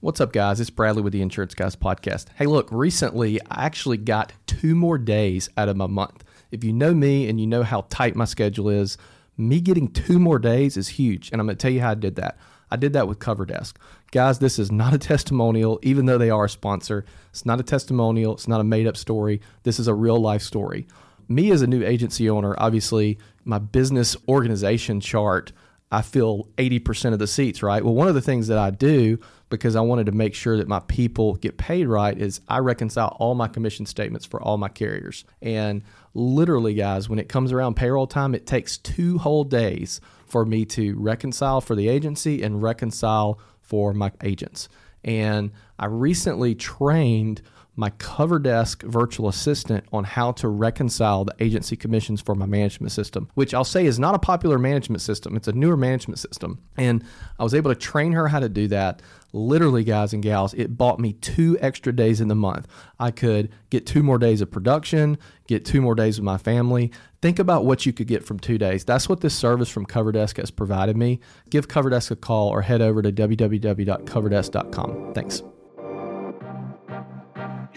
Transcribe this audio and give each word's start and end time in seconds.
What's 0.00 0.20
up, 0.20 0.30
guys? 0.32 0.60
It's 0.60 0.70
Bradley 0.70 1.02
with 1.02 1.12
the 1.12 1.22
Insurance 1.22 1.54
Guys 1.54 1.74
Podcast. 1.74 2.26
Hey, 2.36 2.46
look, 2.46 2.68
recently 2.70 3.40
I 3.50 3.64
actually 3.64 3.96
got 3.96 4.32
two 4.46 4.76
more 4.76 4.96
days 4.96 5.50
out 5.56 5.68
of 5.68 5.76
my 5.76 5.88
month. 5.88 6.22
If 6.52 6.62
you 6.62 6.72
know 6.72 6.94
me 6.94 7.28
and 7.28 7.40
you 7.40 7.48
know 7.48 7.64
how 7.64 7.84
tight 7.90 8.14
my 8.14 8.24
schedule 8.24 8.68
is, 8.68 8.96
me 9.36 9.60
getting 9.60 9.90
two 9.90 10.20
more 10.20 10.38
days 10.38 10.76
is 10.76 10.86
huge. 10.86 11.32
And 11.32 11.40
I'm 11.40 11.48
going 11.48 11.56
to 11.56 11.60
tell 11.60 11.72
you 11.72 11.80
how 11.80 11.90
I 11.90 11.94
did 11.96 12.14
that. 12.14 12.38
I 12.70 12.76
did 12.76 12.92
that 12.92 13.08
with 13.08 13.18
CoverDesk. 13.18 13.74
Guys, 14.12 14.38
this 14.38 14.60
is 14.60 14.70
not 14.70 14.94
a 14.94 14.98
testimonial, 14.98 15.80
even 15.82 16.06
though 16.06 16.16
they 16.16 16.30
are 16.30 16.44
a 16.44 16.48
sponsor. 16.48 17.04
It's 17.30 17.44
not 17.44 17.58
a 17.58 17.64
testimonial, 17.64 18.34
it's 18.34 18.46
not 18.46 18.60
a 18.60 18.64
made 18.64 18.86
up 18.86 18.96
story. 18.96 19.40
This 19.64 19.80
is 19.80 19.88
a 19.88 19.94
real 19.94 20.20
life 20.20 20.42
story. 20.42 20.86
Me 21.26 21.50
as 21.50 21.60
a 21.60 21.66
new 21.66 21.84
agency 21.84 22.30
owner, 22.30 22.54
obviously, 22.58 23.18
my 23.44 23.58
business 23.58 24.16
organization 24.28 25.00
chart 25.00 25.50
I 25.90 26.02
fill 26.02 26.48
80% 26.58 27.14
of 27.14 27.18
the 27.18 27.26
seats, 27.26 27.62
right? 27.62 27.82
Well, 27.82 27.94
one 27.94 28.08
of 28.08 28.14
the 28.14 28.20
things 28.20 28.48
that 28.48 28.58
I 28.58 28.70
do 28.70 29.18
because 29.48 29.74
I 29.74 29.80
wanted 29.80 30.06
to 30.06 30.12
make 30.12 30.34
sure 30.34 30.58
that 30.58 30.68
my 30.68 30.80
people 30.80 31.36
get 31.36 31.56
paid 31.56 31.86
right 31.86 32.16
is 32.16 32.40
I 32.48 32.58
reconcile 32.58 33.16
all 33.18 33.34
my 33.34 33.48
commission 33.48 33.86
statements 33.86 34.26
for 34.26 34.42
all 34.42 34.58
my 34.58 34.68
carriers. 34.68 35.24
And 35.40 35.82
literally, 36.12 36.74
guys, 36.74 37.08
when 37.08 37.18
it 37.18 37.28
comes 37.30 37.52
around 37.52 37.76
payroll 37.76 38.06
time, 38.06 38.34
it 38.34 38.46
takes 38.46 38.76
two 38.76 39.18
whole 39.18 39.44
days 39.44 40.00
for 40.26 40.44
me 40.44 40.66
to 40.66 40.94
reconcile 40.98 41.62
for 41.62 41.74
the 41.74 41.88
agency 41.88 42.42
and 42.42 42.62
reconcile 42.62 43.40
for 43.62 43.94
my 43.94 44.12
agents. 44.22 44.68
And 45.04 45.52
I 45.78 45.86
recently 45.86 46.54
trained 46.54 47.40
my 47.78 47.90
CoverDesk 47.90 48.82
virtual 48.82 49.28
assistant 49.28 49.84
on 49.92 50.02
how 50.02 50.32
to 50.32 50.48
reconcile 50.48 51.24
the 51.24 51.34
agency 51.38 51.76
commissions 51.76 52.20
for 52.20 52.34
my 52.34 52.44
management 52.44 52.90
system, 52.90 53.30
which 53.34 53.54
I'll 53.54 53.62
say 53.62 53.86
is 53.86 54.00
not 54.00 54.16
a 54.16 54.18
popular 54.18 54.58
management 54.58 55.00
system. 55.00 55.36
It's 55.36 55.46
a 55.46 55.52
newer 55.52 55.76
management 55.76 56.18
system. 56.18 56.58
And 56.76 57.04
I 57.38 57.44
was 57.44 57.54
able 57.54 57.72
to 57.72 57.78
train 57.78 58.10
her 58.12 58.26
how 58.26 58.40
to 58.40 58.48
do 58.48 58.66
that. 58.68 59.00
Literally, 59.32 59.84
guys 59.84 60.12
and 60.12 60.24
gals, 60.24 60.54
it 60.54 60.76
bought 60.76 60.98
me 60.98 61.12
two 61.12 61.56
extra 61.60 61.94
days 61.94 62.20
in 62.20 62.26
the 62.26 62.34
month. 62.34 62.66
I 62.98 63.12
could 63.12 63.48
get 63.70 63.86
two 63.86 64.02
more 64.02 64.18
days 64.18 64.40
of 64.40 64.50
production, 64.50 65.16
get 65.46 65.64
two 65.64 65.80
more 65.80 65.94
days 65.94 66.18
with 66.18 66.24
my 66.24 66.38
family. 66.38 66.90
Think 67.22 67.38
about 67.38 67.64
what 67.64 67.86
you 67.86 67.92
could 67.92 68.08
get 68.08 68.24
from 68.24 68.40
two 68.40 68.58
days. 68.58 68.84
That's 68.84 69.08
what 69.08 69.20
this 69.20 69.36
service 69.36 69.68
from 69.68 69.86
CoverDesk 69.86 70.38
has 70.38 70.50
provided 70.50 70.96
me. 70.96 71.20
Give 71.48 71.68
CoverDesk 71.68 72.10
a 72.10 72.16
call 72.16 72.48
or 72.48 72.62
head 72.62 72.82
over 72.82 73.02
to 73.02 73.12
www.coverdesk.com. 73.12 75.14
Thanks. 75.14 75.44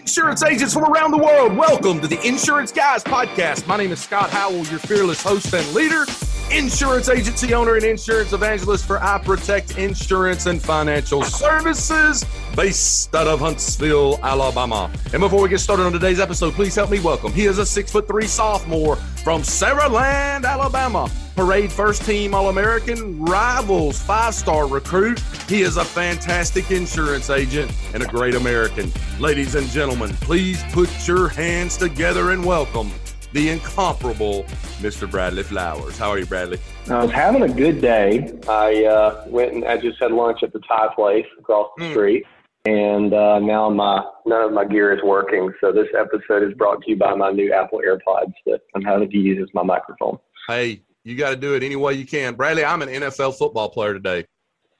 Insurance 0.02 0.42
agents 0.42 0.74
from 0.74 0.84
around 0.84 1.12
the 1.12 1.16
world, 1.16 1.56
welcome 1.56 2.00
to 2.00 2.08
the 2.08 2.20
Insurance 2.26 2.72
Guys 2.72 3.04
podcast. 3.04 3.68
My 3.68 3.76
name 3.76 3.92
is 3.92 4.00
Scott 4.00 4.30
Howell, 4.30 4.66
your 4.66 4.80
fearless 4.80 5.22
host 5.22 5.54
and 5.54 5.66
leader, 5.74 6.04
insurance 6.52 7.08
agency 7.08 7.54
owner 7.54 7.76
and 7.76 7.84
insurance 7.84 8.32
evangelist 8.32 8.86
for 8.86 9.02
I 9.02 9.18
Protect 9.18 9.78
Insurance 9.78 10.46
and 10.46 10.60
Financial 10.60 11.22
Services, 11.22 12.24
based 12.54 13.14
out 13.14 13.26
of 13.26 13.40
Huntsville, 13.40 14.18
Alabama. 14.22 14.90
And 15.12 15.20
before 15.20 15.42
we 15.42 15.48
get 15.48 15.60
started 15.60 15.84
on 15.84 15.92
today's 15.92 16.20
episode, 16.20 16.54
please 16.54 16.74
help 16.74 16.90
me 16.90 17.00
welcome. 17.00 17.32
He 17.32 17.46
is 17.46 17.58
a 17.58 17.66
six 17.66 17.90
foot 17.90 18.06
three 18.06 18.26
sophomore 18.26 18.96
from 18.96 19.42
Saraland, 19.42 20.44
Alabama 20.44 21.10
Parade 21.34 21.72
first 21.72 22.04
team 22.04 22.34
All 22.34 22.50
American, 22.50 23.24
Rivals 23.24 24.00
five 24.00 24.34
star 24.34 24.66
recruit. 24.66 25.18
He 25.48 25.62
is 25.62 25.76
a 25.76 25.84
fantastic 25.84 26.70
insurance 26.70 27.30
agent 27.30 27.72
and 27.94 28.02
a 28.02 28.06
great 28.06 28.34
American. 28.34 28.92
Ladies 29.18 29.54
and 29.54 29.66
gentlemen, 29.68 30.10
please 30.16 30.62
put 30.72 30.90
your 31.08 31.28
hands 31.28 31.76
together 31.76 32.32
and 32.32 32.44
welcome 32.44 32.92
the 33.32 33.48
incomparable 33.48 34.44
Mr. 34.80 35.10
Bradley 35.10 35.42
Flowers. 35.42 35.96
How 35.96 36.10
are 36.10 36.18
you, 36.18 36.26
Bradley? 36.26 36.58
I 36.88 37.02
was 37.02 37.12
having 37.12 37.42
a 37.42 37.48
good 37.48 37.80
day. 37.80 38.38
I 38.48 38.84
uh, 38.84 39.24
went 39.28 39.54
and 39.54 39.64
I 39.64 39.78
just 39.78 39.98
had 40.00 40.12
lunch 40.12 40.42
at 40.42 40.52
the 40.52 40.60
Thai 40.60 40.88
place 40.94 41.26
across 41.38 41.70
the 41.76 41.84
mm. 41.84 41.90
street. 41.92 42.26
And 42.64 43.12
uh, 43.12 43.40
now 43.40 43.70
my 43.70 44.04
none 44.24 44.42
of 44.42 44.52
my 44.52 44.64
gear 44.64 44.92
is 44.92 45.02
working. 45.02 45.52
So 45.60 45.72
this 45.72 45.88
episode 45.98 46.44
is 46.44 46.54
brought 46.54 46.82
to 46.82 46.90
you 46.90 46.96
by 46.96 47.14
my 47.14 47.30
new 47.30 47.52
Apple 47.52 47.80
AirPods 47.84 48.34
that 48.46 48.60
I'm 48.74 48.82
having 48.82 49.10
to 49.10 49.16
use 49.16 49.42
as 49.42 49.52
my 49.52 49.64
microphone. 49.64 50.18
Hey, 50.46 50.82
you 51.02 51.16
got 51.16 51.30
to 51.30 51.36
do 51.36 51.54
it 51.54 51.62
any 51.64 51.76
way 51.76 51.94
you 51.94 52.06
can. 52.06 52.34
Bradley, 52.34 52.64
I'm 52.64 52.82
an 52.82 52.88
NFL 52.88 53.36
football 53.36 53.68
player 53.68 53.94
today. 53.94 54.26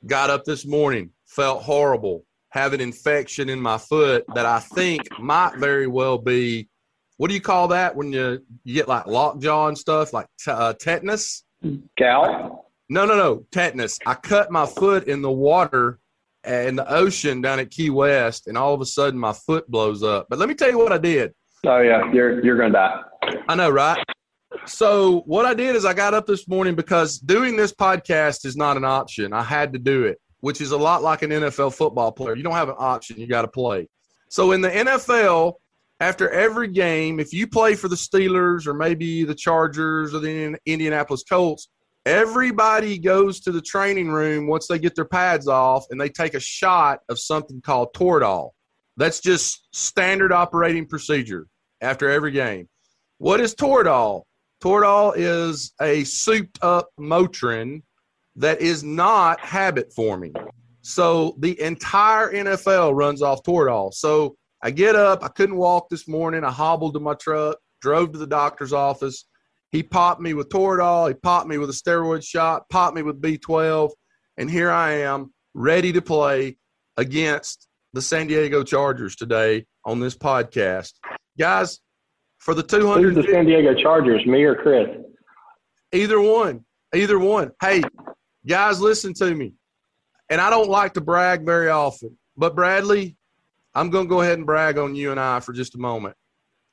Got 0.06 0.30
up 0.30 0.44
this 0.44 0.64
morning, 0.64 1.10
felt 1.26 1.62
horrible, 1.62 2.24
have 2.50 2.72
an 2.72 2.80
infection 2.80 3.48
in 3.48 3.60
my 3.60 3.78
foot 3.78 4.24
that 4.34 4.46
I 4.46 4.60
think 4.60 5.00
might 5.18 5.56
very 5.56 5.86
well 5.86 6.18
be 6.18 6.68
what 7.16 7.28
do 7.28 7.34
you 7.34 7.40
call 7.40 7.68
that 7.68 7.94
when 7.94 8.12
you, 8.12 8.40
you 8.64 8.74
get 8.74 8.88
like 8.88 9.06
lockjaw 9.06 9.68
and 9.68 9.78
stuff, 9.78 10.12
like 10.12 10.26
t- 10.42 10.50
uh, 10.50 10.72
tetanus? 10.74 11.44
Gout? 11.98 12.64
No, 12.88 13.06
no, 13.06 13.16
no, 13.16 13.46
tetanus. 13.52 13.98
I 14.06 14.14
cut 14.14 14.50
my 14.50 14.66
foot 14.66 15.04
in 15.08 15.22
the 15.22 15.30
water 15.30 15.98
in 16.44 16.76
the 16.76 16.90
ocean 16.92 17.40
down 17.40 17.60
at 17.60 17.70
Key 17.70 17.90
West, 17.90 18.48
and 18.48 18.58
all 18.58 18.74
of 18.74 18.80
a 18.80 18.86
sudden 18.86 19.18
my 19.18 19.32
foot 19.32 19.70
blows 19.70 20.02
up. 20.02 20.26
But 20.28 20.38
let 20.38 20.48
me 20.48 20.54
tell 20.54 20.70
you 20.70 20.78
what 20.78 20.92
I 20.92 20.98
did. 20.98 21.32
Oh 21.64 21.78
yeah, 21.78 22.12
you're 22.12 22.44
you're 22.44 22.56
gonna 22.56 22.72
die. 22.72 23.00
I 23.48 23.54
know, 23.54 23.70
right? 23.70 24.02
so 24.66 25.20
what 25.26 25.46
I 25.46 25.54
did 25.54 25.76
is 25.76 25.84
I 25.84 25.94
got 25.94 26.14
up 26.14 26.26
this 26.26 26.48
morning 26.48 26.74
because 26.74 27.18
doing 27.18 27.56
this 27.56 27.72
podcast 27.72 28.44
is 28.44 28.56
not 28.56 28.76
an 28.76 28.84
option. 28.84 29.32
I 29.32 29.42
had 29.42 29.72
to 29.72 29.78
do 29.78 30.04
it, 30.04 30.20
which 30.40 30.60
is 30.60 30.72
a 30.72 30.76
lot 30.76 31.02
like 31.02 31.22
an 31.22 31.30
NFL 31.30 31.74
football 31.74 32.12
player. 32.12 32.36
You 32.36 32.42
don't 32.42 32.52
have 32.54 32.68
an 32.68 32.76
option, 32.78 33.18
you 33.18 33.26
got 33.26 33.42
to 33.42 33.48
play. 33.48 33.88
So 34.28 34.52
in 34.52 34.60
the 34.60 34.70
NFL, 34.70 35.54
after 36.02 36.28
every 36.30 36.66
game, 36.66 37.20
if 37.20 37.32
you 37.32 37.46
play 37.46 37.76
for 37.76 37.86
the 37.86 37.94
Steelers 37.94 38.66
or 38.66 38.74
maybe 38.74 39.22
the 39.22 39.36
Chargers 39.36 40.12
or 40.12 40.18
the 40.18 40.58
Indianapolis 40.66 41.22
Colts, 41.22 41.68
everybody 42.04 42.98
goes 42.98 43.38
to 43.38 43.52
the 43.52 43.62
training 43.62 44.10
room 44.10 44.48
once 44.48 44.66
they 44.66 44.80
get 44.80 44.96
their 44.96 45.04
pads 45.04 45.46
off 45.46 45.84
and 45.90 46.00
they 46.00 46.08
take 46.08 46.34
a 46.34 46.40
shot 46.40 46.98
of 47.08 47.20
something 47.20 47.60
called 47.60 47.94
Toradol. 47.94 48.50
That's 48.96 49.20
just 49.20 49.68
standard 49.70 50.32
operating 50.32 50.86
procedure 50.86 51.46
after 51.80 52.10
every 52.10 52.32
game. 52.32 52.68
What 53.18 53.38
is 53.38 53.54
Toradol? 53.54 54.24
Toradol 54.60 55.12
is 55.14 55.72
a 55.80 56.02
souped 56.02 56.58
up 56.62 56.88
Motrin 56.98 57.80
that 58.34 58.60
is 58.60 58.82
not 58.82 59.38
habit 59.38 59.92
forming. 59.94 60.34
So 60.80 61.36
the 61.38 61.60
entire 61.60 62.32
NFL 62.32 62.96
runs 62.96 63.22
off 63.22 63.44
Toradol. 63.44 63.94
So 63.94 64.34
I 64.62 64.70
get 64.70 64.94
up, 64.94 65.24
I 65.24 65.28
couldn't 65.28 65.56
walk 65.56 65.88
this 65.88 66.06
morning. 66.06 66.44
I 66.44 66.50
hobbled 66.50 66.94
to 66.94 67.00
my 67.00 67.14
truck, 67.14 67.58
drove 67.80 68.12
to 68.12 68.18
the 68.18 68.26
doctor's 68.26 68.72
office. 68.72 69.26
He 69.70 69.82
popped 69.82 70.20
me 70.20 70.34
with 70.34 70.50
Toradol, 70.50 71.08
he 71.08 71.14
popped 71.14 71.48
me 71.48 71.58
with 71.58 71.70
a 71.70 71.72
steroid 71.72 72.24
shot, 72.24 72.68
popped 72.68 72.94
me 72.94 73.02
with 73.02 73.20
B12, 73.22 73.90
and 74.36 74.50
here 74.50 74.70
I 74.70 74.92
am 74.98 75.32
ready 75.54 75.92
to 75.92 76.02
play 76.02 76.58
against 76.96 77.68
the 77.94 78.02
San 78.02 78.26
Diego 78.26 78.62
Chargers 78.62 79.16
today 79.16 79.66
on 79.84 79.98
this 79.98 80.16
podcast. 80.16 80.92
Guys, 81.38 81.80
for 82.38 82.54
the 82.54 82.62
200. 82.62 83.14
Who's 83.14 83.26
the 83.26 83.32
San 83.32 83.46
Diego 83.46 83.74
Chargers, 83.74 84.26
me 84.26 84.42
or 84.44 84.54
Chris? 84.54 84.88
Either 85.92 86.20
one. 86.20 86.64
Either 86.94 87.18
one. 87.18 87.52
Hey, 87.60 87.82
guys, 88.46 88.80
listen 88.80 89.14
to 89.14 89.34
me. 89.34 89.54
And 90.28 90.40
I 90.40 90.50
don't 90.50 90.68
like 90.68 90.94
to 90.94 91.00
brag 91.00 91.44
very 91.44 91.68
often, 91.68 92.18
but 92.36 92.54
Bradley, 92.54 93.16
I'm 93.74 93.90
going 93.90 94.04
to 94.04 94.08
go 94.08 94.20
ahead 94.20 94.38
and 94.38 94.46
brag 94.46 94.78
on 94.78 94.94
you 94.94 95.10
and 95.10 95.20
I 95.20 95.40
for 95.40 95.52
just 95.52 95.74
a 95.74 95.78
moment. 95.78 96.14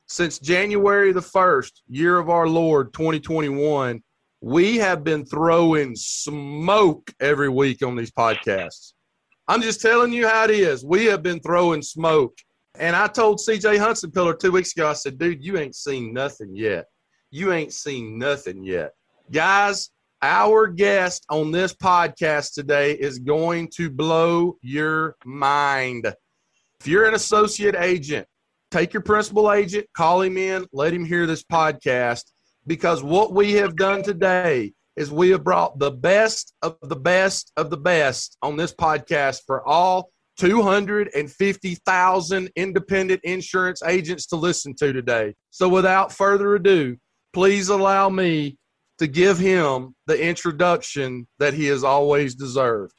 Since 0.07 0.39
January 0.39 1.11
the 1.13 1.19
1st, 1.19 1.71
year 1.87 2.17
of 2.17 2.29
our 2.29 2.47
Lord 2.47 2.93
2021, 2.93 4.01
we 4.41 4.77
have 4.77 5.03
been 5.03 5.25
throwing 5.25 5.95
smoke 5.95 7.11
every 7.19 7.49
week 7.49 7.83
on 7.83 7.95
these 7.95 8.11
podcasts. 8.11 8.93
I'm 9.47 9.61
just 9.61 9.81
telling 9.81 10.13
you 10.13 10.27
how 10.27 10.45
it 10.45 10.51
is. 10.51 10.83
We 10.83 11.05
have 11.05 11.23
been 11.23 11.39
throwing 11.39 11.81
smoke. 11.81 12.37
And 12.77 12.95
I 12.95 13.07
told 13.07 13.39
CJ 13.39 13.77
Hudson 13.79 14.11
Pillar 14.11 14.33
two 14.33 14.51
weeks 14.51 14.71
ago, 14.73 14.89
I 14.89 14.93
said, 14.93 15.17
dude, 15.17 15.43
you 15.43 15.57
ain't 15.57 15.75
seen 15.75 16.13
nothing 16.13 16.55
yet. 16.55 16.85
You 17.31 17.51
ain't 17.51 17.73
seen 17.73 18.17
nothing 18.17 18.63
yet. 18.63 18.91
Guys, 19.31 19.89
our 20.21 20.67
guest 20.67 21.25
on 21.29 21.51
this 21.51 21.73
podcast 21.73 22.53
today 22.53 22.93
is 22.93 23.19
going 23.19 23.69
to 23.75 23.89
blow 23.89 24.57
your 24.61 25.15
mind. 25.25 26.13
If 26.79 26.87
you're 26.87 27.05
an 27.05 27.13
associate 27.13 27.75
agent, 27.75 28.25
take 28.71 28.93
your 28.93 29.03
principal 29.03 29.51
agent, 29.51 29.85
call 29.97 30.21
him 30.21 30.37
in, 30.37 30.65
let 30.71 30.93
him 30.93 31.03
hear 31.03 31.25
this 31.25 31.43
podcast 31.43 32.23
because 32.67 33.03
what 33.03 33.33
we 33.33 33.51
have 33.53 33.75
done 33.75 34.01
today 34.01 34.71
is 34.95 35.11
we 35.11 35.31
have 35.31 35.43
brought 35.43 35.77
the 35.77 35.91
best 35.91 36.53
of 36.61 36.77
the 36.83 36.95
best 36.95 37.51
of 37.57 37.69
the 37.69 37.75
best 37.75 38.37
on 38.41 38.55
this 38.55 38.73
podcast 38.73 39.41
for 39.45 39.67
all 39.67 40.09
250,000 40.37 42.49
independent 42.55 43.19
insurance 43.25 43.83
agents 43.83 44.25
to 44.27 44.37
listen 44.37 44.73
to 44.75 44.93
today. 44.93 45.33
So, 45.49 45.67
without 45.67 46.13
further 46.13 46.55
ado, 46.55 46.95
please 47.33 47.67
allow 47.67 48.07
me 48.07 48.57
to 48.99 49.07
give 49.07 49.37
him 49.37 49.95
the 50.07 50.21
introduction 50.21 51.27
that 51.39 51.53
he 51.53 51.65
has 51.65 51.83
always 51.83 52.35
deserved. 52.35 52.93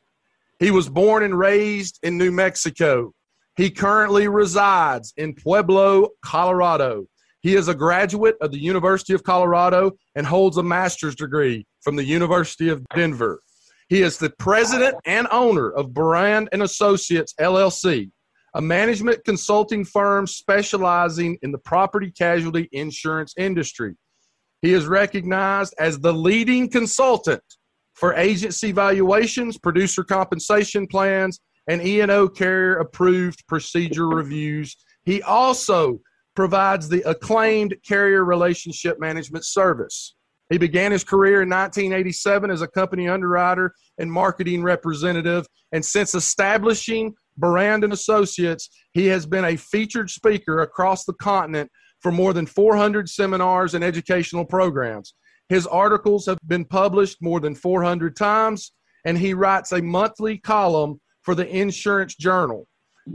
He 0.59 0.71
was 0.71 0.91
born 0.91 1.23
and 1.23 1.39
raised 1.39 1.99
in 2.03 2.19
New 2.19 2.31
Mexico. 2.31 3.15
He 3.61 3.71
currently 3.71 4.27
resides 4.27 5.13
in 5.19 5.35
Pueblo, 5.35 6.09
Colorado. 6.25 7.05
He 7.43 7.57
is 7.57 7.69
a 7.69 7.75
graduate 7.75 8.37
of 8.41 8.53
the 8.53 8.59
University 8.59 9.13
of 9.13 9.23
Colorado 9.23 9.93
and 10.15 10.27
holds 10.27 10.57
a 10.57 10.63
master's 10.63 11.15
degree 11.15 11.67
from 11.83 11.95
the 11.95 12.03
University 12.03 12.71
of 12.71 12.83
Denver. 12.97 13.43
He 13.91 14.01
is 14.01 14.17
the 14.17 14.31
president 14.39 14.95
and 15.05 15.29
owner 15.31 15.71
of 15.73 15.93
Burand 15.93 16.49
and 16.53 16.63
Associates 16.63 17.35
LLC, 17.39 18.11
a 18.55 18.63
management 18.63 19.27
consulting 19.27 19.85
firm 19.85 20.27
specializing 20.27 21.37
in 21.43 21.53
the 21.53 21.59
property 21.59 22.11
casualty 22.11 22.67
insurance 22.73 23.35
industry. 23.37 23.95
He 24.63 24.73
is 24.73 24.87
recognized 24.87 25.75
as 25.79 25.99
the 25.99 26.15
leading 26.15 26.71
consultant 26.71 27.43
for 27.93 28.15
agency 28.15 28.73
valuations, 28.73 29.59
producer 29.59 30.03
compensation 30.03 30.87
plans, 30.87 31.41
and 31.71 31.87
E&O 31.87 32.27
carrier 32.27 32.79
approved 32.79 33.47
procedure 33.47 34.09
reviews. 34.09 34.77
He 35.05 35.23
also 35.23 36.01
provides 36.35 36.89
the 36.89 37.09
acclaimed 37.09 37.77
carrier 37.87 38.25
relationship 38.25 38.99
management 38.99 39.45
service. 39.45 40.17
He 40.49 40.59
began 40.59 40.91
his 40.91 41.05
career 41.05 41.43
in 41.43 41.49
1987 41.49 42.51
as 42.51 42.61
a 42.61 42.67
company 42.67 43.09
underwriter 43.09 43.73
and 43.99 44.11
marketing 44.11 44.65
representative, 44.65 45.47
and 45.71 45.85
since 45.85 46.13
establishing 46.17 47.15
Burand 47.39 47.85
and 47.85 47.93
Associates, 47.93 48.69
he 48.93 49.07
has 49.07 49.25
been 49.25 49.45
a 49.45 49.55
featured 49.55 50.11
speaker 50.11 50.63
across 50.63 51.05
the 51.05 51.15
continent 51.23 51.71
for 52.01 52.11
more 52.11 52.33
than 52.33 52.47
400 52.47 53.09
seminars 53.09 53.75
and 53.75 53.85
educational 53.85 54.45
programs. 54.45 55.15
His 55.49 55.69
articles 55.69 56.27
have 56.27 56.39
been 56.49 56.65
published 56.65 57.19
more 57.23 57.39
than 57.39 57.55
400 57.55 58.17
times, 58.17 58.73
and 59.05 59.17
he 59.17 59.35
writes 59.35 59.71
a 59.71 59.81
monthly 59.81 60.37
column 60.39 61.01
for 61.23 61.35
the 61.35 61.47
Insurance 61.49 62.15
Journal. 62.15 62.67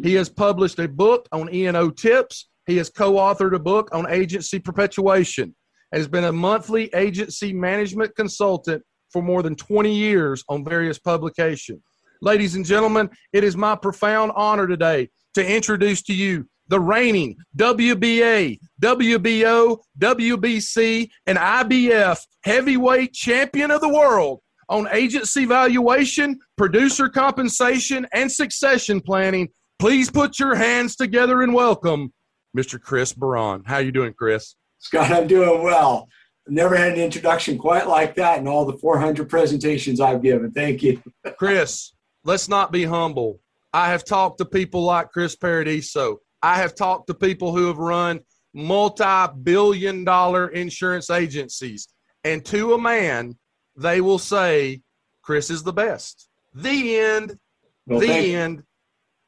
He 0.03 0.13
has 0.15 0.29
published 0.29 0.79
a 0.79 0.87
book 0.87 1.27
on 1.31 1.53
E&O 1.53 1.89
tips. 1.89 2.49
He 2.67 2.77
has 2.77 2.89
co-authored 2.89 3.55
a 3.55 3.59
book 3.59 3.89
on 3.93 4.09
agency 4.09 4.59
perpetuation. 4.59 5.55
And 5.91 5.99
has 5.99 6.07
been 6.07 6.25
a 6.25 6.31
monthly 6.31 6.93
agency 6.93 7.53
management 7.53 8.15
consultant 8.15 8.83
for 9.11 9.21
more 9.21 9.43
than 9.43 9.55
20 9.55 9.93
years 9.93 10.43
on 10.49 10.65
various 10.65 10.99
publications. 10.99 11.81
Ladies 12.21 12.55
and 12.55 12.65
gentlemen, 12.65 13.09
it 13.33 13.43
is 13.43 13.55
my 13.55 13.75
profound 13.75 14.31
honor 14.35 14.67
today 14.67 15.09
to 15.35 15.45
introduce 15.45 16.01
to 16.03 16.13
you 16.13 16.47
the 16.67 16.79
reigning 16.79 17.35
WBA, 17.57 18.57
WBO, 18.81 19.77
WBC, 19.99 21.09
and 21.27 21.37
IBF 21.37 22.19
heavyweight 22.43 23.13
champion 23.13 23.69
of 23.71 23.81
the 23.81 23.89
world 23.89 24.39
on 24.69 24.88
agency 24.91 25.45
valuation, 25.45 26.39
producer 26.57 27.09
compensation, 27.09 28.07
and 28.13 28.31
succession 28.31 29.01
planning. 29.01 29.50
Please 29.79 30.09
put 30.09 30.39
your 30.39 30.56
hands 30.56 30.95
together 30.95 31.41
and 31.41 31.53
welcome 31.53 32.13
Mr. 32.57 32.79
Chris 32.79 33.13
Baran. 33.13 33.63
How 33.65 33.75
are 33.75 33.81
you 33.81 33.91
doing, 33.91 34.13
Chris? 34.13 34.56
Scott, 34.79 35.12
I'm 35.12 35.27
doing 35.27 35.63
well. 35.63 36.07
Never 36.47 36.75
had 36.75 36.94
an 36.94 37.00
introduction 37.00 37.57
quite 37.57 37.88
like 37.88 38.15
that 38.15 38.39
in 38.39 38.47
all 38.47 38.65
the 38.65 38.77
400 38.77 39.27
presentations 39.27 40.00
I've 40.00 40.21
given. 40.21 40.51
Thank 40.51 40.83
you. 40.83 41.01
Chris, 41.38 41.94
let's 42.23 42.47
not 42.47 42.71
be 42.71 42.85
humble. 42.85 43.39
I 43.73 43.89
have 43.89 44.06
talked 44.06 44.38
to 44.38 44.45
people 44.45 44.83
like 44.83 45.12
Chris 45.12 45.35
Paradiso. 45.35 46.19
I 46.41 46.57
have 46.57 46.75
talked 46.75 47.07
to 47.07 47.13
people 47.13 47.56
who 47.56 47.67
have 47.67 47.77
run 47.77 48.19
multi 48.53 49.33
billion 49.44 50.03
dollar 50.03 50.50
insurance 50.50 51.09
agencies. 51.09 51.88
And 52.23 52.45
to 52.45 52.73
a 52.73 52.77
man, 52.79 53.38
they 53.75 54.01
will 54.01 54.19
say, 54.19 54.81
Chris 55.22 55.50
is 55.50 55.63
the 55.63 55.74
best. 55.74 56.30
The 56.54 56.98
end. 56.98 57.38
Well, 57.86 58.00
the 58.00 58.36
end. 58.36 58.63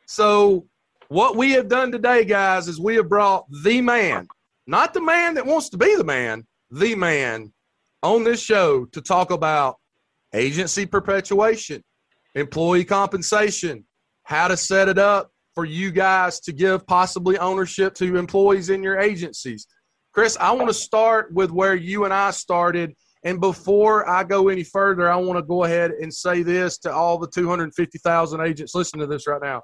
So, 0.05 0.67
what 1.09 1.35
we 1.35 1.51
have 1.51 1.67
done 1.67 1.91
today, 1.91 2.25
guys, 2.25 2.67
is 2.67 2.79
we 2.79 2.95
have 2.95 3.09
brought 3.09 3.45
the 3.63 3.81
man, 3.81 4.27
not 4.65 4.93
the 4.93 5.01
man 5.01 5.33
that 5.35 5.45
wants 5.45 5.69
to 5.69 5.77
be 5.77 5.95
the 5.95 6.03
man, 6.03 6.45
the 6.71 6.95
man 6.95 7.53
on 8.03 8.23
this 8.23 8.41
show 8.41 8.85
to 8.85 9.01
talk 9.01 9.31
about 9.31 9.77
agency 10.33 10.85
perpetuation, 10.85 11.83
employee 12.35 12.85
compensation, 12.85 13.85
how 14.23 14.47
to 14.47 14.57
set 14.57 14.89
it 14.89 14.97
up 14.97 15.31
for 15.55 15.65
you 15.65 15.91
guys 15.91 16.39
to 16.41 16.51
give 16.51 16.85
possibly 16.85 17.37
ownership 17.39 17.93
to 17.95 18.15
employees 18.15 18.69
in 18.69 18.83
your 18.83 18.99
agencies. 18.99 19.65
Chris, 20.13 20.37
I 20.39 20.51
want 20.51 20.67
to 20.67 20.73
start 20.73 21.33
with 21.33 21.51
where 21.51 21.75
you 21.75 22.05
and 22.05 22.13
I 22.13 22.31
started. 22.31 22.93
And 23.27 23.41
before 23.41 24.09
I 24.09 24.23
go 24.23 24.47
any 24.47 24.63
further, 24.63 25.11
I 25.11 25.17
want 25.17 25.37
to 25.37 25.43
go 25.43 25.65
ahead 25.65 25.91
and 25.91 26.13
say 26.13 26.43
this 26.43 26.77
to 26.77 26.93
all 26.93 27.17
the 27.17 27.27
250,000 27.27 28.39
agents 28.39 28.73
listening 28.73 29.01
to 29.01 29.07
this 29.07 29.27
right 29.27 29.41
now. 29.43 29.63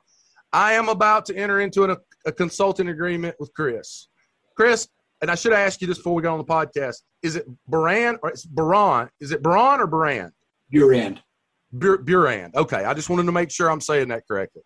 I 0.52 0.74
am 0.74 0.90
about 0.90 1.26
to 1.28 1.38
enter 1.38 1.62
into 1.62 1.86
an, 1.86 1.96
a 2.26 2.34
consulting 2.34 2.90
agreement 2.90 3.38
with 3.40 3.54
Chris. 3.54 4.10
Chris, 4.58 4.90
and 5.22 5.32
I 5.32 5.36
should 5.36 5.54
ask 5.54 5.80
you 5.80 5.88
this 5.88 5.98
before 5.98 6.14
we 6.14 6.22
go 6.22 6.34
on 6.34 6.40
the 6.40 6.44
podcast: 6.44 7.04
Is 7.22 7.38
it 7.38 7.46
Baran 7.70 8.18
or 8.22 8.32
it's 8.32 8.46
Baran? 8.46 9.10
Is 9.22 9.32
it 9.32 9.42
Baran 9.42 9.80
or 9.80 9.88
Baran? 9.88 10.34
Burand. 10.70 11.22
Burand. 11.74 12.54
Okay, 12.56 12.84
I 12.84 12.94
just 12.94 13.10
wanted 13.10 13.28
to 13.28 13.32
make 13.32 13.50
sure 13.50 13.72
I'm 13.72 13.80
saying 13.80 14.10
that 14.10 14.24
correctly. 14.28 14.64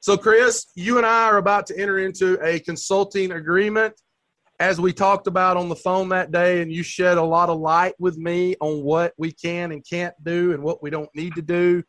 So, 0.00 0.16
Chris, 0.16 0.66
you 0.74 0.96
and 0.96 1.06
I 1.06 1.26
are 1.26 1.36
about 1.36 1.68
to 1.68 1.78
enter 1.78 2.00
into 2.00 2.36
a 2.44 2.58
consulting 2.58 3.30
agreement. 3.30 3.94
As 4.60 4.78
we 4.78 4.92
talked 4.92 5.26
about 5.26 5.56
on 5.56 5.70
the 5.70 5.74
phone 5.74 6.10
that 6.10 6.32
day, 6.32 6.60
and 6.60 6.70
you 6.70 6.82
shed 6.82 7.16
a 7.16 7.22
lot 7.22 7.48
of 7.48 7.58
light 7.58 7.94
with 7.98 8.18
me 8.18 8.56
on 8.60 8.82
what 8.82 9.14
we 9.16 9.32
can 9.32 9.72
and 9.72 9.82
can't 9.88 10.14
do 10.22 10.52
and 10.52 10.62
what 10.62 10.82
we 10.82 10.90
don't 10.90 11.08
need 11.14 11.34
to 11.36 11.42
do. 11.42 11.82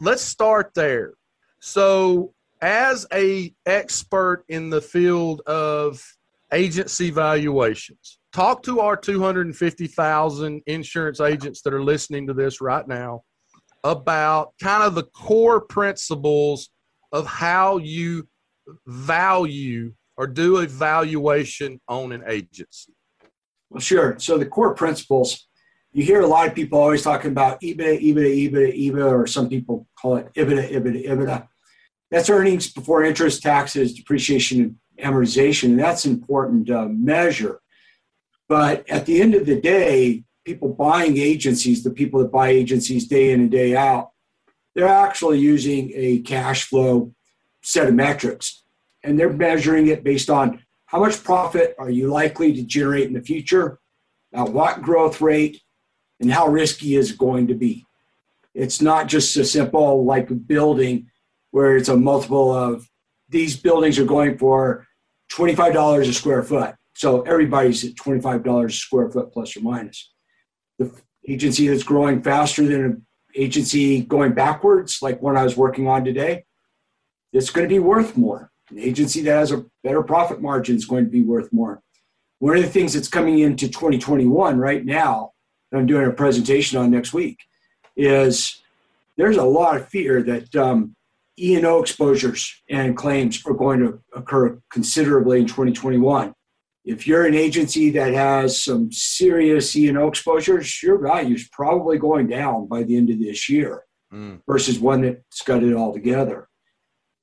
Let's 0.00 0.22
start 0.22 0.72
there. 0.74 1.12
So, 1.60 2.32
as 2.62 3.06
a 3.12 3.54
expert 3.66 4.46
in 4.48 4.70
the 4.70 4.80
field 4.80 5.42
of 5.42 6.02
agency 6.54 7.10
valuations, 7.10 8.18
talk 8.32 8.62
to 8.62 8.80
our 8.80 8.96
250,000 8.96 10.62
insurance 10.66 11.20
agents 11.20 11.60
that 11.60 11.74
are 11.74 11.84
listening 11.84 12.26
to 12.28 12.32
this 12.32 12.62
right 12.62 12.88
now 12.88 13.24
about 13.84 14.54
kind 14.58 14.82
of 14.82 14.94
the 14.94 15.04
core 15.04 15.60
principles 15.60 16.70
of 17.12 17.26
how 17.26 17.76
you 17.76 18.26
value 18.86 19.92
or 20.16 20.26
do 20.26 20.58
a 20.58 20.66
valuation 20.66 21.80
on 21.88 22.12
an 22.12 22.24
agency? 22.26 22.94
Well, 23.70 23.80
sure. 23.80 24.16
So 24.18 24.38
the 24.38 24.46
core 24.46 24.74
principles, 24.74 25.48
you 25.92 26.04
hear 26.04 26.20
a 26.20 26.26
lot 26.26 26.46
of 26.46 26.54
people 26.54 26.78
always 26.78 27.02
talking 27.02 27.30
about 27.30 27.60
EBITDA, 27.60 28.00
EBITDA, 28.02 28.50
EBITDA, 28.50 28.92
EBITDA, 28.92 29.12
or 29.12 29.26
some 29.26 29.48
people 29.48 29.86
call 30.00 30.16
it 30.16 30.32
EBITDA, 30.34 30.70
EBITDA, 30.70 31.08
EBITDA. 31.08 31.48
That's 32.10 32.30
earnings 32.30 32.72
before 32.72 33.02
interest, 33.04 33.42
taxes, 33.42 33.94
depreciation, 33.94 34.60
and 34.60 34.76
amortization, 35.14 35.70
and 35.70 35.78
that's 35.78 36.04
an 36.04 36.12
important 36.12 36.70
uh, 36.70 36.86
measure. 36.88 37.60
But 38.48 38.88
at 38.88 39.06
the 39.06 39.20
end 39.20 39.34
of 39.34 39.44
the 39.44 39.60
day, 39.60 40.24
people 40.44 40.68
buying 40.68 41.18
agencies, 41.18 41.82
the 41.82 41.90
people 41.90 42.20
that 42.20 42.30
buy 42.30 42.50
agencies 42.50 43.08
day 43.08 43.32
in 43.32 43.40
and 43.40 43.50
day 43.50 43.74
out, 43.74 44.10
they're 44.74 44.86
actually 44.86 45.40
using 45.40 45.90
a 45.94 46.20
cash 46.20 46.64
flow 46.64 47.12
set 47.62 47.88
of 47.88 47.94
metrics. 47.94 48.62
And 49.06 49.18
they're 49.18 49.32
measuring 49.32 49.86
it 49.86 50.02
based 50.02 50.28
on 50.28 50.62
how 50.86 51.00
much 51.00 51.22
profit 51.22 51.74
are 51.78 51.90
you 51.90 52.08
likely 52.08 52.52
to 52.52 52.62
generate 52.62 53.06
in 53.06 53.12
the 53.12 53.22
future, 53.22 53.78
at 54.34 54.48
what 54.48 54.82
growth 54.82 55.20
rate, 55.20 55.62
and 56.20 56.30
how 56.30 56.48
risky 56.48 56.96
is 56.96 57.12
it 57.12 57.18
going 57.18 57.46
to 57.46 57.54
be. 57.54 57.84
It's 58.54 58.82
not 58.82 59.06
just 59.06 59.36
a 59.36 59.44
simple 59.44 60.04
like 60.04 60.28
building 60.46 61.10
where 61.52 61.76
it's 61.76 61.88
a 61.88 61.96
multiple 61.96 62.52
of 62.52 62.88
these 63.28 63.56
buildings 63.56 63.98
are 63.98 64.04
going 64.04 64.38
for 64.38 64.86
$25 65.32 66.00
a 66.00 66.12
square 66.12 66.42
foot. 66.42 66.74
So 66.94 67.22
everybody's 67.22 67.84
at 67.84 67.94
$25 67.94 68.64
a 68.64 68.70
square 68.70 69.10
foot 69.10 69.32
plus 69.32 69.56
or 69.56 69.60
minus. 69.60 70.12
The 70.78 70.90
agency 71.28 71.68
that's 71.68 71.82
growing 71.82 72.22
faster 72.22 72.66
than 72.66 72.84
an 72.84 73.06
agency 73.34 74.00
going 74.00 74.32
backwards, 74.32 74.98
like 75.02 75.20
one 75.20 75.36
I 75.36 75.44
was 75.44 75.56
working 75.56 75.88
on 75.88 76.04
today, 76.04 76.44
it's 77.32 77.50
going 77.50 77.68
to 77.68 77.74
be 77.74 77.78
worth 77.78 78.16
more. 78.16 78.50
An 78.70 78.78
agency 78.78 79.22
that 79.22 79.38
has 79.38 79.52
a 79.52 79.64
better 79.84 80.02
profit 80.02 80.42
margin 80.42 80.76
is 80.76 80.86
going 80.86 81.04
to 81.04 81.10
be 81.10 81.22
worth 81.22 81.52
more. 81.52 81.82
One 82.38 82.56
of 82.56 82.62
the 82.62 82.68
things 82.68 82.92
that's 82.92 83.08
coming 83.08 83.38
into 83.38 83.68
2021 83.68 84.58
right 84.58 84.84
now, 84.84 85.32
that 85.70 85.78
I'm 85.78 85.86
doing 85.86 86.06
a 86.06 86.12
presentation 86.12 86.78
on 86.78 86.90
next 86.90 87.12
week, 87.12 87.38
is 87.96 88.60
there's 89.16 89.36
a 89.36 89.44
lot 89.44 89.76
of 89.76 89.88
fear 89.88 90.22
that 90.22 90.54
um, 90.56 90.94
E&O 91.38 91.80
exposures 91.80 92.62
and 92.68 92.96
claims 92.96 93.42
are 93.46 93.54
going 93.54 93.80
to 93.80 94.00
occur 94.14 94.58
considerably 94.70 95.40
in 95.40 95.46
2021. 95.46 96.32
If 96.84 97.06
you're 97.06 97.26
an 97.26 97.34
agency 97.34 97.90
that 97.90 98.12
has 98.12 98.62
some 98.62 98.92
serious 98.92 99.74
E&O 99.74 100.06
exposures, 100.06 100.82
your 100.82 100.98
value 100.98 101.34
is 101.34 101.48
probably 101.48 101.98
going 101.98 102.28
down 102.28 102.66
by 102.66 102.84
the 102.84 102.96
end 102.96 103.10
of 103.10 103.18
this 103.18 103.48
year 103.48 103.82
mm. 104.12 104.40
versus 104.46 104.78
one 104.78 105.02
that's 105.02 105.42
got 105.42 105.64
it 105.64 105.74
all 105.74 105.92
together. 105.92 106.48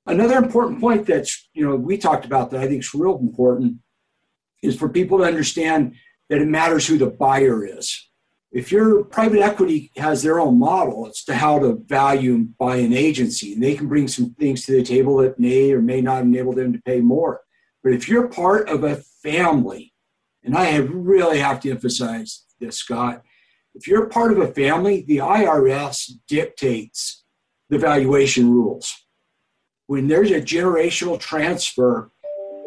Another 0.05 0.37
important 0.37 0.81
point 0.81 1.05
that's, 1.05 1.49
you 1.53 1.65
know, 1.65 1.75
we 1.75 1.97
talked 1.97 2.25
about 2.25 2.51
that 2.51 2.61
I 2.61 2.67
think 2.67 2.81
is 2.81 2.93
real 2.93 3.17
important 3.19 3.77
is 4.61 4.77
for 4.77 4.89
people 4.89 5.17
to 5.19 5.23
understand 5.23 5.95
that 6.29 6.41
it 6.41 6.47
matters 6.47 6.87
who 6.87 6.97
the 6.97 7.07
buyer 7.07 7.65
is. 7.65 8.09
If 8.51 8.71
your 8.71 9.03
private 9.05 9.39
equity 9.39 9.91
has 9.97 10.21
their 10.21 10.39
own 10.39 10.59
model 10.59 11.07
as 11.07 11.23
to 11.23 11.33
how 11.33 11.57
to 11.59 11.81
value 11.87 12.35
and 12.35 12.57
buy 12.57 12.77
an 12.77 12.93
agency, 12.93 13.53
and 13.53 13.63
they 13.63 13.75
can 13.75 13.87
bring 13.87 14.07
some 14.07 14.35
things 14.35 14.65
to 14.65 14.73
the 14.73 14.83
table 14.83 15.17
that 15.17 15.39
may 15.39 15.71
or 15.71 15.81
may 15.81 16.01
not 16.01 16.21
enable 16.21 16.53
them 16.53 16.71
to 16.73 16.81
pay 16.83 17.01
more. 17.01 17.41
But 17.83 17.93
if 17.93 18.07
you're 18.07 18.27
part 18.27 18.69
of 18.69 18.83
a 18.83 18.97
family, 19.23 19.93
and 20.43 20.55
I 20.55 20.65
have 20.65 20.89
really 20.93 21.39
have 21.39 21.61
to 21.61 21.71
emphasize 21.71 22.43
this, 22.59 22.77
Scott, 22.77 23.23
If 23.75 23.87
you're 23.87 24.05
part 24.05 24.31
of 24.31 24.37
a 24.37 24.53
family, 24.53 25.03
the 25.07 25.17
IRS 25.17 26.11
dictates 26.27 27.23
the 27.69 27.79
valuation 27.79 28.51
rules. 28.51 29.02
When 29.87 30.07
there's 30.07 30.31
a 30.31 30.39
generational 30.39 31.19
transfer, 31.19 32.09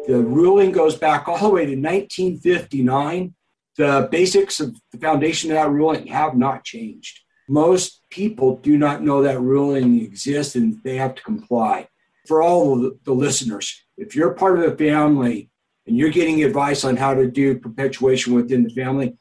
the 0.07 0.19
ruling 0.19 0.71
goes 0.71 0.95
back 0.95 1.27
all 1.27 1.39
the 1.39 1.49
way 1.49 1.65
to 1.65 1.75
1959. 1.75 3.33
The 3.75 4.07
basics 4.11 4.59
of 4.59 4.75
the 4.91 4.97
foundation 4.99 5.51
of 5.51 5.55
that 5.55 5.71
ruling 5.71 6.07
have 6.07 6.35
not 6.35 6.63
changed. 6.63 7.19
Most 7.49 8.01
people 8.09 8.57
do 8.57 8.77
not 8.77 9.03
know 9.03 9.23
that 9.23 9.41
ruling 9.41 10.01
exists 10.01 10.55
and 10.55 10.81
they 10.83 10.95
have 10.97 11.15
to 11.15 11.23
comply. 11.23 11.87
For 12.27 12.41
all 12.41 12.91
the 13.03 13.13
listeners, 13.13 13.83
if 13.97 14.15
you're 14.15 14.33
part 14.33 14.59
of 14.59 14.71
a 14.71 14.75
family 14.75 15.49
and 15.85 15.97
you're 15.97 16.09
getting 16.09 16.43
advice 16.43 16.83
on 16.83 16.97
how 16.97 17.13
to 17.13 17.29
do 17.29 17.57
perpetuation 17.57 18.33
within 18.33 18.63
the 18.63 18.69
family, 18.69 19.17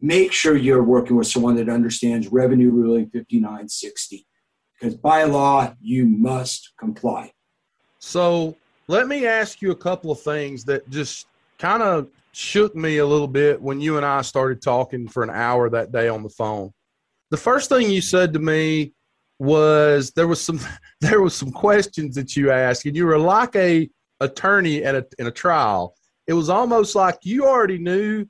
make 0.00 0.32
sure 0.32 0.56
you're 0.56 0.82
working 0.82 1.16
with 1.16 1.28
someone 1.28 1.56
that 1.56 1.68
understands 1.68 2.28
Revenue 2.28 2.70
Ruling 2.70 3.08
5960 3.10 4.26
because 4.80 4.96
by 4.96 5.24
law, 5.24 5.74
you 5.80 6.06
must 6.06 6.72
comply. 6.78 7.30
So 7.98 8.56
let 8.88 9.06
me 9.06 9.26
ask 9.26 9.60
you 9.60 9.72
a 9.72 9.76
couple 9.76 10.10
of 10.10 10.20
things 10.20 10.64
that 10.64 10.88
just 10.88 11.26
kind 11.58 11.82
of 11.82 12.08
shook 12.32 12.74
me 12.74 12.98
a 12.98 13.06
little 13.06 13.28
bit 13.28 13.60
when 13.60 13.80
you 13.80 13.96
and 13.98 14.06
I 14.06 14.22
started 14.22 14.62
talking 14.62 15.06
for 15.06 15.22
an 15.22 15.30
hour 15.30 15.68
that 15.70 15.92
day 15.92 16.08
on 16.08 16.22
the 16.22 16.30
phone. 16.30 16.72
The 17.30 17.36
first 17.36 17.68
thing 17.68 17.90
you 17.90 18.00
said 18.00 18.32
to 18.32 18.38
me 18.38 18.94
was 19.38 20.12
there 20.12 20.28
was 20.28 20.42
some 20.42 20.60
there 21.00 21.20
was 21.20 21.34
some 21.34 21.52
questions 21.52 22.14
that 22.14 22.36
you 22.36 22.50
asked 22.50 22.86
and 22.86 22.96
you 22.96 23.06
were 23.06 23.18
like 23.18 23.54
a 23.56 23.88
attorney 24.20 24.84
at 24.84 24.94
a, 24.94 25.06
in 25.18 25.26
a 25.26 25.30
trial. 25.30 25.94
It 26.26 26.34
was 26.34 26.48
almost 26.48 26.94
like 26.94 27.18
you 27.22 27.46
already 27.46 27.78
knew 27.78 28.26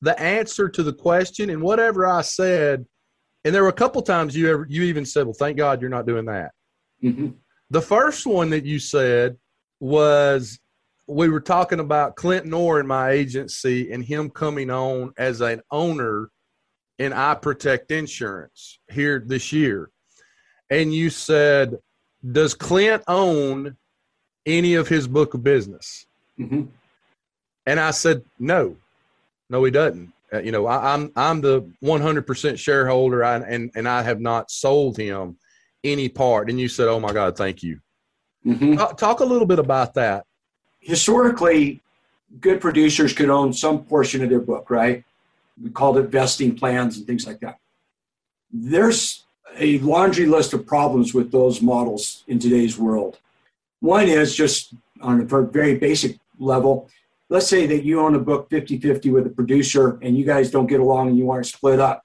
the 0.00 0.18
answer 0.20 0.68
to 0.68 0.82
the 0.82 0.92
question 0.92 1.50
and 1.50 1.62
whatever 1.62 2.06
I 2.06 2.22
said. 2.22 2.86
And 3.46 3.54
there 3.54 3.62
were 3.62 3.68
a 3.68 3.72
couple 3.72 4.02
times 4.02 4.34
you 4.34 4.50
ever 4.50 4.66
you 4.68 4.82
even 4.82 5.06
said, 5.06 5.24
"Well, 5.24 5.32
thank 5.32 5.56
God 5.56 5.80
you're 5.80 5.88
not 5.88 6.04
doing 6.04 6.24
that." 6.24 6.50
Mm-hmm. 7.00 7.28
The 7.70 7.80
first 7.80 8.26
one 8.26 8.50
that 8.50 8.64
you 8.64 8.80
said 8.80 9.36
was 9.78 10.58
we 11.06 11.28
were 11.28 11.40
talking 11.40 11.78
about 11.78 12.16
Clinton 12.16 12.52
Orr 12.52 12.80
in 12.80 12.88
my 12.88 13.10
agency 13.10 13.92
and 13.92 14.04
him 14.04 14.30
coming 14.30 14.68
on 14.68 15.12
as 15.16 15.42
an 15.42 15.62
owner 15.70 16.28
in 16.98 17.12
I 17.12 17.34
Protect 17.36 17.92
Insurance 17.92 18.80
here 18.90 19.22
this 19.24 19.52
year. 19.52 19.90
And 20.68 20.92
you 20.92 21.08
said, 21.08 21.76
Does 22.32 22.52
Clint 22.52 23.04
own 23.06 23.76
any 24.44 24.74
of 24.74 24.88
his 24.88 25.06
book 25.06 25.34
of 25.34 25.44
business? 25.44 26.04
Mm-hmm. 26.36 26.62
And 27.66 27.78
I 27.78 27.92
said, 27.92 28.24
No, 28.40 28.76
no, 29.48 29.62
he 29.62 29.70
doesn't. 29.70 30.12
Uh, 30.32 30.40
you 30.40 30.50
know, 30.50 30.66
I, 30.66 30.94
am 30.94 31.12
I'm, 31.16 31.36
I'm 31.36 31.40
the 31.40 31.62
100% 31.82 32.58
shareholder, 32.58 33.24
I, 33.24 33.36
and 33.36 33.70
and 33.74 33.88
I 33.88 34.02
have 34.02 34.20
not 34.20 34.50
sold 34.50 34.96
him 34.96 35.36
any 35.84 36.08
part. 36.08 36.50
And 36.50 36.58
you 36.58 36.68
said, 36.68 36.88
"Oh 36.88 36.98
my 36.98 37.12
God, 37.12 37.36
thank 37.36 37.62
you." 37.62 37.80
Mm-hmm. 38.44 38.76
Talk, 38.76 38.96
talk 38.96 39.20
a 39.20 39.24
little 39.24 39.46
bit 39.46 39.58
about 39.58 39.94
that. 39.94 40.24
Historically, 40.80 41.80
good 42.40 42.60
producers 42.60 43.12
could 43.12 43.30
own 43.30 43.52
some 43.52 43.84
portion 43.84 44.22
of 44.22 44.30
their 44.30 44.40
book, 44.40 44.70
right? 44.70 45.04
We 45.62 45.70
called 45.70 45.98
it 45.98 46.08
vesting 46.08 46.56
plans 46.56 46.96
and 46.96 47.06
things 47.06 47.26
like 47.26 47.40
that. 47.40 47.58
There's 48.52 49.24
a 49.58 49.78
laundry 49.78 50.26
list 50.26 50.52
of 50.52 50.66
problems 50.66 51.14
with 51.14 51.32
those 51.32 51.62
models 51.62 52.24
in 52.28 52.38
today's 52.38 52.78
world. 52.78 53.18
One 53.80 54.08
is 54.08 54.34
just 54.34 54.74
on 55.00 55.20
a 55.20 55.24
very 55.24 55.76
basic 55.76 56.18
level, 56.38 56.88
let's 57.28 57.48
say 57.48 57.66
that 57.66 57.84
you 57.84 58.00
own 58.00 58.14
a 58.14 58.18
book 58.18 58.48
50 58.50 58.78
50 58.78 59.10
with 59.10 59.26
a 59.26 59.30
producer 59.30 59.98
and 60.02 60.16
you 60.16 60.24
guys 60.24 60.50
don't 60.50 60.66
get 60.66 60.80
along 60.80 61.08
and 61.08 61.18
you 61.18 61.24
want 61.24 61.44
to 61.44 61.48
split 61.50 61.80
up. 61.80 62.02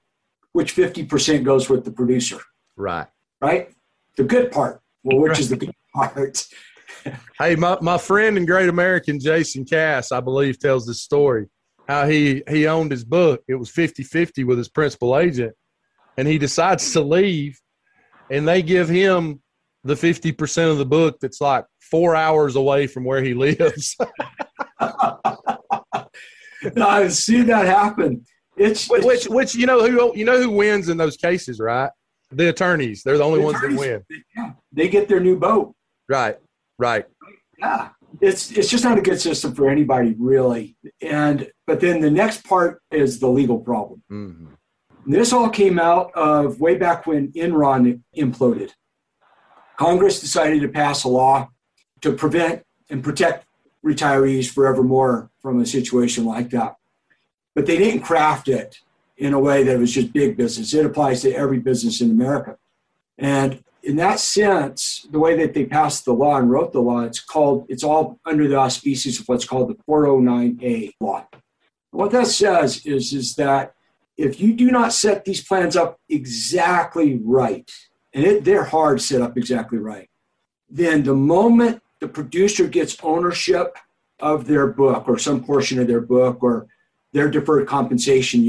Which 0.52 0.74
50% 0.74 1.44
goes 1.44 1.70
with 1.70 1.84
the 1.84 1.90
producer? 1.90 2.38
Right. 2.76 3.06
Right? 3.40 3.70
The 4.16 4.24
good 4.24 4.52
part. 4.52 4.82
Well, 5.02 5.18
which 5.18 5.30
right. 5.30 5.40
is 5.40 5.48
the 5.48 5.56
good 5.56 5.74
part? 5.94 6.46
hey, 7.38 7.56
my, 7.56 7.78
my 7.80 7.96
friend 7.96 8.36
and 8.36 8.46
great 8.46 8.68
American 8.68 9.18
Jason 9.18 9.64
Cass, 9.64 10.12
I 10.12 10.20
believe, 10.20 10.58
tells 10.58 10.86
this 10.86 11.00
story 11.00 11.48
how 11.88 12.06
he, 12.06 12.42
he 12.48 12.66
owned 12.66 12.90
his 12.90 13.04
book. 13.04 13.42
It 13.48 13.54
was 13.54 13.70
50 13.70 14.02
50 14.02 14.44
with 14.44 14.58
his 14.58 14.68
principal 14.68 15.18
agent, 15.18 15.54
and 16.18 16.28
he 16.28 16.38
decides 16.38 16.92
to 16.92 17.00
leave, 17.00 17.58
and 18.30 18.46
they 18.46 18.62
give 18.62 18.88
him 18.88 19.40
the 19.84 19.94
50% 19.94 20.70
of 20.70 20.78
the 20.78 20.86
book 20.86 21.18
that's 21.20 21.40
like 21.40 21.64
four 21.80 22.14
hours 22.14 22.56
away 22.56 22.86
from 22.86 23.04
where 23.04 23.22
he 23.22 23.34
lives. 23.34 23.96
I've 26.76 27.12
seen 27.12 27.46
that 27.46 27.66
happen. 27.66 28.24
It's 28.56 28.88
which, 28.88 29.04
which, 29.04 29.28
which, 29.28 29.54
you 29.54 29.66
know 29.66 29.88
who 29.88 30.16
you 30.16 30.24
know 30.24 30.40
who 30.40 30.50
wins 30.50 30.88
in 30.88 30.96
those 30.96 31.16
cases, 31.16 31.58
right? 31.58 31.90
The 32.30 32.50
attorneys. 32.50 33.02
They're 33.02 33.18
the 33.18 33.24
only 33.24 33.40
the 33.40 33.46
ones 33.46 33.60
that 33.60 33.72
win. 33.72 34.04
Yeah, 34.36 34.52
they 34.72 34.88
get 34.88 35.08
their 35.08 35.20
new 35.20 35.38
boat. 35.38 35.74
Right. 36.08 36.36
Right. 36.78 37.06
Yeah. 37.58 37.88
It's 38.20 38.50
it's 38.52 38.68
just 38.68 38.84
not 38.84 38.98
a 38.98 39.02
good 39.02 39.20
system 39.20 39.54
for 39.54 39.70
anybody 39.70 40.14
really. 40.18 40.76
And 41.00 41.50
but 41.66 41.80
then 41.80 42.00
the 42.00 42.10
next 42.10 42.44
part 42.44 42.82
is 42.90 43.20
the 43.20 43.28
legal 43.28 43.58
problem. 43.58 44.02
Mm-hmm. 44.10 44.46
This 45.06 45.32
all 45.32 45.48
came 45.48 45.78
out 45.78 46.12
of 46.14 46.60
way 46.60 46.76
back 46.76 47.06
when 47.06 47.32
Enron 47.32 48.02
imploded. 48.16 48.70
Congress 49.82 50.20
decided 50.20 50.62
to 50.62 50.68
pass 50.68 51.02
a 51.02 51.08
law 51.08 51.48
to 52.02 52.12
prevent 52.12 52.64
and 52.88 53.02
protect 53.02 53.46
retirees 53.84 54.48
forevermore 54.48 55.28
from 55.40 55.60
a 55.60 55.66
situation 55.66 56.24
like 56.24 56.50
that. 56.50 56.76
But 57.56 57.66
they 57.66 57.78
didn't 57.78 58.02
craft 58.02 58.46
it 58.46 58.78
in 59.16 59.34
a 59.34 59.40
way 59.40 59.64
that 59.64 59.80
was 59.80 59.92
just 59.92 60.12
big 60.12 60.36
business. 60.36 60.72
It 60.72 60.86
applies 60.86 61.22
to 61.22 61.34
every 61.34 61.58
business 61.58 62.00
in 62.00 62.12
America. 62.12 62.58
And 63.18 63.64
in 63.82 63.96
that 63.96 64.20
sense, 64.20 65.04
the 65.10 65.18
way 65.18 65.36
that 65.38 65.52
they 65.52 65.66
passed 65.66 66.04
the 66.04 66.14
law 66.14 66.36
and 66.36 66.48
wrote 66.48 66.72
the 66.72 66.80
law, 66.80 67.00
it's 67.00 67.18
called, 67.18 67.66
it's 67.68 67.82
all 67.82 68.20
under 68.24 68.46
the 68.46 68.54
auspices 68.54 69.18
of 69.18 69.26
what's 69.26 69.44
called 69.44 69.68
the 69.68 69.82
409A 69.90 70.92
law. 71.00 71.26
what 71.90 72.12
that 72.12 72.28
says 72.28 72.86
is, 72.86 73.12
is 73.12 73.34
that 73.34 73.74
if 74.16 74.40
you 74.40 74.52
do 74.54 74.70
not 74.70 74.92
set 74.92 75.24
these 75.24 75.42
plans 75.42 75.74
up 75.74 75.98
exactly 76.08 77.20
right, 77.24 77.68
and 78.14 78.24
it, 78.24 78.44
they're 78.44 78.64
hard 78.64 79.00
set 79.00 79.20
up 79.20 79.36
exactly 79.36 79.78
right, 79.78 80.08
then 80.68 81.02
the 81.02 81.14
moment 81.14 81.82
the 82.00 82.08
producer 82.08 82.66
gets 82.66 82.96
ownership 83.02 83.76
of 84.20 84.46
their 84.46 84.66
book 84.66 85.08
or 85.08 85.18
some 85.18 85.42
portion 85.42 85.78
of 85.78 85.86
their 85.86 86.00
book 86.00 86.42
or 86.42 86.66
their 87.12 87.28
deferred 87.28 87.68
compensation 87.68 88.42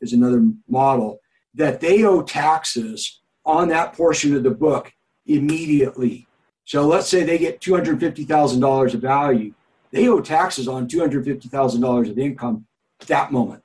is 0.00 0.12
another 0.12 0.44
model 0.68 1.20
that 1.54 1.80
they 1.80 2.04
owe 2.04 2.22
taxes 2.22 3.20
on 3.44 3.68
that 3.68 3.94
portion 3.94 4.36
of 4.36 4.42
the 4.42 4.50
book 4.50 4.92
immediately. 5.26 6.26
So 6.64 6.86
let's 6.86 7.08
say 7.08 7.24
they 7.24 7.38
get 7.38 7.60
$250,000 7.60 8.94
of 8.94 9.00
value. 9.00 9.54
They 9.90 10.08
owe 10.08 10.20
taxes 10.20 10.68
on 10.68 10.88
$250,000 10.88 12.10
of 12.10 12.18
income 12.18 12.66
that 13.06 13.32
moment. 13.32 13.62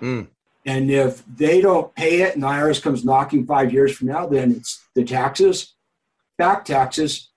Mm. 0.00 0.28
And 0.64 0.90
if 0.90 1.24
they 1.26 1.60
don't 1.60 1.94
pay 1.94 2.22
it 2.22 2.34
and 2.34 2.42
the 2.42 2.46
IRS 2.46 2.82
comes 2.82 3.04
knocking 3.04 3.46
five 3.46 3.72
years 3.72 3.96
from 3.96 4.08
now, 4.08 4.26
then 4.26 4.52
it's 4.52 4.84
the 4.94 5.04
taxes, 5.04 5.74
back 6.38 6.64
taxes, 6.64 7.30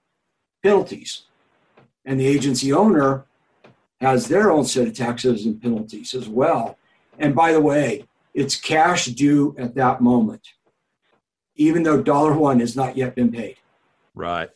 penalties. 0.63 1.23
And 2.05 2.19
the 2.19 2.27
agency 2.27 2.71
owner 2.71 3.25
has 3.99 4.27
their 4.27 4.51
own 4.51 4.65
set 4.65 4.87
of 4.87 4.93
taxes 4.93 5.45
and 5.45 5.61
penalties 5.61 6.13
as 6.13 6.29
well. 6.29 6.77
And 7.17 7.33
by 7.33 7.51
the 7.51 7.61
way, 7.61 8.05
it's 8.33 8.55
cash 8.55 9.05
due 9.05 9.55
at 9.57 9.75
that 9.75 10.01
moment, 10.01 10.49
even 11.55 11.83
though 11.83 12.01
dollar 12.01 12.37
one 12.37 12.59
has 12.59 12.75
not 12.75 12.97
yet 12.97 13.15
been 13.15 13.31
paid. 13.31 13.57
Right. 14.13 14.49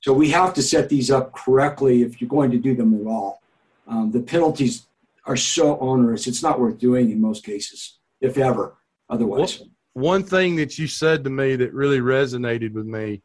So 0.00 0.12
we 0.12 0.30
have 0.30 0.52
to 0.54 0.62
set 0.62 0.90
these 0.90 1.10
up 1.10 1.32
correctly 1.32 2.02
if 2.02 2.20
you're 2.20 2.28
going 2.28 2.50
to 2.50 2.58
do 2.58 2.76
them 2.76 3.00
at 3.00 3.06
all. 3.06 3.40
Um, 3.88 4.12
the 4.12 4.20
penalties 4.20 4.86
are 5.26 5.36
so 5.36 5.78
onerous, 5.78 6.26
it's 6.26 6.42
not 6.42 6.60
worth 6.60 6.78
doing 6.78 7.10
in 7.10 7.20
most 7.20 7.44
cases, 7.44 7.98
if 8.24 8.38
ever, 8.38 8.76
otherwise. 9.08 9.60
Well, 9.60 9.68
one 9.92 10.24
thing 10.24 10.56
that 10.56 10.78
you 10.78 10.86
said 10.86 11.24
to 11.24 11.30
me 11.30 11.56
that 11.56 11.72
really 11.72 12.00
resonated 12.00 12.72
with 12.72 12.86
me 12.86 13.22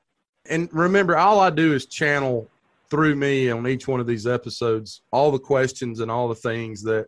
and 0.49 0.69
remember, 0.73 1.17
all 1.17 1.39
I 1.39 1.49
do 1.49 1.73
is 1.73 1.85
channel 1.85 2.49
through 2.89 3.15
me 3.15 3.51
on 3.51 3.67
each 3.67 3.87
one 3.87 3.99
of 3.99 4.07
these 4.07 4.25
episodes 4.25 5.01
all 5.11 5.31
the 5.31 5.39
questions 5.39 5.99
and 5.99 6.09
all 6.09 6.27
the 6.27 6.35
things 6.35 6.81
that 6.83 7.05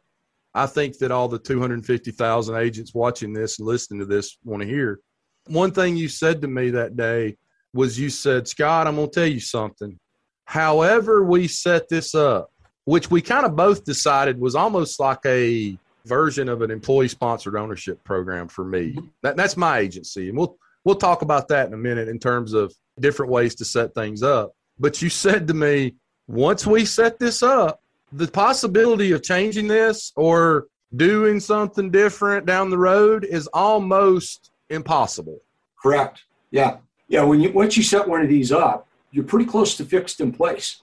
I 0.53 0.67
think 0.67 0.97
that 0.99 1.11
all 1.11 1.27
the 1.27 1.39
250,000 1.39 2.55
agents 2.55 2.93
watching 2.93 3.33
this 3.33 3.57
and 3.57 3.67
listening 3.67 3.99
to 4.01 4.05
this 4.05 4.37
want 4.43 4.61
to 4.61 4.67
hear. 4.67 4.99
One 5.47 5.71
thing 5.71 5.95
you 5.95 6.07
said 6.07 6.41
to 6.41 6.47
me 6.47 6.69
that 6.71 6.97
day 6.97 7.37
was 7.73 7.97
you 7.97 8.09
said, 8.09 8.47
Scott, 8.47 8.85
I'm 8.85 8.97
going 8.97 9.09
to 9.09 9.13
tell 9.13 9.27
you 9.27 9.39
something. 9.39 9.97
However, 10.45 11.23
we 11.23 11.47
set 11.47 11.87
this 11.87 12.13
up, 12.13 12.51
which 12.83 13.09
we 13.09 13.21
kind 13.21 13.45
of 13.45 13.55
both 13.55 13.85
decided 13.85 14.39
was 14.39 14.55
almost 14.55 14.99
like 14.99 15.25
a 15.25 15.77
version 16.05 16.49
of 16.49 16.61
an 16.61 16.71
employee 16.71 17.07
sponsored 17.07 17.55
ownership 17.55 18.03
program 18.03 18.47
for 18.47 18.63
me. 18.65 18.93
Mm-hmm. 18.93 19.05
That, 19.23 19.37
that's 19.37 19.57
my 19.57 19.79
agency. 19.79 20.29
And 20.29 20.37
we'll, 20.37 20.57
we'll 20.83 20.95
talk 20.95 21.21
about 21.21 21.47
that 21.49 21.67
in 21.67 21.73
a 21.73 21.77
minute 21.77 22.07
in 22.07 22.19
terms 22.19 22.53
of 22.53 22.73
different 22.99 23.31
ways 23.31 23.55
to 23.55 23.65
set 23.65 23.93
things 23.93 24.23
up. 24.23 24.53
But 24.79 25.01
you 25.01 25.09
said 25.09 25.47
to 25.47 25.53
me, 25.53 25.95
once 26.27 26.65
we 26.65 26.85
set 26.85 27.19
this 27.19 27.43
up, 27.43 27.81
the 28.13 28.27
possibility 28.27 29.11
of 29.11 29.23
changing 29.23 29.67
this 29.67 30.11
or 30.15 30.67
doing 30.95 31.39
something 31.39 31.89
different 31.91 32.45
down 32.45 32.69
the 32.69 32.77
road 32.77 33.23
is 33.23 33.47
almost 33.47 34.51
impossible. 34.69 35.39
Correct. 35.81 36.23
Yeah. 36.51 36.77
Yeah. 37.07 37.23
When 37.23 37.39
you 37.39 37.51
once 37.51 37.77
you 37.77 37.83
set 37.83 38.07
one 38.07 38.21
of 38.21 38.29
these 38.29 38.51
up, 38.51 38.87
you're 39.11 39.23
pretty 39.23 39.45
close 39.45 39.77
to 39.77 39.85
fixed 39.85 40.19
in 40.19 40.31
place. 40.31 40.81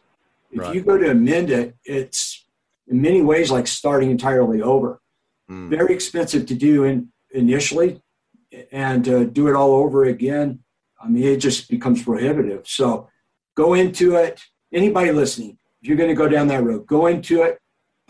If 0.51 0.61
Right. 0.61 0.75
you 0.75 0.83
go 0.83 0.97
to 0.97 1.11
amend 1.11 1.51
it, 1.51 1.75
it's 1.85 2.47
in 2.87 3.03
many 3.03 3.21
ways 3.23 3.51
like 3.51 3.67
starting 3.67 4.11
entirely 4.11 4.63
over. 4.63 5.01
Mm. 5.51 5.69
Very 5.69 5.95
expensive 5.95 6.47
to 6.47 6.55
do 6.55 6.85
in, 6.85 7.09
initially, 7.31 8.03
and 8.73 9.09
uh, 9.09 9.25
do 9.25 9.49
it 9.49 9.55
all 9.55 9.73
over 9.73 10.05
again. 10.05 10.61
I 11.03 11.09
mean, 11.09 11.25
it 11.25 11.39
just 11.39 11.71
becomes 11.71 12.03
prohibitive. 12.03 12.67
So 12.67 13.09
go 13.57 13.75
into 13.75 14.17
it. 14.17 14.41
Anybody 14.73 15.13
listening, 15.13 15.59
if 15.81 15.89
you're 15.89 15.97
going 15.97 16.11
to 16.11 16.15
go 16.15 16.29
down 16.29 16.49
that 16.49 16.63
road, 16.63 16.87
go 16.87 17.07
into 17.07 17.43
it, 17.43 17.59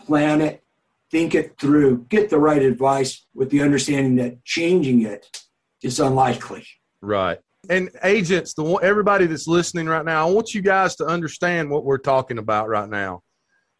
plan 0.05 0.41
it, 0.41 0.63
think 1.11 1.35
it 1.35 1.57
through, 1.57 2.05
get 2.09 2.29
the 2.29 2.39
right 2.39 2.61
advice 2.61 3.25
with 3.33 3.49
the 3.49 3.61
understanding 3.61 4.15
that 4.17 4.43
changing 4.43 5.03
it 5.03 5.41
is 5.81 5.99
unlikely. 5.99 6.65
Right. 7.01 7.39
And 7.69 7.89
agents, 8.03 8.53
the 8.53 8.63
one, 8.63 8.83
everybody 8.83 9.25
that's 9.25 9.47
listening 9.47 9.87
right 9.87 10.05
now, 10.05 10.27
I 10.27 10.31
want 10.31 10.53
you 10.53 10.61
guys 10.61 10.95
to 10.97 11.05
understand 11.05 11.69
what 11.69 11.85
we're 11.85 11.97
talking 11.97 12.37
about 12.37 12.67
right 12.67 12.89
now, 12.89 13.21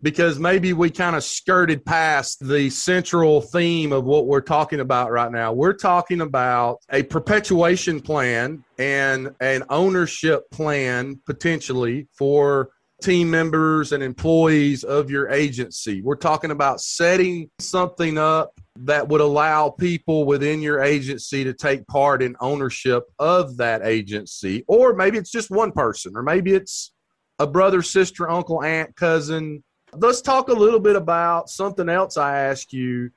because 0.02 0.40
maybe 0.40 0.74
we 0.74 0.90
kind 0.90 1.16
of 1.16 1.24
skirted 1.24 1.86
past 1.86 2.46
the 2.46 2.70
central 2.70 3.42
theme 3.42 3.92
of 3.92 4.06
what 4.06 4.28
we're 4.28 4.42
talking 4.42 4.80
about 4.80 5.12
right 5.12 5.32
now. 5.32 5.52
We're 5.52 5.74
talking 5.74 6.22
about 6.22 6.80
a 6.90 7.04
perpetuation 7.04 8.00
plan 8.00 8.64
and 8.78 9.32
an 9.42 9.64
ownership 9.70 10.50
plan 10.52 11.20
potentially 11.26 12.08
for 12.18 12.70
team 13.02 13.30
members 13.30 13.92
and 13.92 14.04
employees 14.04 14.84
of 14.84 15.10
your 15.10 15.30
agency. 15.30 16.02
We're 16.02 16.16
talking 16.16 16.52
about 16.52 16.82
setting 16.82 17.50
something 17.60 18.18
up 18.18 18.60
that 18.82 19.08
would 19.08 19.22
allow 19.22 19.70
people 19.70 20.26
within 20.26 20.62
your 20.62 20.82
agency 20.82 21.44
to 21.44 21.54
take 21.54 21.86
part 21.88 22.22
in 22.22 22.36
ownership 22.40 23.04
of 23.18 23.58
that 23.58 23.82
agency. 23.84 24.64
Or 24.68 24.94
maybe 24.96 25.18
it's 25.18 25.32
just 25.32 25.50
one 25.50 25.72
person, 25.72 26.16
or 26.16 26.24
maybe 26.24 26.54
it's 26.54 26.94
a 27.40 27.48
brother, 27.48 27.82
sister, 27.82 28.30
uncle, 28.30 28.64
aunt, 28.64 28.96
cousin. 28.96 29.64
Let's 29.94 30.22
talk 30.22 30.50
a 30.50 30.54
little 30.54 30.80
bit 30.80 30.96
about 30.96 31.50
something 31.50 31.90
else 31.90 32.18
I 32.18 32.38
asked 32.38 32.74
you, 32.74 33.10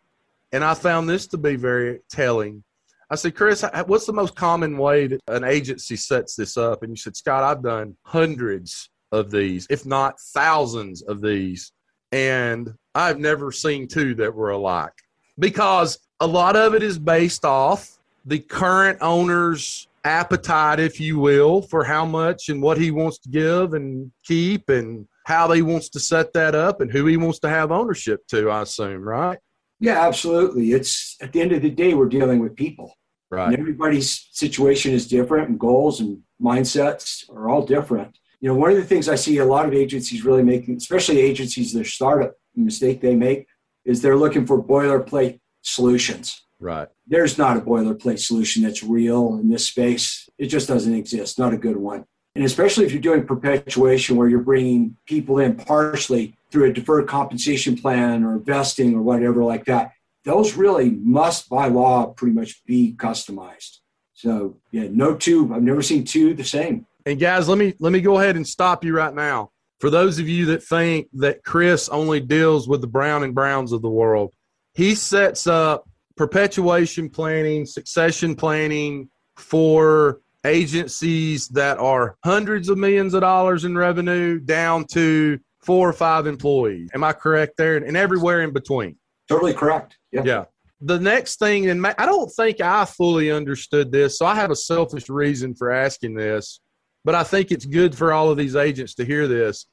and 0.52 0.64
I 0.64 0.75
found 0.75 1.09
this 1.09 1.26
to 1.29 1.38
be 1.38 1.57
very 1.57 2.00
telling. 2.11 2.64
I 3.11 3.14
said, 3.14 3.35
Chris, 3.35 3.62
what's 3.87 4.07
the 4.07 4.12
most 4.12 4.35
common 4.35 4.79
way 4.79 5.07
that 5.07 5.21
an 5.29 5.45
agency 5.45 5.97
sets 5.97 6.35
this 6.35 6.57
up? 6.57 6.83
And 6.83 6.91
you 6.91 6.97
said, 6.97 7.14
Scott, 7.14 7.45
I've 7.45 7.62
done 7.62 7.95
hundreds 8.05 8.88
of 9.12 9.31
these, 9.31 9.67
if 9.69 9.85
not 9.85 10.19
thousands 10.19 11.02
of 11.02 11.21
these, 11.21 11.73
and 12.11 12.73
I've 12.95 13.19
never 13.19 13.52
seen 13.52 13.87
two 13.87 14.14
that 14.14 14.35
were 14.35 14.50
alike 14.50 14.95
because 15.38 15.99
a 16.21 16.26
lot 16.26 16.57
of 16.57 16.75
it 16.75 16.83
is 16.83 16.99
based 16.99 17.45
off 17.45 17.99
the 18.25 18.38
current 18.38 18.99
owner's 19.02 19.88
appetite, 20.05 20.81
if 20.81 21.00
you 21.00 21.19
will, 21.19 21.62
for 21.62 21.85
how 21.85 22.05
much 22.07 22.49
and 22.49 22.62
what 22.62 22.79
he 22.79 22.91
wants 22.91 23.19
to 23.19 23.29
give 23.29 23.75
and 23.75 24.11
keep 24.25 24.69
and 24.69 25.07
how 25.25 25.50
he 25.52 25.62
wants 25.62 25.88
to 25.91 26.00
set 26.00 26.33
that 26.33 26.55
up 26.55 26.81
and 26.81 26.91
who 26.91 27.07
he 27.07 27.17
wants 27.17 27.38
to 27.41 27.49
have 27.49 27.71
ownership 27.71 28.26
to, 28.29 28.50
I 28.50 28.62
assume, 28.62 29.02
right? 29.02 29.38
Yeah, 29.81 30.07
absolutely. 30.07 30.73
It's 30.73 31.17
at 31.21 31.33
the 31.33 31.41
end 31.41 31.52
of 31.52 31.62
the 31.62 31.71
day, 31.71 31.95
we're 31.95 32.07
dealing 32.09 32.38
with 32.38 32.57
people. 32.57 32.95
And 33.31 33.38
Right. 33.38 33.59
everybody's 33.59 34.29
situation 34.31 34.93
is 34.93 35.09
different, 35.09 35.49
and 35.49 35.59
goals 35.59 36.00
and 36.00 36.19
mindsets 36.41 37.29
are 37.31 37.49
all 37.49 37.64
different. 37.64 38.19
You 38.41 38.49
know, 38.49 38.55
one 38.55 38.71
of 38.71 38.76
the 38.76 38.85
things 38.85 39.09
I 39.09 39.14
see 39.14 39.38
a 39.38 39.45
lot 39.45 39.67
of 39.67 39.73
agencies 39.73 40.25
really 40.25 40.43
making, 40.43 40.76
especially 40.76 41.19
agencies 41.19 41.73
that 41.73 41.81
are 41.81 41.85
startup, 41.85 42.35
the 42.55 42.61
mistake 42.62 43.00
they 43.00 43.17
make 43.17 43.47
is 43.87 44.02
they're 44.02 44.19
looking 44.19 44.47
for 44.47 44.62
boilerplate 44.62 45.41
solutions. 45.62 46.43
Right. 46.61 46.88
There's 47.07 47.38
not 47.38 47.57
a 47.57 47.61
boilerplate 47.61 48.19
solution 48.19 48.62
that's 48.62 48.83
real 48.83 49.38
in 49.41 49.49
this 49.49 49.67
space. 49.67 50.29
It 50.38 50.47
just 50.47 50.69
doesn't 50.69 50.95
exist, 50.95 51.38
not 51.38 51.55
a 51.55 51.57
good 51.59 51.76
one. 51.76 52.05
And 52.34 52.44
especially 52.44 52.86
if 52.86 52.92
you're 52.92 53.00
doing 53.00 53.26
perpetuation 53.26 54.16
where 54.16 54.28
you're 54.28 54.40
bringing 54.40 54.96
people 55.06 55.38
in 55.38 55.54
partially 55.54 56.36
through 56.50 56.70
a 56.70 56.72
deferred 56.72 57.06
compensation 57.06 57.76
plan 57.76 58.24
or 58.24 58.38
vesting 58.38 58.95
or 58.95 59.02
whatever 59.02 59.45
like 59.45 59.66
that, 59.66 59.92
those 60.25 60.54
really 60.54 60.90
must 60.90 61.49
by 61.49 61.68
law 61.68 62.06
pretty 62.06 62.34
much 62.34 62.64
be 62.64 62.95
customized. 62.97 63.78
So 64.14 64.56
yeah, 64.71 64.86
no 64.90 65.14
two. 65.14 65.52
I've 65.52 65.62
never 65.62 65.82
seen 65.82 66.04
two 66.04 66.32
the 66.34 66.45
same. 66.45 66.86
And 67.04 67.18
guys, 67.18 67.49
let 67.49 67.58
me 67.58 67.75
let 67.80 67.92
me 67.92 68.00
go 68.00 68.18
ahead 68.18 68.36
and 68.36 68.47
stop 68.47 68.84
you 68.84 68.97
right 68.97 69.14
now. 69.14 69.50
For 69.80 69.90
those 69.90 70.21
of 70.21 70.28
you 70.28 70.47
that 70.47 70.62
think 70.62 71.08
that 71.14 71.42
Chris 71.42 71.88
only 71.88 72.21
deals 72.21 72.68
with 72.68 72.80
the 72.80 72.86
Brown 72.86 73.25
and 73.25 73.34
Browns 73.34 73.73
of 73.73 73.82
the 73.82 73.90
world, 73.90 74.32
he 74.75 74.95
sets 74.95 75.49
up 75.49 75.88
perpetuation 76.16 77.10
planning, 77.10 77.66
succession 77.66 78.36
planning 78.36 79.10
for 79.36 80.21
agencies 80.45 81.49
that 81.49 81.78
are 81.78 82.17
hundreds 82.25 82.69
of 82.69 82.78
millions 82.78 83.15
of 83.15 83.21
dollars 83.21 83.65
in 83.65 83.76
revenue 83.76 84.39
down 84.41 84.85
to 84.93 85.39
four 85.61 85.89
or 85.89 85.93
five 85.93 86.26
employees. 86.26 86.91
Am 86.95 87.05
I 87.05 87.13
correct 87.13 87.57
there? 87.57 87.76
And 87.76 87.97
everywhere 87.97 88.43
in 88.43 88.52
between. 88.52 88.97
Totally 89.28 89.55
correct. 89.55 89.97
Yeah. 90.11 90.23
Yeah. 90.25 90.45
The 90.81 90.99
next 90.99 91.39
thing, 91.39 91.71
and 91.71 91.87
I 91.87 92.07
don't 92.07 92.28
think 92.28 92.61
I 92.61 92.85
fully 92.85 93.31
understood 93.31 93.93
this, 93.93 94.19
so 94.19 94.26
I 94.26 94.35
have 94.35 94.50
a 94.50 94.57
selfish 94.57 95.09
reason 95.09 95.55
for 95.55 95.71
asking 95.71 96.15
this, 96.15 96.59
but 97.05 97.15
I 97.15 97.23
think 97.23 97.52
it's 97.52 97.65
good 97.65 97.97
for 97.97 98.13
all 98.13 98.31
of 98.31 98.37
these 98.37 98.57
agents 98.57 98.95
to 98.97 99.05
hear 99.05 99.28
this. 99.28 99.67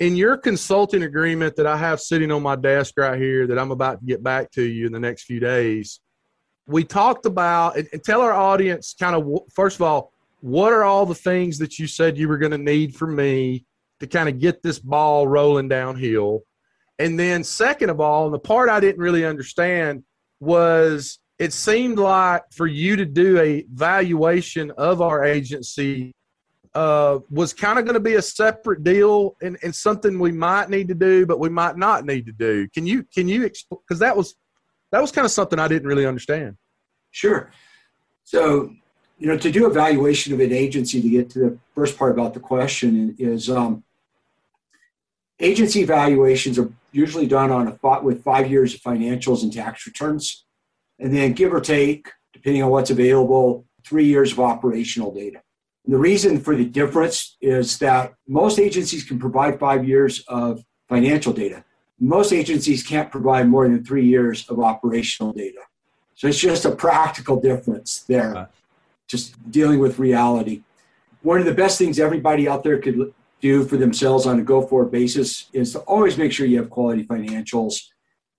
In 0.00 0.16
your 0.16 0.36
consulting 0.36 1.04
agreement 1.04 1.54
that 1.56 1.66
I 1.68 1.76
have 1.76 2.00
sitting 2.00 2.32
on 2.32 2.42
my 2.42 2.56
desk 2.56 2.94
right 2.96 3.20
here, 3.20 3.46
that 3.46 3.58
I'm 3.58 3.70
about 3.70 4.00
to 4.00 4.04
get 4.04 4.20
back 4.20 4.50
to 4.52 4.62
you 4.62 4.86
in 4.86 4.92
the 4.92 4.98
next 4.98 5.24
few 5.24 5.38
days, 5.38 6.00
we 6.66 6.84
talked 6.84 7.26
about, 7.26 7.76
and, 7.76 7.88
and 7.92 8.02
tell 8.02 8.20
our 8.20 8.32
audience 8.32 8.94
kind 8.98 9.16
of, 9.16 9.40
first 9.52 9.76
of 9.76 9.82
all, 9.82 10.12
what 10.40 10.72
are 10.72 10.84
all 10.84 11.06
the 11.06 11.14
things 11.14 11.58
that 11.58 11.78
you 11.78 11.86
said 11.86 12.18
you 12.18 12.28
were 12.28 12.38
going 12.38 12.52
to 12.52 12.58
need 12.58 12.94
from 12.94 13.14
me 13.14 13.64
to 14.00 14.06
kind 14.06 14.28
of 14.28 14.38
get 14.38 14.62
this 14.62 14.78
ball 14.78 15.26
rolling 15.26 15.68
downhill? 15.68 16.40
And 16.98 17.18
then, 17.18 17.42
second 17.42 17.90
of 17.90 18.00
all, 18.00 18.26
and 18.26 18.34
the 18.34 18.38
part 18.38 18.68
I 18.68 18.80
didn't 18.80 19.00
really 19.00 19.24
understand 19.24 20.04
was 20.40 21.18
it 21.38 21.52
seemed 21.52 21.98
like 21.98 22.42
for 22.52 22.66
you 22.66 22.96
to 22.96 23.04
do 23.04 23.38
a 23.40 23.64
valuation 23.72 24.70
of 24.72 25.00
our 25.00 25.24
agency 25.24 26.12
uh, 26.74 27.18
was 27.30 27.52
kind 27.52 27.78
of 27.78 27.84
going 27.84 27.94
to 27.94 28.00
be 28.00 28.14
a 28.14 28.22
separate 28.22 28.82
deal 28.82 29.36
and, 29.42 29.58
and 29.62 29.74
something 29.74 30.18
we 30.18 30.32
might 30.32 30.70
need 30.70 30.88
to 30.88 30.94
do, 30.94 31.26
but 31.26 31.38
we 31.38 31.48
might 31.48 31.76
not 31.76 32.04
need 32.04 32.26
to 32.26 32.32
do. 32.32 32.68
Can 32.68 32.86
you 32.86 33.04
can 33.12 33.28
you 33.28 33.40
because 33.42 33.98
that 33.98 34.16
was 34.16 34.34
that 34.92 35.00
was 35.00 35.10
kind 35.10 35.24
of 35.24 35.30
something 35.30 35.58
I 35.58 35.68
didn't 35.68 35.88
really 35.88 36.06
understand. 36.06 36.56
Sure. 37.10 37.50
So, 38.24 38.72
you 39.18 39.26
know, 39.26 39.36
to 39.36 39.50
do 39.50 39.66
evaluation 39.66 40.32
of 40.32 40.40
an 40.40 40.52
agency, 40.52 41.02
to 41.02 41.08
get 41.08 41.30
to 41.30 41.38
the 41.38 41.58
first 41.74 41.98
part 41.98 42.12
about 42.12 42.34
the 42.34 42.40
question 42.40 43.16
is 43.18 43.50
um, 43.50 43.82
agency 45.40 45.80
evaluations 45.80 46.58
are 46.58 46.70
usually 46.92 47.26
done 47.26 47.50
on 47.50 47.68
a 47.68 47.72
fi- 47.72 48.00
with 48.00 48.22
five 48.22 48.50
years 48.50 48.74
of 48.74 48.80
financials 48.80 49.42
and 49.42 49.52
tax 49.52 49.86
returns, 49.86 50.44
and 50.98 51.14
then 51.14 51.32
give 51.32 51.52
or 51.52 51.60
take, 51.60 52.10
depending 52.32 52.62
on 52.62 52.70
what's 52.70 52.90
available, 52.90 53.66
three 53.84 54.04
years 54.04 54.32
of 54.32 54.40
operational 54.40 55.12
data. 55.12 55.40
And 55.84 55.94
the 55.94 55.98
reason 55.98 56.38
for 56.38 56.54
the 56.54 56.64
difference 56.64 57.36
is 57.40 57.78
that 57.78 58.14
most 58.28 58.58
agencies 58.58 59.04
can 59.04 59.18
provide 59.18 59.58
five 59.58 59.86
years 59.86 60.22
of 60.28 60.62
financial 60.88 61.32
data. 61.32 61.64
Most 62.02 62.32
agencies 62.32 62.82
can't 62.82 63.12
provide 63.12 63.48
more 63.48 63.68
than 63.68 63.84
three 63.84 64.04
years 64.04 64.48
of 64.48 64.58
operational 64.58 65.32
data. 65.32 65.60
So 66.16 66.26
it's 66.26 66.38
just 66.38 66.64
a 66.64 66.72
practical 66.72 67.40
difference 67.40 68.02
there, 68.08 68.32
Right. 68.32 68.46
just 69.06 69.36
dealing 69.52 69.78
with 69.78 70.00
reality. 70.00 70.62
One 71.22 71.38
of 71.38 71.46
the 71.46 71.54
best 71.54 71.78
things 71.78 72.00
everybody 72.00 72.48
out 72.48 72.64
there 72.64 72.78
could 72.78 73.14
do 73.40 73.62
for 73.64 73.76
themselves 73.76 74.26
on 74.26 74.40
a 74.40 74.42
go 74.42 74.62
forward 74.62 74.90
basis 74.90 75.48
is 75.52 75.72
to 75.74 75.78
always 75.80 76.18
make 76.18 76.32
sure 76.32 76.44
you 76.44 76.56
have 76.58 76.70
quality 76.70 77.04
financials. 77.04 77.74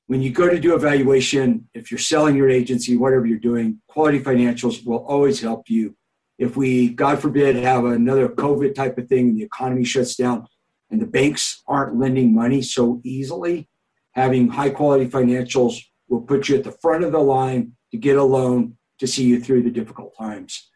When 0.08 0.22
you 0.22 0.32
go 0.32 0.50
to 0.50 0.60
do 0.60 0.76
evaluation, 0.76 1.70
if 1.74 1.90
you're 1.90 2.00
selling 2.00 2.36
your 2.36 2.50
agency, 2.50 2.98
whatever 2.98 3.26
you're 3.26 3.40
doing, 3.40 3.80
quality 3.88 4.20
financials 4.20 4.86
will 4.86 5.06
always 5.06 5.40
help 5.40 5.70
you. 5.70 5.96
If 6.38 6.58
we, 6.58 6.90
God 6.90 7.20
forbid, 7.20 7.56
have 7.56 7.86
another 7.86 8.28
COVID 8.28 8.76
type 8.76 8.98
of 8.98 9.08
thing, 9.08 9.30
and 9.30 9.38
the 9.38 9.44
economy 9.44 9.86
shuts 9.86 10.16
down 10.18 10.48
and 10.94 11.02
the 11.02 11.08
banks 11.08 11.64
aren't 11.68 11.98
lending 11.98 12.36
money 12.36 12.62
so 12.62 13.02
easily, 13.04 13.68
having 14.12 14.48
high 14.48 14.70
quality 14.70 15.08
financials 15.08 15.78
will 16.08 16.22
put 16.22 16.48
you 16.48 16.56
at 16.56 16.64
the 16.64 16.72
front 16.72 17.04
of 17.04 17.12
the 17.12 17.20
line 17.20 17.72
to 17.92 17.98
get 17.98 18.16
a 18.16 18.24
loan 18.24 18.78
to 19.00 19.08
see 19.08 19.24
you 19.24 19.42
through 19.42 19.64
the 19.64 19.72
difficult 19.72 20.16
times. 20.16 20.70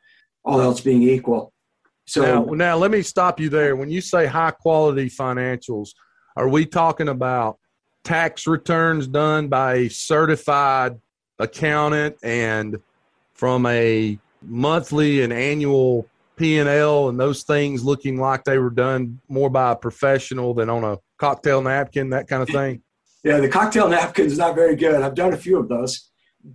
All 0.43 0.59
else 0.59 0.81
being 0.81 1.03
equal. 1.03 1.53
So 2.07 2.23
Now, 2.23 2.43
now 2.45 2.77
let 2.77 2.89
me 2.89 3.03
stop 3.03 3.39
you 3.39 3.49
there. 3.49 3.75
When 3.75 3.91
you 3.91 4.01
say 4.01 4.25
high 4.25 4.51
quality 4.51 5.07
financials, 5.07 5.89
are 6.35 6.49
we 6.49 6.65
talking 6.65 7.09
about 7.09 7.59
tax 8.03 8.47
returns 8.47 9.05
done 9.07 9.49
by 9.49 9.75
a 9.75 9.89
certified 9.89 10.99
accountant 11.37 12.15
and 12.23 12.77
from 13.33 13.67
a 13.67 14.17
monthly 14.41 15.21
and 15.21 15.31
annual 15.31 16.07
P&L 16.37 17.09
and 17.09 17.19
those 17.19 17.43
things 17.43 17.83
looking 17.83 18.19
like 18.19 18.43
they 18.43 18.57
were 18.59 18.69
done 18.69 19.19
more 19.27 19.49
by 19.49 19.71
a 19.71 19.75
professional 19.75 20.53
than 20.53 20.69
on 20.69 20.83
a 20.83 20.97
cocktail 21.17 21.61
napkin, 21.61 22.11
that 22.11 22.27
kind 22.27 22.43
of 22.43 22.49
thing? 22.49 22.81
Yeah, 23.23 23.39
the 23.39 23.49
cocktail 23.49 23.89
napkin 23.89 24.25
is 24.25 24.37
not 24.37 24.55
very 24.55 24.75
good. 24.75 25.01
I've 25.01 25.15
done 25.15 25.33
a 25.33 25.37
few 25.37 25.57
of 25.57 25.67
those, 25.67 26.09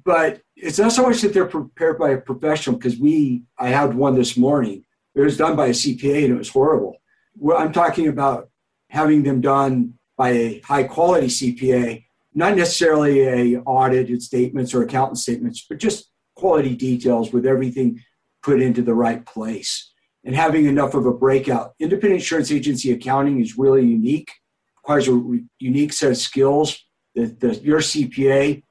but 0.05 0.40
it's 0.57 0.79
not 0.79 0.92
so 0.92 1.03
much 1.03 1.21
that 1.21 1.35
they're 1.35 1.47
prepared 1.47 1.99
by 1.99 2.11
a 2.11 2.18
professional 2.18 2.77
because 2.77 2.99
we, 2.99 3.42
I 3.59 3.68
had 3.68 3.95
one 3.95 4.14
this 4.14 4.37
morning. 4.37 4.85
It 5.14 5.21
was 5.21 5.37
done 5.37 5.57
by 5.57 5.66
a 5.66 5.71
CPA 5.71 6.25
and 6.25 6.35
it 6.35 6.38
was 6.38 6.49
horrible. 6.49 6.97
Well, 7.37 7.59
I'm 7.59 7.73
talking 7.73 8.09
about 8.09 8.49
having 8.88 9.23
them 9.23 9.40
done 9.40 9.95
by 10.16 10.31
a 10.31 10.61
high 10.61 10.85
quality 10.85 11.27
CPA, 11.27 12.05
not 12.35 12.57
necessarily 12.57 13.55
a 13.55 13.61
audited 13.61 14.23
statements 14.23 14.73
or 14.73 14.83
accountant 14.83 15.18
statements, 15.18 15.66
but 15.68 15.79
just 15.79 16.11
quality 16.37 16.75
details 16.75 17.33
with 17.33 17.47
everything 17.47 18.01
put 18.42 18.61
into 18.61 18.83
the 18.83 18.94
right 18.94 19.24
place 19.24 19.92
and 20.24 20.35
having 20.35 20.66
enough 20.66 20.94
of 20.94 21.07
a 21.07 21.12
breakout. 21.12 21.74
Independent 21.78 22.20
insurance 22.20 22.52
agency 22.52 22.92
accounting 22.92 23.40
is 23.40 23.59
really 23.59 23.85
unique 23.85 24.31
requires 24.76 25.09
a 25.09 25.38
unique 25.59 25.92
set 25.92 26.11
of 26.11 26.16
skills 26.16 26.76
that 27.14 27.62
your 27.62 27.78
CPA 27.78 28.62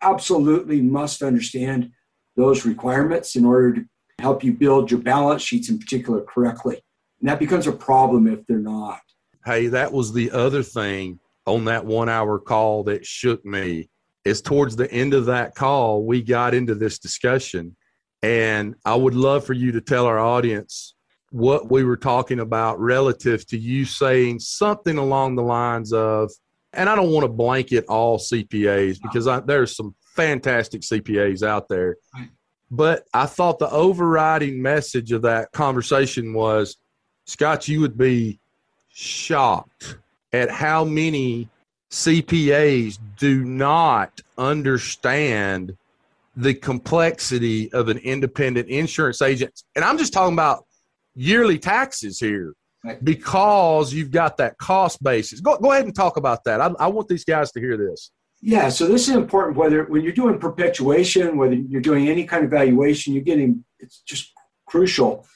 absolutely 0.00 0.80
must 0.80 1.22
understand 1.22 1.90
those 2.36 2.64
requirements 2.64 3.36
in 3.36 3.44
order 3.44 3.74
to 3.74 3.84
help 4.18 4.42
you 4.42 4.52
build 4.52 4.90
your 4.90 5.00
balance 5.00 5.42
sheets 5.42 5.68
in 5.68 5.78
particular 5.78 6.22
correctly. 6.22 6.80
And 7.20 7.28
that 7.28 7.38
becomes 7.38 7.66
a 7.66 7.72
problem 7.72 8.26
if 8.26 8.46
they're 8.46 8.58
not. 8.58 9.00
Hey, 9.44 9.66
that 9.68 9.92
was 9.92 10.12
the 10.12 10.30
other 10.30 10.62
thing 10.62 11.18
on 11.46 11.64
that 11.66 11.84
one 11.84 12.08
hour 12.08 12.38
call 12.38 12.84
that 12.84 13.04
shook 13.04 13.44
me. 13.44 13.88
Is 14.24 14.42
towards 14.42 14.74
the 14.74 14.90
end 14.90 15.14
of 15.14 15.26
that 15.26 15.54
call, 15.54 16.04
we 16.04 16.20
got 16.20 16.52
into 16.52 16.74
this 16.74 16.98
discussion. 16.98 17.76
And 18.22 18.74
I 18.84 18.94
would 18.94 19.14
love 19.14 19.44
for 19.44 19.52
you 19.52 19.72
to 19.72 19.80
tell 19.80 20.06
our 20.06 20.18
audience 20.18 20.94
what 21.30 21.70
we 21.70 21.84
were 21.84 21.96
talking 21.96 22.40
about 22.40 22.80
relative 22.80 23.46
to 23.48 23.58
you 23.58 23.84
saying 23.84 24.40
something 24.40 24.96
along 24.96 25.36
the 25.36 25.42
lines 25.42 25.92
of, 25.92 26.30
and 26.72 26.88
I 26.88 26.94
don't 26.94 27.10
want 27.10 27.24
to 27.24 27.32
blanket 27.32 27.84
all 27.88 28.18
CPAs 28.18 29.00
because 29.02 29.26
I, 29.26 29.40
there's 29.40 29.76
some 29.76 29.94
fantastic 30.14 30.82
CPAs 30.82 31.46
out 31.46 31.68
there. 31.68 31.96
But 32.70 33.04
I 33.14 33.26
thought 33.26 33.58
the 33.58 33.70
overriding 33.70 34.60
message 34.60 35.12
of 35.12 35.22
that 35.22 35.52
conversation 35.52 36.32
was 36.34 36.76
Scott, 37.26 37.68
you 37.68 37.80
would 37.80 37.98
be 37.98 38.40
shocked 38.88 39.98
at 40.32 40.50
how 40.50 40.84
many 40.84 41.48
CPAs 41.90 42.98
do 43.18 43.44
not 43.44 44.20
understand 44.38 45.76
the 46.36 46.54
complexity 46.54 47.72
of 47.72 47.88
an 47.88 47.98
independent 47.98 48.68
insurance 48.68 49.22
agent. 49.22 49.62
And 49.74 49.84
I'm 49.84 49.96
just 49.96 50.12
talking 50.12 50.34
about 50.34 50.64
yearly 51.14 51.58
taxes 51.58 52.20
here 52.20 52.54
because 53.02 53.92
you've 53.92 54.10
got 54.10 54.36
that 54.36 54.58
cost 54.58 55.02
basis. 55.02 55.40
Go, 55.40 55.56
go 55.58 55.72
ahead 55.72 55.86
and 55.86 55.94
talk 55.94 56.18
about 56.18 56.44
that. 56.44 56.60
I, 56.60 56.70
I 56.78 56.86
want 56.88 57.08
these 57.08 57.24
guys 57.24 57.50
to 57.52 57.60
hear 57.60 57.76
this. 57.76 58.10
Yeah, 58.42 58.68
so 58.68 58.86
this 58.86 59.08
is 59.08 59.16
important 59.16 59.56
whether 59.56 59.84
when 59.84 60.02
you're 60.02 60.12
doing 60.12 60.38
perpetuation, 60.38 61.38
whether 61.38 61.54
you're 61.54 61.80
doing 61.80 62.08
any 62.08 62.24
kind 62.24 62.44
of 62.44 62.50
valuation, 62.50 63.14
you're 63.14 63.24
getting 63.24 63.64
it's 63.78 64.00
just 64.00 64.32
crucial. 64.66 65.26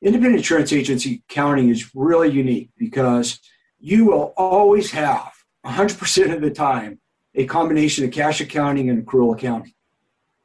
Independent 0.00 0.38
insurance 0.38 0.72
agency 0.72 1.22
accounting 1.28 1.68
is 1.68 1.90
really 1.94 2.30
unique 2.30 2.70
because 2.78 3.38
you 3.78 4.06
will 4.06 4.32
always 4.36 4.90
have 4.92 5.32
100% 5.66 6.34
of 6.34 6.40
the 6.40 6.50
time 6.50 7.00
a 7.34 7.44
combination 7.44 8.04
of 8.04 8.10
cash 8.10 8.40
accounting 8.40 8.88
and 8.88 9.04
accrual 9.04 9.34
accounting. 9.34 9.72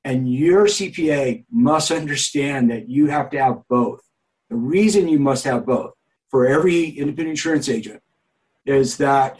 And 0.06 0.32
your 0.32 0.66
CPA 0.66 1.46
must 1.50 1.92
understand 1.92 2.70
that 2.72 2.89
you 2.89 3.08
have 3.08 3.30
to 3.32 3.38
have 3.38 3.62
both. 3.70 4.02
The 4.50 4.56
reason 4.56 5.08
you 5.08 5.20
must 5.20 5.46
have 5.46 5.66
both 5.66 5.94
for 6.30 6.46
every 6.46 6.89
independent 6.89 7.30
insurance 7.30 7.70
agent 7.70 8.02
is 8.66 8.98
that 8.98 9.39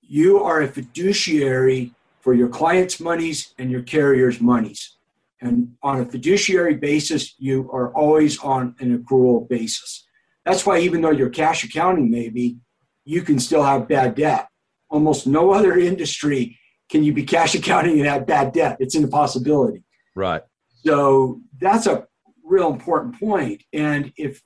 you 0.00 0.42
are 0.42 0.62
a 0.62 0.68
fiduciary 0.68 1.94
for 2.20 2.34
your 2.34 2.48
clients' 2.48 3.00
monies 3.00 3.54
and 3.58 3.70
your 3.70 3.82
carrier's 3.82 4.40
monies. 4.40 4.96
And 5.40 5.74
on 5.82 6.00
a 6.00 6.04
fiduciary 6.04 6.76
basis, 6.76 7.34
you 7.38 7.70
are 7.72 7.92
always 7.94 8.38
on 8.40 8.76
an 8.78 8.96
accrual 8.96 9.48
basis. 9.48 10.06
That's 10.44 10.64
why, 10.64 10.78
even 10.78 11.00
though 11.00 11.10
your 11.10 11.30
cash 11.30 11.64
accounting 11.64 12.10
may 12.10 12.28
be, 12.28 12.58
you 13.04 13.22
can 13.22 13.38
still 13.38 13.62
have 13.62 13.88
bad 13.88 14.14
debt. 14.14 14.48
Almost 14.88 15.26
no 15.26 15.52
other 15.52 15.78
industry 15.78 16.58
can 16.88 17.02
you 17.02 17.12
be 17.12 17.24
cash 17.24 17.54
accounting 17.54 17.98
and 17.98 18.08
have 18.08 18.26
bad 18.26 18.52
debt. 18.52 18.76
It's 18.78 18.94
an 18.94 19.04
impossibility. 19.04 19.82
Right. 20.14 20.42
So 20.84 21.40
that's 21.60 21.86
a 21.86 22.06
real 22.44 22.72
important 22.72 23.18
point. 23.18 23.62
And 23.72 24.12
if 24.16 24.42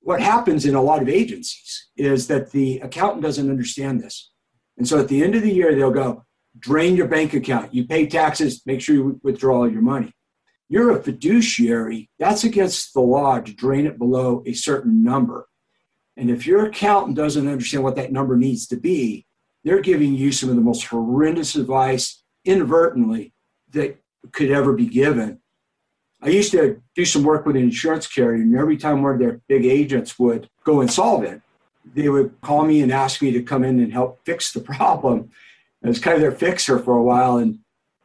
what 0.00 0.20
happens 0.20 0.64
in 0.64 0.74
a 0.74 0.82
lot 0.82 1.02
of 1.02 1.08
agencies 1.08 1.88
is 1.96 2.28
that 2.28 2.50
the 2.52 2.78
accountant 2.78 3.22
doesn't 3.22 3.50
understand 3.50 4.00
this. 4.00 4.30
And 4.78 4.86
so 4.86 5.00
at 5.00 5.08
the 5.08 5.22
end 5.22 5.34
of 5.34 5.42
the 5.42 5.52
year, 5.52 5.74
they'll 5.74 5.90
go, 5.90 6.24
drain 6.58 6.96
your 6.96 7.08
bank 7.08 7.34
account. 7.34 7.74
You 7.74 7.86
pay 7.86 8.06
taxes, 8.06 8.62
make 8.66 8.80
sure 8.80 8.94
you 8.94 9.20
withdraw 9.22 9.58
all 9.58 9.70
your 9.70 9.82
money. 9.82 10.12
You're 10.68 10.96
a 10.96 11.02
fiduciary, 11.02 12.10
that's 12.18 12.44
against 12.44 12.92
the 12.94 13.00
law 13.00 13.40
to 13.40 13.54
drain 13.54 13.86
it 13.86 13.98
below 13.98 14.42
a 14.46 14.52
certain 14.52 15.02
number. 15.02 15.46
And 16.16 16.30
if 16.30 16.46
your 16.46 16.66
accountant 16.66 17.16
doesn't 17.16 17.46
understand 17.46 17.84
what 17.84 17.96
that 17.96 18.10
number 18.10 18.36
needs 18.36 18.66
to 18.68 18.76
be, 18.76 19.26
they're 19.64 19.80
giving 19.80 20.14
you 20.14 20.32
some 20.32 20.48
of 20.48 20.56
the 20.56 20.62
most 20.62 20.84
horrendous 20.86 21.56
advice 21.56 22.22
inadvertently 22.44 23.32
that 23.72 23.98
could 24.32 24.50
ever 24.50 24.72
be 24.72 24.86
given. 24.86 25.40
I 26.22 26.28
used 26.28 26.50
to 26.52 26.82
do 26.94 27.04
some 27.04 27.22
work 27.22 27.46
with 27.46 27.56
an 27.56 27.62
insurance 27.62 28.06
carrier, 28.06 28.42
and 28.42 28.56
every 28.56 28.76
time 28.76 29.02
one 29.02 29.14
of 29.14 29.18
their 29.18 29.40
big 29.48 29.64
agents 29.64 30.18
would 30.18 30.48
go 30.64 30.80
insolvent, 30.80 31.42
they 31.94 32.08
would 32.08 32.40
call 32.40 32.64
me 32.64 32.80
and 32.80 32.90
ask 32.90 33.22
me 33.22 33.30
to 33.32 33.42
come 33.42 33.64
in 33.64 33.80
and 33.80 33.92
help 33.92 34.20
fix 34.24 34.52
the 34.52 34.60
problem. 34.60 35.30
I 35.84 35.88
was 35.88 36.00
kind 36.00 36.16
of 36.16 36.20
their 36.20 36.32
fixer 36.32 36.78
for 36.78 36.96
a 36.96 37.02
while. 37.02 37.36
And 37.36 37.60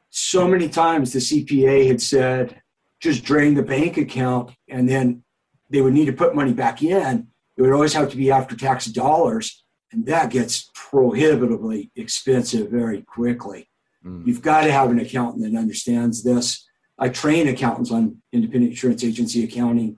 so 0.09 0.47
many 0.47 0.69
times 0.69 1.13
the 1.13 1.19
CPA 1.19 1.87
had 1.87 2.01
said, 2.01 2.61
just 2.99 3.23
drain 3.23 3.55
the 3.55 3.63
bank 3.63 3.97
account, 3.97 4.51
and 4.69 4.87
then 4.87 5.23
they 5.69 5.81
would 5.81 5.93
need 5.93 6.05
to 6.05 6.13
put 6.13 6.35
money 6.35 6.53
back 6.53 6.83
in. 6.83 7.27
It 7.57 7.61
would 7.61 7.73
always 7.73 7.93
have 7.93 8.11
to 8.11 8.17
be 8.17 8.29
after 8.29 8.55
tax 8.55 8.85
dollars. 8.85 9.63
And 9.91 10.05
that 10.05 10.29
gets 10.29 10.69
prohibitively 10.73 11.91
expensive 11.95 12.69
very 12.69 13.01
quickly. 13.01 13.67
Mm. 14.05 14.25
You've 14.25 14.41
got 14.41 14.63
to 14.63 14.71
have 14.71 14.89
an 14.91 14.99
accountant 14.99 15.43
that 15.43 15.57
understands 15.57 16.23
this 16.23 16.67
I 17.01 17.09
train 17.09 17.47
accountants 17.47 17.91
on 17.91 18.17
independent 18.31 18.73
insurance 18.73 19.03
agency 19.03 19.43
accounting 19.43 19.97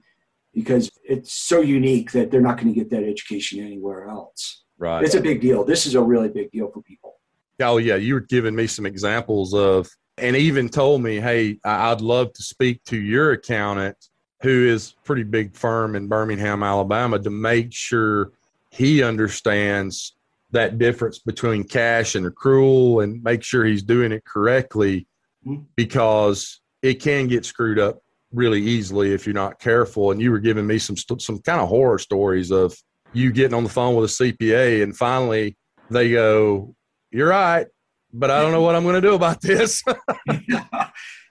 because 0.54 0.90
it's 1.04 1.34
so 1.34 1.60
unique 1.60 2.14
that 2.14 2.32
they're 2.32 2.40
not 2.40 2.56
going 2.56 2.74
to 2.74 2.80
get 2.80 2.90
that 2.92 3.04
education 3.04 3.60
anywhere 3.60 4.08
else. 4.08 4.64
Right. 4.78 5.04
It's 5.04 5.14
a 5.14 5.22
big 5.22 5.42
deal. 5.42 5.66
This 5.66 5.86
is 5.86 5.96
a 5.96 6.02
really 6.02 6.30
big 6.30 6.50
deal 6.52 6.72
for 6.72 6.82
people. 6.82 7.16
Oh 7.60 7.78
yeah, 7.78 7.96
you 7.96 8.14
were 8.14 8.22
giving 8.22 8.56
me 8.56 8.68
some 8.68 8.86
examples 8.86 9.54
of, 9.54 9.90
and 10.18 10.36
even 10.36 10.70
told 10.70 11.04
me, 11.04 11.20
hey, 11.20 11.60
I'd 11.66 12.00
love 12.00 12.32
to 12.34 12.42
speak 12.42 12.84
to 12.86 12.98
your 12.98 13.34
accountant, 13.34 13.98
who 14.42 14.68
is 14.68 14.96
pretty 15.04 15.24
big 15.24 15.56
firm 15.56 15.96
in 15.96 16.08
Birmingham, 16.08 16.64
Alabama, 16.64 17.20
to 17.20 17.30
make 17.30 17.74
sure 17.74 18.32
he 18.72 19.04
understands 19.04 20.16
that 20.54 20.78
difference 20.78 21.20
between 21.20 21.64
cash 21.64 22.16
and 22.16 22.26
accrual, 22.26 23.04
and 23.04 23.22
make 23.24 23.44
sure 23.44 23.66
he's 23.66 23.84
doing 23.84 24.12
it 24.12 24.24
correctly, 24.26 25.08
mm-hmm. 25.46 25.64
because 25.76 26.62
it 26.82 26.96
can 26.96 27.28
get 27.28 27.46
screwed 27.46 27.80
up 27.80 28.00
really 28.32 28.62
easily 28.62 29.14
if 29.14 29.26
you're 29.26 29.34
not 29.34 29.60
careful. 29.60 30.12
And 30.12 30.22
you 30.22 30.32
were 30.32 30.40
giving 30.40 30.66
me 30.66 30.80
some 30.80 30.98
some 30.98 31.40
kind 31.40 31.62
of 31.62 31.70
horror 31.70 32.00
stories 32.00 32.52
of 32.52 32.76
you 33.14 33.32
getting 33.32 33.54
on 33.54 33.64
the 33.64 33.70
phone 33.70 33.96
with 33.96 34.10
a 34.10 34.14
CPA 34.14 34.84
and 34.84 34.96
finally 34.96 35.56
they 35.90 36.12
go, 36.12 36.76
"You're 37.12 37.30
right, 37.30 37.68
but 38.12 38.32
I 38.32 38.42
don't 38.42 38.52
know 38.52 38.62
what 38.62 38.76
I'm 38.76 38.84
going 38.84 38.96
to 38.96 39.02
do 39.02 39.14
about 39.14 39.42
this." 39.42 39.84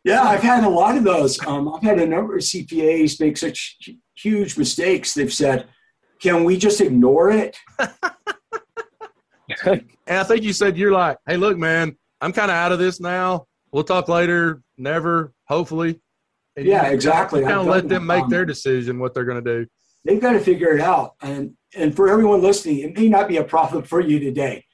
yeah, 0.04 0.22
I've 0.22 0.42
had 0.42 0.64
a 0.64 0.68
lot 0.68 0.96
of 0.96 1.04
those. 1.04 1.44
Um, 1.46 1.72
I've 1.72 1.82
had 1.82 1.98
a 1.98 2.06
number 2.06 2.37
of 2.37 2.42
CPAs 2.42 3.20
make 3.20 3.37
such 3.37 3.78
huge 4.14 4.56
mistakes. 4.56 5.14
They've 5.14 5.32
said, 5.32 5.66
"Can 6.20 6.44
we 6.44 6.56
just 6.56 6.80
ignore 6.80 7.30
it?" 7.30 7.56
and 9.64 9.85
I 10.09 10.24
think 10.24 10.42
you 10.42 10.52
said 10.52 10.76
you're 10.76 10.92
like, 10.92 11.18
"Hey, 11.26 11.37
look, 11.37 11.59
man, 11.59 11.96
I'm 12.20 12.33
kind 12.33 12.50
of 12.50 12.57
out 12.57 12.72
of 12.72 12.78
this 12.78 13.00
now. 13.00 13.46
We'll 13.72 13.85
talk 13.85 14.09
later. 14.09 14.62
Never 14.76 15.33
hopefully. 15.52 16.00
And 16.57 16.66
yeah, 16.66 16.88
you, 16.88 16.94
exactly. 16.94 17.42
Kind 17.42 17.55
of 17.55 17.66
let 17.66 17.88
them 17.88 18.07
make 18.07 18.28
their 18.28 18.44
decision 18.44 18.98
what 18.98 19.14
they're 19.14 19.24
going 19.24 19.42
to 19.42 19.59
do. 19.59 19.66
They've 20.05 20.20
got 20.20 20.33
to 20.33 20.40
figure 20.40 20.74
it 20.74 20.81
out. 20.81 21.14
And 21.22 21.55
and 21.74 21.94
for 21.94 22.09
everyone 22.09 22.42
listening, 22.42 22.81
it 22.81 22.96
may 22.98 23.09
not 23.09 23.28
be 23.28 23.37
a 23.38 23.44
problem 23.44 23.85
for 23.85 24.00
you 24.00 24.18
today, 24.18 24.64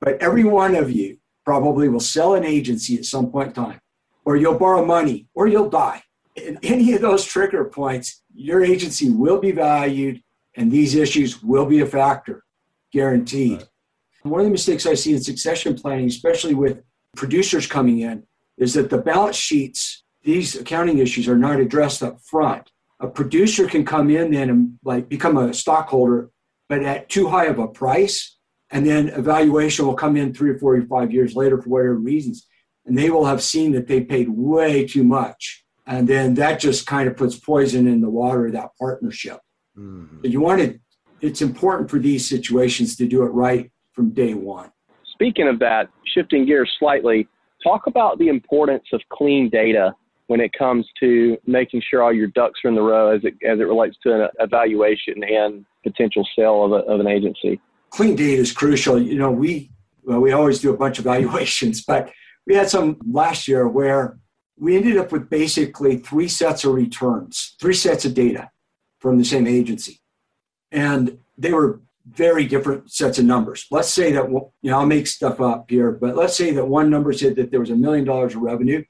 but 0.00 0.20
every 0.20 0.44
one 0.44 0.74
of 0.74 0.90
you 0.90 1.18
probably 1.44 1.88
will 1.88 2.00
sell 2.00 2.34
an 2.34 2.44
agency 2.44 2.96
at 2.96 3.04
some 3.04 3.30
point 3.30 3.48
in 3.48 3.54
time, 3.54 3.80
or 4.24 4.36
you'll 4.36 4.58
borrow 4.58 4.84
money, 4.84 5.28
or 5.34 5.46
you'll 5.46 5.70
die. 5.70 6.02
In 6.36 6.58
any 6.62 6.94
of 6.94 7.00
those 7.00 7.24
trigger 7.24 7.64
points, 7.64 8.22
your 8.34 8.64
agency 8.64 9.10
will 9.10 9.40
be 9.40 9.52
valued, 9.52 10.20
and 10.56 10.70
these 10.70 10.94
issues 10.94 11.42
will 11.42 11.66
be 11.66 11.80
a 11.80 11.86
factor, 11.86 12.44
guaranteed. 12.92 13.58
Right. 13.58 13.68
One 14.22 14.40
of 14.40 14.46
the 14.46 14.52
mistakes 14.52 14.86
I 14.86 14.94
see 14.94 15.12
in 15.12 15.22
succession 15.22 15.74
planning, 15.74 16.06
especially 16.06 16.54
with 16.54 16.82
producers 17.16 17.66
coming 17.66 18.00
in, 18.00 18.24
is 18.56 18.74
that 18.74 18.90
the 18.90 18.98
balance 18.98 19.36
sheets, 19.36 20.02
these 20.22 20.56
accounting 20.56 20.98
issues 20.98 21.28
are 21.28 21.38
not 21.38 21.60
addressed 21.60 22.02
up 22.02 22.20
front. 22.20 22.70
A 23.00 23.06
producer 23.06 23.68
can 23.68 23.84
come 23.84 24.10
in 24.10 24.32
then 24.32 24.50
and 24.50 24.78
like 24.84 25.08
become 25.08 25.36
a 25.36 25.54
stockholder, 25.54 26.30
but 26.68 26.82
at 26.82 27.08
too 27.08 27.28
high 27.28 27.46
of 27.46 27.58
a 27.58 27.68
price, 27.68 28.36
And 28.70 28.84
then 28.84 29.08
evaluation 29.08 29.86
will 29.86 29.94
come 29.94 30.16
in 30.16 30.34
three 30.34 30.50
or 30.50 30.58
four 30.58 30.76
or 30.76 30.82
five 30.82 31.12
years 31.12 31.34
later 31.34 31.60
for 31.60 31.70
whatever 31.70 31.94
reasons. 31.94 32.46
And 32.84 32.98
they 32.98 33.10
will 33.10 33.24
have 33.24 33.42
seen 33.42 33.72
that 33.72 33.86
they 33.86 34.02
paid 34.02 34.28
way 34.28 34.86
too 34.86 35.04
much. 35.04 35.64
And 35.86 36.06
then 36.06 36.34
that 36.34 36.60
just 36.60 36.86
kind 36.86 37.08
of 37.08 37.16
puts 37.16 37.38
poison 37.38 37.86
in 37.86 38.00
the 38.00 38.10
water 38.10 38.46
of 38.46 38.52
that 38.52 38.70
partnership. 38.78 39.38
Mm-hmm. 39.78 40.26
you 40.26 40.40
want 40.40 40.60
to, 40.60 40.78
it's 41.20 41.40
important 41.40 41.88
for 41.88 41.98
these 41.98 42.28
situations 42.28 42.96
to 42.96 43.06
do 43.06 43.22
it 43.22 43.28
right 43.28 43.70
from 43.98 44.10
day 44.10 44.32
one. 44.32 44.70
Speaking 45.12 45.48
of 45.48 45.58
that, 45.58 45.88
shifting 46.14 46.46
gears 46.46 46.70
slightly, 46.78 47.26
talk 47.64 47.88
about 47.88 48.16
the 48.20 48.28
importance 48.28 48.84
of 48.92 49.00
clean 49.12 49.50
data 49.50 49.92
when 50.28 50.40
it 50.40 50.52
comes 50.56 50.86
to 51.00 51.36
making 51.48 51.82
sure 51.90 52.00
all 52.04 52.12
your 52.12 52.28
ducks 52.28 52.60
are 52.64 52.68
in 52.68 52.76
the 52.76 52.80
row 52.80 53.10
as 53.10 53.24
it, 53.24 53.34
as 53.44 53.58
it 53.58 53.64
relates 53.64 53.96
to 54.04 54.14
an 54.14 54.28
evaluation 54.38 55.24
and 55.24 55.66
potential 55.82 56.24
sale 56.36 56.64
of, 56.64 56.70
a, 56.70 56.76
of 56.86 57.00
an 57.00 57.08
agency. 57.08 57.60
Clean 57.90 58.14
data 58.14 58.40
is 58.40 58.52
crucial. 58.52 59.02
You 59.02 59.18
know, 59.18 59.32
we 59.32 59.72
well, 60.04 60.20
we 60.20 60.30
always 60.30 60.60
do 60.60 60.72
a 60.72 60.76
bunch 60.76 61.00
of 61.00 61.06
evaluations, 61.06 61.82
but 61.84 62.12
we 62.46 62.54
had 62.54 62.70
some 62.70 62.98
last 63.10 63.48
year 63.48 63.66
where 63.66 64.16
we 64.56 64.76
ended 64.76 64.96
up 64.96 65.10
with 65.10 65.28
basically 65.28 65.96
three 65.96 66.28
sets 66.28 66.64
of 66.64 66.72
returns, 66.72 67.56
three 67.60 67.74
sets 67.74 68.04
of 68.04 68.14
data 68.14 68.48
from 69.00 69.18
the 69.18 69.24
same 69.24 69.48
agency. 69.48 70.00
And 70.70 71.18
they 71.36 71.52
were 71.52 71.80
very 72.10 72.46
different 72.46 72.90
sets 72.90 73.18
of 73.18 73.24
numbers. 73.24 73.66
Let's 73.70 73.90
say 73.90 74.12
that, 74.12 74.30
you 74.30 74.70
know, 74.70 74.78
I'll 74.78 74.86
make 74.86 75.06
stuff 75.06 75.40
up 75.40 75.70
here, 75.70 75.92
but 75.92 76.16
let's 76.16 76.36
say 76.36 76.52
that 76.52 76.66
one 76.66 76.90
number 76.90 77.12
said 77.12 77.36
that 77.36 77.50
there 77.50 77.60
was 77.60 77.70
a 77.70 77.76
million 77.76 78.04
dollars 78.04 78.34
of 78.34 78.42
revenue 78.42 78.82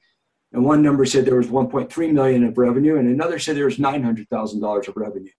and 0.51 0.65
one 0.65 0.81
number 0.81 1.05
said 1.05 1.25
there 1.25 1.35
was 1.35 1.47
1.3 1.47 2.11
million 2.11 2.43
of 2.43 2.57
revenue, 2.57 2.97
and 2.97 3.07
another 3.07 3.37
said 3.37 3.55
there 3.55 3.65
was 3.65 3.77
$900,000 3.77 4.87
of 4.87 4.97
revenue. 4.97 5.29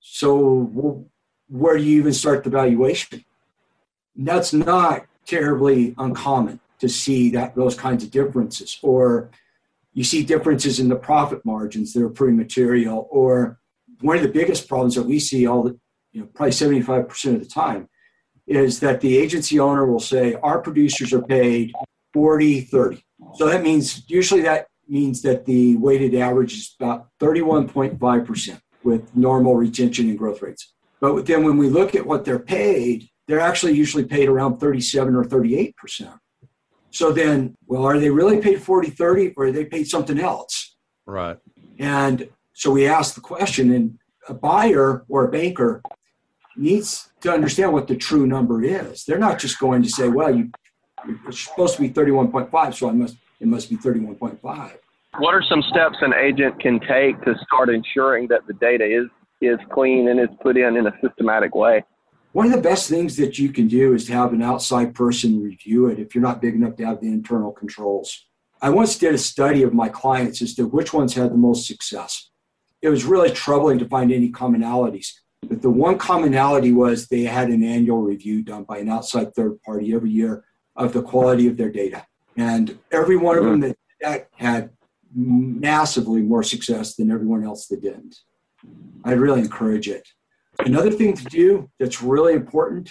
So 0.00 1.06
where 1.48 1.78
do 1.78 1.84
you 1.84 2.00
even 2.00 2.12
start 2.12 2.42
the 2.42 2.50
valuation? 2.50 3.24
That's 4.16 4.52
not 4.52 5.06
terribly 5.26 5.94
uncommon 5.96 6.58
to 6.80 6.88
see 6.88 7.30
that 7.30 7.54
those 7.54 7.76
kinds 7.76 8.02
of 8.02 8.10
differences, 8.10 8.78
or 8.82 9.30
you 9.92 10.02
see 10.02 10.24
differences 10.24 10.80
in 10.80 10.88
the 10.88 10.96
profit 10.96 11.44
margins 11.44 11.92
that 11.92 12.02
are 12.02 12.08
pretty 12.08 12.36
material, 12.36 13.06
or 13.10 13.60
one 14.00 14.16
of 14.16 14.22
the 14.22 14.28
biggest 14.28 14.68
problems 14.68 14.96
that 14.96 15.06
we 15.06 15.20
see 15.20 15.46
all 15.46 15.62
the, 15.62 15.78
you 16.18 16.24
know, 16.24 16.30
probably 16.34 16.50
75% 16.50 17.34
of 17.34 17.40
the 17.40 17.46
time 17.46 17.88
is 18.48 18.80
that 18.80 19.00
the 19.00 19.16
agency 19.16 19.60
owner 19.60 19.86
will 19.86 20.00
say, 20.00 20.34
our 20.42 20.60
producers 20.60 21.12
are 21.12 21.22
paid 21.22 21.72
40, 22.12 22.62
30. 22.62 23.04
So 23.34 23.46
that 23.46 23.62
means 23.62 24.04
usually 24.08 24.40
that 24.42 24.66
means 24.88 25.22
that 25.22 25.44
the 25.44 25.76
weighted 25.76 26.14
average 26.14 26.54
is 26.54 26.74
about 26.80 27.08
31.5% 27.20 28.60
with 28.82 29.14
normal 29.14 29.54
retention 29.54 30.08
and 30.08 30.18
growth 30.18 30.42
rates. 30.42 30.72
But 31.00 31.26
then 31.26 31.44
when 31.44 31.56
we 31.56 31.68
look 31.68 31.94
at 31.94 32.06
what 32.06 32.24
they're 32.24 32.38
paid, 32.38 33.08
they're 33.28 33.38
actually 33.38 33.74
usually 33.74 34.04
paid 34.04 34.28
around 34.28 34.58
37 34.58 35.14
or 35.14 35.24
38%. 35.24 36.18
So 36.90 37.12
then, 37.12 37.54
well, 37.66 37.84
are 37.84 37.98
they 37.98 38.10
really 38.10 38.40
paid 38.40 38.60
40, 38.62 38.90
30, 38.90 39.34
or 39.36 39.44
are 39.44 39.52
they 39.52 39.66
paid 39.66 39.86
something 39.86 40.18
else? 40.18 40.74
Right. 41.06 41.36
And 41.78 42.28
so 42.54 42.72
we 42.72 42.88
ask 42.88 43.14
the 43.14 43.20
question, 43.20 43.72
and 43.72 43.98
a 44.28 44.34
buyer 44.34 45.04
or 45.08 45.24
a 45.24 45.30
banker 45.30 45.82
needs 46.58 47.08
to 47.20 47.32
understand 47.32 47.72
what 47.72 47.86
the 47.86 47.96
true 47.96 48.26
number 48.26 48.62
is. 48.62 49.04
They're 49.04 49.18
not 49.18 49.38
just 49.38 49.58
going 49.58 49.82
to 49.82 49.88
say, 49.88 50.08
well, 50.08 50.34
you 50.34 50.50
it's 51.26 51.40
supposed 51.40 51.76
to 51.76 51.82
be 51.82 51.90
31.5, 51.90 52.74
so 52.74 52.88
I 52.88 52.92
must 52.92 53.16
it 53.40 53.46
must 53.46 53.70
be 53.70 53.76
31.5. 53.76 54.72
What 55.18 55.34
are 55.34 55.42
some 55.42 55.62
steps 55.62 55.96
an 56.00 56.12
agent 56.12 56.60
can 56.60 56.80
take 56.80 57.20
to 57.22 57.34
start 57.46 57.70
ensuring 57.70 58.28
that 58.28 58.46
the 58.46 58.54
data 58.54 58.84
is 58.84 59.08
is 59.40 59.58
clean 59.70 60.08
and 60.08 60.18
is 60.18 60.28
put 60.42 60.56
in 60.56 60.76
in 60.76 60.86
a 60.86 60.92
systematic 61.00 61.54
way? 61.54 61.84
One 62.32 62.46
of 62.46 62.52
the 62.52 62.60
best 62.60 62.88
things 62.88 63.16
that 63.16 63.38
you 63.38 63.50
can 63.52 63.68
do 63.68 63.94
is 63.94 64.06
to 64.06 64.12
have 64.12 64.32
an 64.32 64.42
outside 64.42 64.94
person 64.94 65.42
review 65.42 65.86
it 65.86 65.98
if 65.98 66.14
you're 66.14 66.22
not 66.22 66.42
big 66.42 66.54
enough 66.54 66.76
to 66.76 66.84
have 66.84 67.00
the 67.00 67.08
internal 67.08 67.52
controls. 67.52 68.26
I 68.60 68.70
once 68.70 68.98
did 68.98 69.14
a 69.14 69.18
study 69.18 69.62
of 69.62 69.72
my 69.72 69.88
clients 69.88 70.42
as 70.42 70.54
to 70.56 70.64
which 70.64 70.92
ones 70.92 71.14
had 71.14 71.30
the 71.30 71.36
most 71.36 71.66
success. 71.66 72.30
It 72.82 72.88
was 72.88 73.04
really 73.04 73.30
troubling 73.30 73.78
to 73.78 73.88
find 73.88 74.12
any 74.12 74.30
commonalities. 74.30 75.12
But 75.42 75.62
the 75.62 75.70
one 75.70 75.98
commonality 75.98 76.72
was 76.72 77.06
they 77.06 77.22
had 77.22 77.48
an 77.48 77.62
annual 77.62 78.02
review 78.02 78.42
done 78.42 78.64
by 78.64 78.78
an 78.78 78.88
outside 78.88 79.34
third 79.34 79.60
party 79.62 79.94
every 79.94 80.10
year 80.10 80.44
of 80.76 80.92
the 80.92 81.02
quality 81.02 81.48
of 81.48 81.56
their 81.56 81.70
data. 81.70 82.06
And 82.36 82.78
every 82.92 83.16
one 83.16 83.38
of 83.38 83.44
them 83.44 83.60
that, 83.60 83.76
that 84.00 84.28
had 84.36 84.70
massively 85.14 86.22
more 86.22 86.42
success 86.42 86.94
than 86.94 87.10
everyone 87.10 87.44
else 87.44 87.66
that 87.68 87.82
didn't. 87.82 88.16
I'd 89.04 89.18
really 89.18 89.40
encourage 89.40 89.88
it. 89.88 90.06
Another 90.60 90.90
thing 90.90 91.14
to 91.14 91.24
do 91.24 91.70
that's 91.78 92.02
really 92.02 92.34
important, 92.34 92.90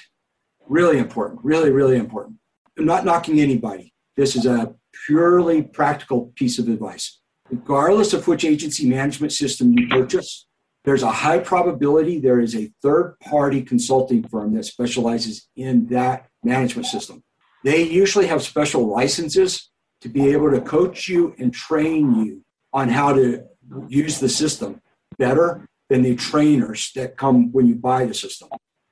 really 0.67 0.97
important, 0.97 1.41
really, 1.43 1.69
really 1.69 1.97
important. 1.97 2.37
I'm 2.77 2.85
not 2.85 3.05
knocking 3.05 3.39
anybody. 3.39 3.93
This 4.15 4.35
is 4.35 4.45
a 4.45 4.73
purely 5.05 5.61
practical 5.61 6.31
piece 6.35 6.59
of 6.59 6.67
advice. 6.69 7.19
Regardless 7.49 8.13
of 8.13 8.27
which 8.27 8.43
agency 8.43 8.87
management 8.87 9.31
system 9.31 9.77
you 9.77 9.87
purchase, 9.87 10.47
there's 10.87 11.03
a 11.03 11.11
high 11.11 11.37
probability 11.37 12.17
there 12.17 12.39
is 12.39 12.55
a 12.55 12.71
third 12.81 13.17
party 13.19 13.61
consulting 13.61 14.23
firm 14.23 14.53
that 14.53 14.63
specializes 14.63 15.49
in 15.57 15.85
that 15.87 16.29
management 16.45 16.85
system. 16.85 17.21
They 17.65 17.83
usually 17.83 18.27
have 18.27 18.41
special 18.41 18.87
licenses 18.87 19.69
to 19.99 20.07
be 20.07 20.29
able 20.29 20.49
to 20.49 20.61
coach 20.61 21.09
you 21.09 21.35
and 21.39 21.53
train 21.53 22.15
you 22.15 22.41
on 22.71 22.87
how 22.87 23.11
to 23.11 23.43
use 23.89 24.21
the 24.21 24.29
system 24.29 24.81
better 25.19 25.67
than 25.89 26.03
the 26.03 26.15
trainers 26.15 26.93
that 26.95 27.17
come 27.17 27.51
when 27.51 27.67
you 27.67 27.75
buy 27.75 28.05
the 28.05 28.13
system. 28.13 28.47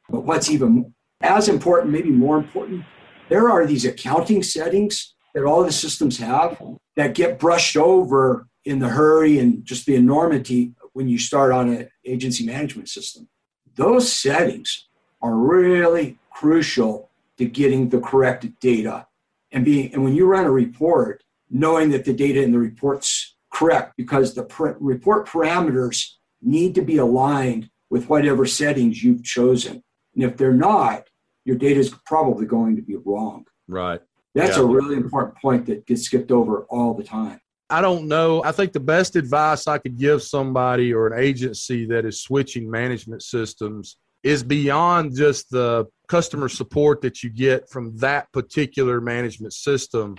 But 0.10 0.26
what's 0.26 0.50
even 0.50 0.94
as 1.22 1.48
important, 1.48 1.94
maybe 1.94 2.10
more 2.10 2.36
important, 2.36 2.84
there 3.30 3.50
are 3.50 3.66
these 3.66 3.86
accounting 3.86 4.44
settings 4.44 5.16
that 5.34 5.46
all 5.46 5.64
the 5.64 5.72
systems 5.72 6.18
have 6.18 6.62
that 6.98 7.16
get 7.16 7.40
brushed 7.40 7.78
over 7.78 8.48
in 8.66 8.80
the 8.80 8.90
hurry 8.90 9.40
and 9.40 9.64
just 9.64 9.86
the 9.86 9.96
enormity 9.96 10.74
when 10.96 11.10
you 11.10 11.20
start 11.20 11.52
on 11.52 11.68
an 11.68 11.90
agency 12.06 12.46
management 12.46 12.88
system. 12.88 13.28
Those 13.76 14.10
settings 14.12 14.88
are 15.22 15.36
really 15.36 16.18
crucial 16.32 17.10
to 17.38 17.44
getting 17.44 17.90
the 17.90 18.00
correct 18.00 18.48
data 18.62 19.06
and 19.52 19.66
being 19.66 19.94
and 19.94 20.04
when 20.06 20.16
you 20.16 20.26
run 20.26 20.46
a 20.46 20.52
report 20.52 21.22
knowing 21.50 21.90
that 21.90 22.06
the 22.06 22.14
data 22.14 22.42
in 22.42 22.54
the 22.54 22.60
report's 22.60 23.36
correct 23.52 23.94
because 23.98 24.34
the 24.34 24.44
pr- 24.44 24.80
report 24.80 25.28
parameters 25.28 26.14
need 26.42 26.74
to 26.76 26.82
be 26.82 26.98
aligned 26.98 27.70
with 27.90 28.08
whatever 28.08 28.46
settings 28.46 29.04
you've 29.04 29.24
chosen 29.24 29.84
and 30.14 30.24
if 30.24 30.38
they're 30.38 30.54
not 30.54 31.10
your 31.44 31.58
data 31.58 31.80
is 31.80 31.94
probably 32.06 32.46
going 32.46 32.76
to 32.76 32.82
be 32.82 32.96
wrong 33.06 33.46
right 33.68 34.02
that's 34.34 34.56
yeah. 34.56 34.64
a 34.64 34.66
really 34.66 34.96
important 34.96 35.36
point 35.42 35.66
that 35.66 35.86
gets 35.86 36.04
skipped 36.04 36.32
over 36.32 36.64
all 36.70 36.94
the 36.94 37.04
time 37.04 37.42
I 37.70 37.82
don't 37.82 38.08
know. 38.08 38.44
I 38.44 38.52
think 38.52 38.74
the 38.74 38.80
best 38.80 39.16
advice 39.16 39.68
I 39.68 39.80
could 39.80 39.98
give 39.98 40.22
somebody 40.22 40.94
or 40.94 41.08
an 41.08 41.20
agency 41.20 41.86
that 41.88 42.06
is 42.06 42.22
switching 42.22 42.70
management 42.70 43.24
systems 43.24 43.98
is 44.24 44.44
beyond 44.44 45.16
just 45.16 45.50
the 45.50 45.86
customer 46.08 46.50
support 46.50 47.02
that 47.02 47.24
you 47.24 47.30
get 47.30 47.70
from 47.70 47.98
that 47.98 48.32
particular 48.32 49.02
management 49.02 49.54
system. 49.54 50.16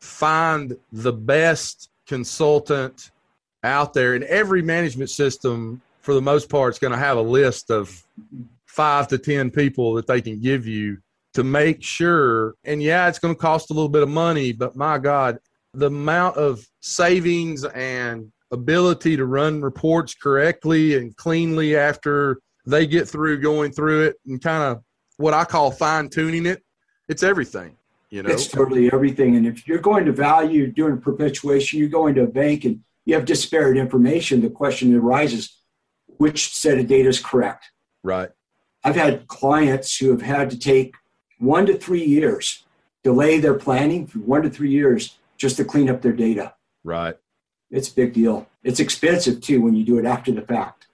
Find 0.00 0.76
the 0.92 1.12
best 1.12 1.90
consultant 2.06 3.10
out 3.64 3.92
there, 3.92 4.14
and 4.14 4.24
every 4.24 4.62
management 4.62 5.10
system, 5.10 5.82
for 6.00 6.14
the 6.14 6.22
most 6.22 6.48
part, 6.48 6.74
is 6.74 6.78
going 6.78 6.92
to 6.92 6.98
have 6.98 7.18
a 7.18 7.22
list 7.22 7.70
of 7.70 8.02
five 8.66 9.08
to 9.08 9.18
10 9.18 9.50
people 9.50 9.94
that 9.94 10.06
they 10.06 10.20
can 10.20 10.40
give 10.40 10.66
you 10.66 10.98
to 11.34 11.42
make 11.42 11.82
sure. 11.82 12.54
And 12.64 12.82
yeah, 12.82 13.08
it's 13.08 13.18
going 13.18 13.34
to 13.34 13.40
cost 13.40 13.70
a 13.70 13.74
little 13.74 13.88
bit 13.88 14.02
of 14.02 14.08
money, 14.08 14.52
but 14.52 14.76
my 14.76 14.98
God, 14.98 15.38
the 15.74 15.86
amount 15.86 16.36
of 16.36 16.64
savings 16.80 17.64
and 17.64 18.32
ability 18.50 19.16
to 19.16 19.26
run 19.26 19.60
reports 19.60 20.14
correctly 20.14 20.96
and 20.96 21.16
cleanly 21.16 21.76
after 21.76 22.40
they 22.66 22.86
get 22.86 23.08
through 23.08 23.40
going 23.40 23.72
through 23.72 24.02
it 24.04 24.16
and 24.26 24.42
kind 24.42 24.62
of 24.62 24.82
what 25.16 25.34
I 25.34 25.44
call 25.44 25.70
fine 25.70 26.08
tuning 26.08 26.46
it. 26.46 26.62
It's 27.08 27.22
everything, 27.22 27.76
you 28.10 28.22
know. 28.22 28.30
It's 28.30 28.46
totally 28.46 28.92
everything. 28.92 29.36
And 29.36 29.46
if 29.46 29.66
you're 29.66 29.78
going 29.78 30.04
to 30.06 30.12
value 30.12 30.70
doing 30.70 31.00
perpetuation, 31.00 31.78
you're 31.78 31.88
going 31.88 32.14
to 32.16 32.22
a 32.22 32.26
bank 32.26 32.64
and 32.64 32.82
you 33.04 33.14
have 33.14 33.24
disparate 33.24 33.78
information. 33.78 34.42
The 34.42 34.50
question 34.50 34.94
arises, 34.94 35.58
which 36.18 36.54
set 36.54 36.78
of 36.78 36.86
data 36.86 37.08
is 37.08 37.20
correct? 37.20 37.70
Right. 38.02 38.30
I've 38.84 38.96
had 38.96 39.26
clients 39.26 39.96
who 39.96 40.10
have 40.10 40.22
had 40.22 40.50
to 40.50 40.58
take 40.58 40.94
one 41.38 41.66
to 41.66 41.76
three 41.76 42.04
years, 42.04 42.64
delay 43.02 43.38
their 43.38 43.54
planning 43.54 44.06
for 44.06 44.18
one 44.18 44.42
to 44.42 44.50
three 44.50 44.70
years 44.70 45.17
just 45.38 45.56
to 45.56 45.64
clean 45.64 45.88
up 45.88 46.02
their 46.02 46.12
data. 46.12 46.54
Right. 46.84 47.16
It's 47.70 47.88
a 47.88 47.94
big 47.94 48.12
deal. 48.12 48.48
It's 48.62 48.80
expensive 48.80 49.40
too 49.40 49.62
when 49.62 49.74
you 49.74 49.84
do 49.84 49.98
it 49.98 50.04
after 50.04 50.32
the 50.32 50.42
fact. 50.42 50.88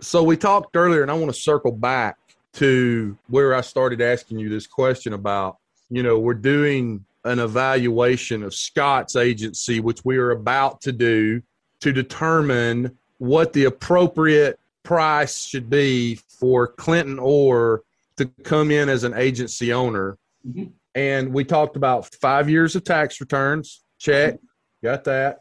So 0.00 0.22
we 0.22 0.36
talked 0.36 0.76
earlier, 0.76 1.02
and 1.02 1.10
I 1.10 1.14
want 1.14 1.34
to 1.34 1.40
circle 1.40 1.72
back 1.72 2.18
to 2.54 3.16
where 3.28 3.54
I 3.54 3.62
started 3.62 4.00
asking 4.00 4.38
you 4.38 4.48
this 4.48 4.66
question 4.66 5.12
about, 5.12 5.56
you 5.90 6.02
know, 6.02 6.18
we're 6.18 6.34
doing 6.34 7.04
an 7.24 7.38
evaluation 7.38 8.42
of 8.42 8.54
Scott's 8.54 9.16
agency, 9.16 9.80
which 9.80 10.04
we 10.04 10.16
are 10.18 10.30
about 10.30 10.80
to 10.82 10.92
do 10.92 11.42
to 11.80 11.92
determine 11.92 12.96
what 13.18 13.52
the 13.52 13.64
appropriate 13.64 14.58
price 14.82 15.44
should 15.44 15.68
be 15.68 16.14
for 16.28 16.66
Clinton 16.66 17.18
Orr 17.18 17.82
to 18.16 18.26
come 18.44 18.70
in 18.70 18.88
as 18.88 19.04
an 19.04 19.14
agency 19.14 19.72
owner. 19.72 20.16
Mhm. 20.46 20.70
And 20.94 21.32
we 21.34 21.44
talked 21.44 21.76
about 21.76 22.14
five 22.14 22.48
years 22.48 22.76
of 22.76 22.84
tax 22.84 23.20
returns, 23.20 23.82
check, 23.98 24.38
got 24.82 25.04
that. 25.04 25.38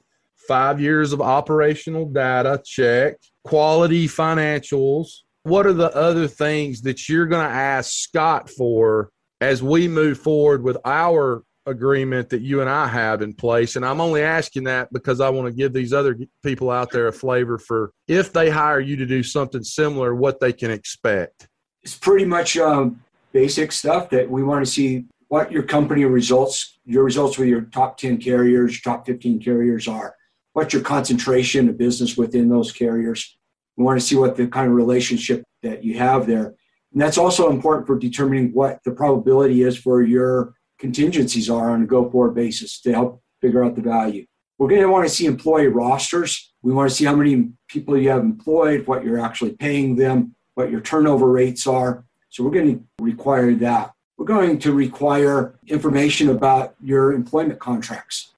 Five 0.48 0.80
years 0.80 1.14
of 1.14 1.22
operational 1.22 2.06
data, 2.06 2.62
check. 2.64 3.16
Quality 3.44 4.08
financials. 4.08 5.08
What 5.44 5.66
are 5.66 5.74
the 5.74 5.96
other 5.96 6.28
things 6.28 6.82
that 6.82 7.08
you're 7.08 7.28
going 7.28 7.48
to 7.48 7.54
ask 7.54 7.92
Scott 7.92 8.50
for 8.50 9.10
as 9.42 9.62
we 9.62 9.88
move 9.88 10.20
forward 10.20 10.64
with 10.64 10.78
our 10.86 11.44
agreement 11.68 12.30
that 12.30 12.42
you 12.42 12.62
and 12.62 12.70
I 12.70 12.88
have 12.88 13.22
in 13.22 13.34
place? 13.34 13.76
And 13.76 13.86
I'm 13.86 14.02
only 14.02 14.24
asking 14.24 14.64
that 14.66 14.92
because 14.92 15.22
I 15.22 15.30
want 15.30 15.48
to 15.48 15.54
give 15.54 15.74
these 15.74 15.94
other 15.94 16.18
people 16.44 16.72
out 16.72 16.92
there 16.92 17.08
a 17.08 17.14
flavor 17.14 17.58
for 17.58 17.92
if 18.08 18.34
they 18.34 18.50
hire 18.50 18.80
you 18.80 18.96
to 18.98 19.06
do 19.06 19.24
something 19.24 19.64
similar, 19.64 20.16
what 20.16 20.40
they 20.40 20.54
can 20.54 20.72
expect. 20.72 21.48
It's 21.84 21.96
pretty 21.96 22.26
much 22.26 22.58
um, 22.58 23.04
basic 23.32 23.72
stuff 23.72 24.10
that 24.10 24.30
we 24.30 24.44
want 24.44 24.66
to 24.66 24.72
see 24.72 25.06
what 25.36 25.52
your 25.52 25.64
company 25.64 26.06
results, 26.06 26.80
your 26.86 27.04
results 27.04 27.38
with 27.38 27.50
your 27.50 27.60
top 27.60 27.98
10 27.98 28.20
carriers, 28.20 28.80
top 28.80 29.06
15 29.06 29.42
carriers 29.42 29.86
are, 29.86 30.16
what 30.54 30.72
your 30.72 30.82
concentration 30.82 31.68
of 31.68 31.78
business 31.78 32.16
within 32.16 32.48
those 32.48 32.72
carriers. 32.72 33.38
We 33.76 33.84
want 33.84 34.00
to 34.00 34.06
see 34.06 34.16
what 34.16 34.38
the 34.38 34.48
kind 34.48 34.70
of 34.70 34.78
relationship 34.78 35.44
that 35.62 35.84
you 35.84 35.98
have 35.98 36.26
there. 36.26 36.56
And 36.94 37.02
that's 37.02 37.18
also 37.18 37.50
important 37.50 37.86
for 37.86 38.00
determining 38.00 38.54
what 38.54 38.80
the 38.86 38.92
probability 38.92 39.64
is 39.64 39.78
for 39.78 40.02
your 40.02 40.54
contingencies 40.80 41.50
are 41.50 41.72
on 41.72 41.84
a 41.84 41.86
go 41.86 42.10
forward 42.10 42.34
basis 42.34 42.80
to 42.84 42.94
help 42.94 43.22
figure 43.42 43.62
out 43.62 43.76
the 43.76 43.82
value. 43.82 44.26
We're 44.58 44.70
going 44.70 44.84
to 44.84 44.88
want 44.88 45.06
to 45.06 45.14
see 45.14 45.26
employee 45.26 45.68
rosters. 45.68 46.54
We 46.62 46.72
want 46.72 46.90
to 46.90 46.96
see 46.96 47.04
how 47.04 47.16
many 47.18 47.50
people 47.68 47.98
you 47.98 48.10
have 48.10 48.22
employed, 48.22 48.88
what 48.88 49.04
you're 49.04 49.20
actually 49.20 49.52
paying 49.52 49.98
them, 49.98 50.34
what 50.54 50.72
your 50.72 50.80
turnover 50.80 51.30
rates 51.30 51.68
are. 51.68 52.06
So 52.30 52.42
we're 52.42 52.52
going 52.52 52.80
to 52.80 53.04
require 53.04 53.54
that. 53.56 53.95
We're 54.18 54.26
going 54.26 54.60
to 54.60 54.72
require 54.72 55.56
information 55.68 56.30
about 56.30 56.76
your 56.82 57.12
employment 57.12 57.60
contracts. 57.60 58.34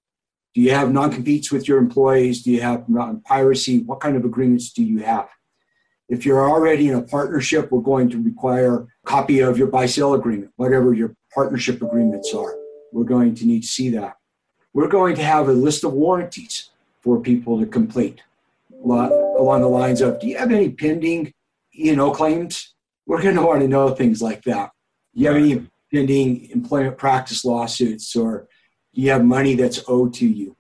Do 0.56 0.62
you 0.62 0.72
have 0.72 0.92
non 0.92 1.12
competes 1.12 1.52
with 1.52 1.68
your 1.68 1.78
employees? 1.78 2.42
Do 2.42 2.52
you 2.52 2.62
have 2.62 2.90
non 2.90 3.22
piracy? 3.22 3.80
What 3.84 4.00
kind 4.00 4.18
of 4.18 4.26
agreements 4.26 4.72
do 4.72 4.84
you 4.84 5.00
have? 5.00 5.30
If 6.10 6.26
you're 6.26 6.50
already 6.50 6.88
in 6.88 6.96
a 6.96 7.02
partnership, 7.02 7.72
we're 7.72 7.82
going 7.82 8.10
to 8.10 8.22
require 8.22 8.76
a 8.76 8.88
copy 9.06 9.40
of 9.40 9.58
your 9.58 9.68
buy 9.68 9.86
sale 9.86 10.16
agreement, 10.16 10.52
whatever 10.56 10.94
your 10.94 11.16
partnership 11.32 11.82
agreements 11.84 12.34
are. 12.34 12.56
We're 12.92 13.04
going 13.04 13.36
to 13.36 13.46
need 13.46 13.62
to 13.62 13.68
see 13.68 13.90
that. 13.92 14.16
We're 14.74 14.88
going 14.88 15.16
to 15.18 15.24
have 15.24 15.48
a 15.48 15.54
list 15.54 15.84
of 15.84 15.94
warranties 15.94 16.70
for 17.02 17.20
people 17.20 17.60
to 17.60 17.66
complete 17.66 18.22
along 18.84 19.62
the 19.62 19.68
lines 19.68 20.02
of 20.02 20.20
Do 20.20 20.28
you 20.28 20.38
have 20.38 20.52
any 20.52 20.70
pending 20.70 21.34
E&O 21.78 22.12
claims? 22.12 22.74
We're 23.06 23.22
going 23.22 23.36
to 23.36 23.42
want 23.42 23.62
to 23.62 23.68
know 23.68 23.90
things 23.90 24.22
like 24.22 24.44
that. 24.44 24.72
Do 25.18 25.24
you 25.24 25.30
have 25.30 25.38
any 25.38 25.68
pending 25.92 26.52
employment 26.52 26.96
practice 27.00 27.44
lawsuits 27.44 28.16
or 28.16 28.48
do 28.94 29.02
you 29.02 29.10
have 29.10 29.26
money 29.26 29.56
that's 29.56 29.84
owed 29.88 30.14
to 30.16 30.28
you? 30.28 30.56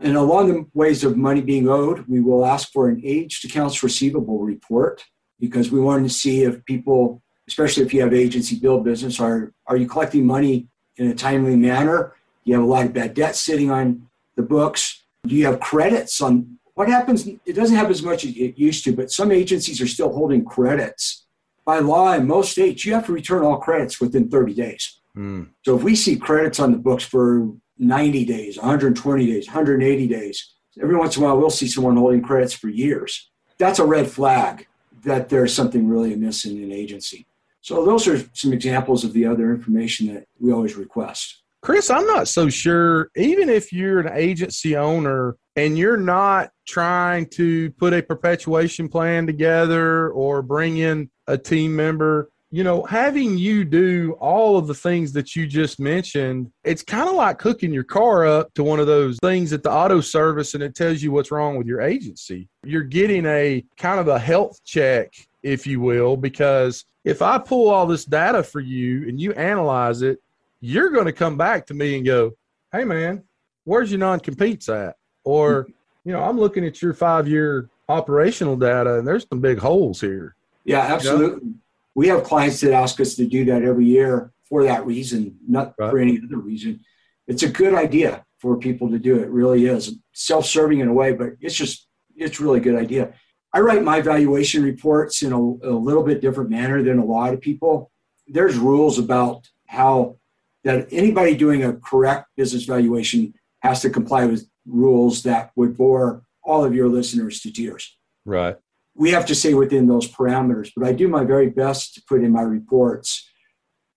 And 0.00 0.16
along 0.16 0.48
the 0.48 0.66
ways 0.74 1.02
of 1.02 1.16
money 1.16 1.40
being 1.40 1.66
owed, 1.66 2.06
we 2.08 2.20
will 2.20 2.44
ask 2.44 2.70
for 2.72 2.90
an 2.90 3.00
aged 3.02 3.42
accounts 3.46 3.82
receivable 3.82 4.40
report 4.40 5.02
because 5.40 5.70
we 5.70 5.80
want 5.80 6.04
to 6.04 6.12
see 6.12 6.42
if 6.42 6.62
people, 6.66 7.22
especially 7.48 7.84
if 7.84 7.94
you 7.94 8.02
have 8.02 8.12
agency 8.12 8.56
bill 8.58 8.80
business, 8.80 9.18
are, 9.18 9.54
are 9.66 9.78
you 9.78 9.86
collecting 9.86 10.26
money 10.26 10.68
in 10.98 11.06
a 11.08 11.14
timely 11.14 11.56
manner? 11.56 12.14
Do 12.44 12.50
you 12.50 12.54
have 12.56 12.64
a 12.64 12.66
lot 12.66 12.84
of 12.84 12.92
bad 12.92 13.14
debt 13.14 13.34
sitting 13.34 13.70
on 13.70 14.08
the 14.36 14.42
books? 14.42 15.04
Do 15.26 15.34
you 15.34 15.46
have 15.46 15.58
credits 15.58 16.20
on 16.20 16.58
what 16.74 16.88
happens? 16.88 17.26
It 17.26 17.54
doesn't 17.54 17.76
happen 17.76 17.92
as 17.92 18.02
much 18.02 18.24
as 18.24 18.36
it 18.36 18.58
used 18.58 18.84
to, 18.84 18.94
but 18.94 19.10
some 19.10 19.32
agencies 19.32 19.80
are 19.80 19.86
still 19.86 20.12
holding 20.12 20.44
credits. 20.44 21.24
By 21.64 21.78
law 21.78 22.12
in 22.12 22.26
most 22.26 22.52
states, 22.52 22.84
you 22.84 22.94
have 22.94 23.06
to 23.06 23.12
return 23.12 23.44
all 23.44 23.58
credits 23.58 24.00
within 24.00 24.28
30 24.28 24.54
days. 24.54 25.00
Mm. 25.16 25.50
So 25.64 25.76
if 25.76 25.82
we 25.82 25.94
see 25.94 26.16
credits 26.16 26.58
on 26.58 26.72
the 26.72 26.78
books 26.78 27.04
for 27.04 27.52
90 27.78 28.24
days, 28.24 28.56
120 28.56 29.26
days, 29.26 29.46
180 29.46 30.06
days. 30.06 30.54
Every 30.80 30.96
once 30.96 31.16
in 31.16 31.22
a 31.22 31.26
while, 31.26 31.38
we'll 31.38 31.50
see 31.50 31.66
someone 31.66 31.96
holding 31.96 32.22
credits 32.22 32.54
for 32.54 32.68
years. 32.68 33.30
That's 33.58 33.78
a 33.78 33.84
red 33.84 34.08
flag 34.08 34.66
that 35.04 35.28
there's 35.28 35.52
something 35.52 35.88
really 35.88 36.14
amiss 36.14 36.44
in 36.44 36.62
an 36.62 36.72
agency. 36.72 37.26
So, 37.60 37.84
those 37.84 38.08
are 38.08 38.18
some 38.32 38.52
examples 38.52 39.04
of 39.04 39.12
the 39.12 39.26
other 39.26 39.52
information 39.52 40.12
that 40.14 40.26
we 40.40 40.52
always 40.52 40.74
request. 40.74 41.42
Chris, 41.60 41.90
I'm 41.90 42.06
not 42.06 42.26
so 42.26 42.48
sure, 42.48 43.10
even 43.14 43.48
if 43.48 43.72
you're 43.72 44.00
an 44.00 44.12
agency 44.16 44.76
owner 44.76 45.36
and 45.54 45.78
you're 45.78 45.96
not 45.96 46.50
trying 46.66 47.26
to 47.26 47.70
put 47.72 47.92
a 47.92 48.02
perpetuation 48.02 48.88
plan 48.88 49.26
together 49.26 50.10
or 50.10 50.42
bring 50.42 50.78
in 50.78 51.08
a 51.26 51.38
team 51.38 51.74
member, 51.74 52.30
you 52.52 52.62
know, 52.62 52.82
having 52.84 53.38
you 53.38 53.64
do 53.64 54.12
all 54.20 54.58
of 54.58 54.66
the 54.66 54.74
things 54.74 55.12
that 55.14 55.34
you 55.34 55.46
just 55.46 55.80
mentioned, 55.80 56.52
it's 56.64 56.82
kind 56.82 57.08
of 57.08 57.14
like 57.14 57.40
hooking 57.40 57.72
your 57.72 57.82
car 57.82 58.26
up 58.26 58.52
to 58.54 58.62
one 58.62 58.78
of 58.78 58.86
those 58.86 59.18
things 59.22 59.54
at 59.54 59.62
the 59.62 59.70
auto 59.70 60.02
service 60.02 60.52
and 60.52 60.62
it 60.62 60.74
tells 60.74 61.02
you 61.02 61.10
what's 61.10 61.30
wrong 61.30 61.56
with 61.56 61.66
your 61.66 61.80
agency. 61.80 62.50
You're 62.62 62.82
getting 62.82 63.24
a 63.24 63.64
kind 63.78 63.98
of 63.98 64.08
a 64.08 64.18
health 64.18 64.62
check, 64.64 65.14
if 65.42 65.66
you 65.66 65.80
will, 65.80 66.18
because 66.18 66.84
if 67.04 67.22
I 67.22 67.38
pull 67.38 67.70
all 67.70 67.86
this 67.86 68.04
data 68.04 68.42
for 68.42 68.60
you 68.60 69.08
and 69.08 69.18
you 69.18 69.32
analyze 69.32 70.02
it, 70.02 70.18
you're 70.60 70.90
going 70.90 71.06
to 71.06 71.12
come 71.12 71.38
back 71.38 71.66
to 71.68 71.74
me 71.74 71.96
and 71.96 72.04
go, 72.04 72.32
hey, 72.70 72.84
man, 72.84 73.22
where's 73.64 73.90
your 73.90 73.98
non 73.98 74.20
competes 74.20 74.68
at? 74.68 74.96
Or, 75.24 75.68
you 76.04 76.12
know, 76.12 76.22
I'm 76.22 76.38
looking 76.38 76.66
at 76.66 76.82
your 76.82 76.92
five 76.92 77.26
year 77.26 77.70
operational 77.88 78.56
data 78.56 78.98
and 78.98 79.08
there's 79.08 79.26
some 79.28 79.40
big 79.40 79.58
holes 79.58 80.02
here. 80.02 80.36
Yeah, 80.64 80.80
absolutely. 80.80 81.40
You 81.40 81.50
know? 81.50 81.54
we 81.94 82.08
have 82.08 82.24
clients 82.24 82.60
that 82.60 82.72
ask 82.72 83.00
us 83.00 83.14
to 83.16 83.26
do 83.26 83.44
that 83.46 83.62
every 83.62 83.84
year 83.84 84.32
for 84.44 84.64
that 84.64 84.86
reason, 84.86 85.38
not 85.46 85.74
right. 85.78 85.90
for 85.90 85.98
any 85.98 86.20
other 86.24 86.38
reason. 86.38 86.80
It's 87.26 87.42
a 87.42 87.48
good 87.48 87.74
idea 87.74 88.24
for 88.38 88.56
people 88.58 88.90
to 88.90 88.98
do 88.98 89.18
it. 89.18 89.28
Really 89.28 89.66
is 89.66 89.96
self-serving 90.12 90.80
in 90.80 90.88
a 90.88 90.92
way, 90.92 91.12
but 91.12 91.30
it's 91.40 91.54
just 91.54 91.86
it's 92.16 92.40
really 92.40 92.58
a 92.58 92.62
good 92.62 92.76
idea. 92.76 93.14
I 93.54 93.60
write 93.60 93.82
my 93.82 94.00
valuation 94.00 94.62
reports 94.62 95.22
in 95.22 95.32
a, 95.32 95.38
a 95.38 95.76
little 95.76 96.02
bit 96.02 96.20
different 96.20 96.50
manner 96.50 96.82
than 96.82 96.98
a 96.98 97.04
lot 97.04 97.34
of 97.34 97.40
people. 97.40 97.90
There's 98.26 98.56
rules 98.56 98.98
about 98.98 99.48
how 99.66 100.16
that 100.64 100.88
anybody 100.90 101.34
doing 101.34 101.64
a 101.64 101.74
correct 101.74 102.28
business 102.36 102.64
valuation 102.64 103.34
has 103.60 103.82
to 103.82 103.90
comply 103.90 104.24
with 104.26 104.48
rules 104.66 105.22
that 105.24 105.50
would 105.56 105.76
bore 105.76 106.22
all 106.42 106.64
of 106.64 106.74
your 106.74 106.88
listeners 106.88 107.40
to 107.40 107.52
tears. 107.52 107.96
Right 108.24 108.56
we 108.94 109.10
have 109.10 109.26
to 109.26 109.34
stay 109.34 109.54
within 109.54 109.86
those 109.86 110.10
parameters. 110.10 110.70
But 110.76 110.86
I 110.86 110.92
do 110.92 111.08
my 111.08 111.24
very 111.24 111.48
best 111.48 111.94
to 111.94 112.02
put 112.08 112.22
in 112.22 112.32
my 112.32 112.42
reports 112.42 113.28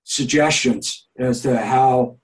suggestions 0.04 1.08
as 1.18 1.42
to 1.42 1.58
how 1.58 2.18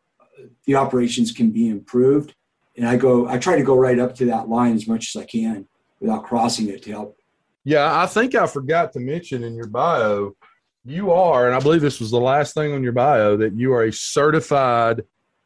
the 0.66 0.76
operations 0.76 1.32
can 1.32 1.52
be 1.52 1.68
improved. 1.68 2.36
And 2.78 2.88
I 2.88 2.96
go, 2.96 3.28
I 3.28 3.38
try 3.38 3.58
to 3.58 3.64
go 3.64 3.76
right 3.76 4.00
up 4.00 4.16
to 4.16 4.26
that 4.26 4.48
line 4.48 4.76
as 4.76 4.88
much 4.88 5.14
as 5.14 5.22
I 5.22 5.26
can 5.26 5.68
without 6.00 6.24
crossing 6.24 6.70
it 6.70 6.84
to 6.84 6.92
help. 6.92 7.18
Yeah, 7.64 8.02
I 8.02 8.06
think 8.08 8.34
I 8.34 8.48
forgot 8.48 8.94
to 8.94 9.00
mention 9.00 9.44
in 9.44 9.56
your 9.56 9.68
bio, 9.68 10.36
you 10.84 11.12
are, 11.12 11.46
and 11.46 11.56
I 11.56 11.60
believe 11.60 11.82
this 11.82 12.00
was 12.00 12.10
the 12.10 12.20
last 12.20 12.56
thing 12.56 12.74
on 12.74 12.82
your 12.82 12.92
bio, 12.92 13.38
that 13.38 13.54
you 13.56 13.74
are 13.74 13.84
a 13.84 13.94
certified 13.94 15.04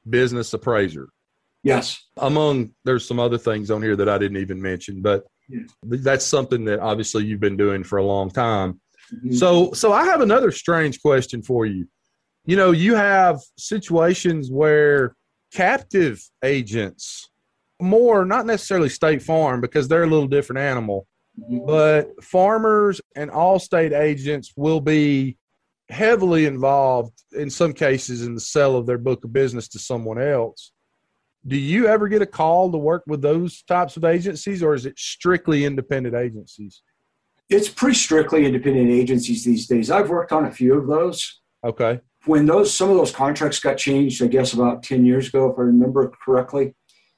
business 0.10 0.54
appraiser. 0.54 1.10
Yes. 1.64 2.02
Among 2.18 2.74
there's 2.86 3.08
some 3.08 3.20
other 3.20 3.38
things 3.38 3.72
on 3.72 3.82
here 3.82 3.96
that 3.96 4.08
I 4.08 4.18
didn't 4.18 4.38
even 4.38 4.62
mention, 4.62 5.02
but 5.02 5.26
yeah. 5.50 5.62
That's 5.84 6.26
something 6.26 6.66
that 6.66 6.80
obviously 6.80 7.26
you've 7.26 7.40
been 7.40 7.58
doing 7.58 7.84
for 7.84 7.98
a 7.98 8.04
long 8.04 8.30
time. 8.30 8.80
Mm-hmm. 9.14 9.34
So, 9.34 9.72
so 9.74 9.94
I 9.94 10.06
have 10.06 10.22
another 10.22 10.52
strange 10.52 11.02
question 11.02 11.42
for 11.42 11.66
you. 11.66 11.88
You 12.46 12.56
know, 12.56 12.72
you 12.72 12.96
have 12.96 13.40
situations 13.58 14.50
where 14.52 15.16
captive 15.54 16.22
agents, 16.44 17.30
more 17.82 18.26
not 18.26 18.46
necessarily 18.46 18.90
State 18.90 19.22
Farm 19.22 19.62
because 19.62 19.88
they're 19.88 20.04
a 20.04 20.10
little 20.10 20.28
different 20.28 20.60
animal, 20.60 21.08
mm-hmm. 21.40 21.66
but 21.66 22.24
farmers 22.24 23.02
and 23.16 23.32
Allstate 23.32 23.98
agents 23.98 24.54
will 24.56 24.82
be 24.82 25.38
heavily 25.90 26.46
involved 26.46 27.14
in 27.34 27.50
some 27.50 27.74
cases 27.74 28.26
in 28.26 28.34
the 28.34 28.42
sale 28.42 28.76
of 28.76 28.88
their 28.88 28.98
book 28.98 29.24
of 29.24 29.32
business 29.32 29.68
to 29.68 29.80
someone 29.80 30.20
else 30.20 30.72
do 31.48 31.58
you 31.58 31.88
ever 31.88 32.08
get 32.08 32.22
a 32.22 32.26
call 32.26 32.72
to 32.72 32.78
work 32.78 33.04
with 33.08 33.22
those 33.22 33.62
types 33.64 33.98
of 33.98 34.04
agencies 34.04 34.64
or 34.64 34.74
is 34.74 34.86
it 34.86 34.98
strictly 34.98 35.66
independent 35.66 36.16
agencies? 36.16 36.82
It's 37.50 37.70
pretty 37.70 37.96
strictly 37.96 38.46
independent 38.46 38.90
agencies 38.90 39.44
these 39.44 39.68
days. 39.68 39.92
I've 39.92 40.10
worked 40.10 40.32
on 40.32 40.46
a 40.46 40.52
few 40.52 40.74
of 40.74 40.88
those. 40.88 41.42
Okay. 41.64 42.00
When 42.26 42.48
those 42.48 42.74
some 42.74 42.90
of 42.90 42.98
those 42.98 43.12
contracts 43.12 43.60
got 43.60 43.78
changed 43.78 44.24
i 44.24 44.28
guess 44.28 44.54
about 44.54 44.82
10 44.82 45.06
years 45.06 45.28
ago 45.28 45.52
if 45.52 45.60
i 45.60 45.62
remember 45.62 46.12
correctly 46.26 46.74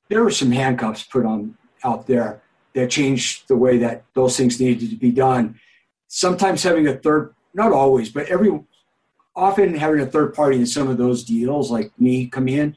there 0.09 0.21
were 0.21 0.31
some 0.31 0.51
handcuffs 0.51 1.03
put 1.03 1.25
on 1.25 1.57
out 1.85 2.07
there 2.07 2.41
that 2.73 2.89
changed 2.89 3.47
the 3.47 3.55
way 3.55 3.77
that 3.77 4.03
those 4.13 4.35
things 4.35 4.59
needed 4.59 4.89
to 4.89 4.95
be 4.95 5.11
done. 5.11 5.59
Sometimes 6.07 6.63
having 6.63 6.87
a 6.87 6.93
third 6.93 7.33
not 7.53 7.71
always 7.71 8.09
but 8.11 8.27
every 8.27 8.59
often 9.35 9.75
having 9.75 10.01
a 10.01 10.05
third 10.05 10.33
party 10.33 10.57
in 10.57 10.65
some 10.65 10.89
of 10.89 10.97
those 10.97 11.23
deals 11.23 11.71
like 11.71 11.91
me 11.97 12.27
come 12.27 12.47
in 12.47 12.75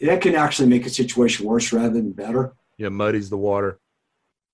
that 0.00 0.20
can 0.20 0.34
actually 0.34 0.68
make 0.68 0.86
a 0.86 0.90
situation 0.90 1.46
worse 1.46 1.72
rather 1.72 1.90
than 1.90 2.12
better. 2.12 2.54
Yeah, 2.78 2.88
muddies 2.88 3.30
the 3.30 3.36
water. 3.36 3.78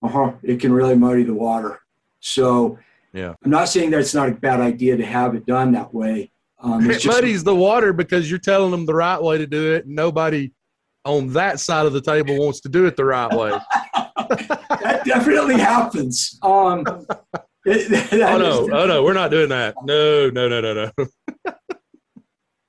Uh 0.03 0.09
huh. 0.09 0.32
It 0.42 0.61
can 0.61 0.72
really 0.72 0.97
muddy 0.97 1.22
the 1.22 1.34
water. 1.34 1.80
So, 2.20 2.78
yeah, 3.12 3.34
I'm 3.44 3.51
not 3.51 3.68
saying 3.68 3.90
that 3.90 4.01
it's 4.01 4.14
not 4.14 4.28
a 4.28 4.32
bad 4.32 4.61
idea 4.61 4.97
to 4.97 5.07
have 5.07 5.34
it 5.34 5.47
done 5.47 5.72
that 5.72 5.94
way, 5.94 6.32
Um, 6.59 6.90
it 6.90 7.05
muddies 7.07 7.44
the 7.44 7.55
water 7.55 7.92
because 7.92 8.28
you're 8.28 8.38
telling 8.38 8.70
them 8.70 8.86
the 8.86 8.94
right 8.94 9.22
way 9.22 9.38
to 9.38 9.47
do 9.47 9.74
it. 9.74 9.86
And 9.86 9.94
nobody 9.94 10.53
on 11.05 11.32
that 11.34 11.61
side 11.61 11.86
of 11.86 11.92
the 11.92 12.01
table 12.01 12.36
wants 12.38 12.61
to 12.61 12.68
do 12.68 12.86
it 12.86 12.97
the 12.97 13.05
right 13.05 13.32
way. 13.32 13.53
that 14.28 15.03
definitely 15.05 15.59
happens. 15.59 16.38
Um, 16.42 16.84
it, 17.64 18.12
oh 18.12 18.38
no! 18.38 18.68
Oh 18.72 18.86
no! 18.86 19.05
We're 19.05 19.12
not 19.12 19.30
doing 19.30 19.49
that. 19.51 19.74
No! 19.84 20.30
No! 20.30 20.49
No! 20.49 20.61
No! 20.61 20.90
No! 20.97 21.07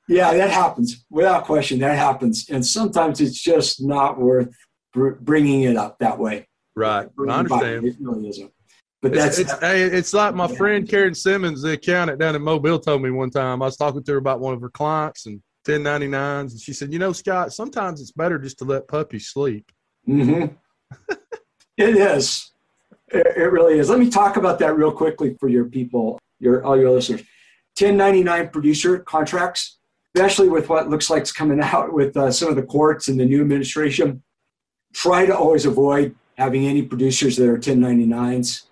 Yeah, 0.07 0.33
that 0.33 0.49
happens 0.49 1.05
without 1.09 1.45
question. 1.45 1.79
That 1.79 1.97
happens, 1.97 2.49
and 2.49 2.65
sometimes 2.65 3.21
it's 3.21 3.41
just 3.41 3.83
not 3.83 4.19
worth 4.19 4.55
br- 4.93 5.15
bringing 5.19 5.63
it 5.63 5.75
up 5.75 5.99
that 5.99 6.17
way. 6.17 6.47
Right. 6.75 7.09
I 7.27 7.31
understand. 7.31 7.85
It 7.85 7.95
really 7.99 8.29
isn't. 8.29 8.51
But 9.01 9.13
that's 9.13 9.37
it's, 9.37 9.51
it's, 9.51 9.61
hey, 9.61 9.83
it's 9.83 10.13
like 10.13 10.33
my 10.33 10.47
friend 10.47 10.87
Karen 10.87 11.13
Simmons, 11.13 11.61
the 11.61 11.73
accountant 11.73 12.19
down 12.19 12.35
in 12.35 12.41
Mobile, 12.41 12.79
told 12.79 13.01
me 13.01 13.11
one 13.11 13.29
time. 13.29 13.61
I 13.61 13.65
was 13.65 13.77
talking 13.77 14.03
to 14.03 14.11
her 14.13 14.17
about 14.17 14.39
one 14.39 14.53
of 14.53 14.61
her 14.61 14.69
clients 14.69 15.27
and 15.27 15.41
1099s, 15.67 16.51
and 16.51 16.59
she 16.59 16.73
said, 16.73 16.91
"You 16.91 16.99
know, 16.99 17.13
Scott, 17.13 17.53
sometimes 17.53 18.01
it's 18.01 18.11
better 18.11 18.39
just 18.39 18.57
to 18.59 18.65
let 18.65 18.87
puppies 18.87 19.27
sleep." 19.27 19.71
Mm-hmm. 20.07 20.53
it 21.77 21.95
is. 21.95 22.51
It, 23.09 23.27
it 23.37 23.51
really 23.51 23.77
is. 23.77 23.89
Let 23.89 23.99
me 23.99 24.09
talk 24.09 24.37
about 24.37 24.59
that 24.59 24.75
real 24.75 24.91
quickly 24.91 25.35
for 25.39 25.47
your 25.47 25.65
people, 25.65 26.19
your 26.39 26.63
all 26.63 26.77
your 26.77 26.91
listeners. 26.91 27.21
1099 27.79 28.49
producer 28.49 28.99
contracts, 28.99 29.76
especially 30.17 30.49
with 30.49 30.69
what 30.69 30.89
looks 30.89 31.09
like 31.09 31.23
is 31.23 31.31
coming 31.31 31.59
out 31.61 31.93
with 31.93 32.15
uh, 32.17 32.31
some 32.31 32.49
of 32.49 32.55
the 32.55 32.63
courts 32.63 33.07
and 33.07 33.19
the 33.19 33.25
new 33.25 33.41
administration. 33.41 34.23
Try 34.93 35.25
to 35.25 35.37
always 35.37 35.65
avoid 35.65 36.15
having 36.37 36.65
any 36.65 36.81
producers 36.81 37.35
that 37.37 37.47
are 37.47 37.57
1099s 37.57 38.67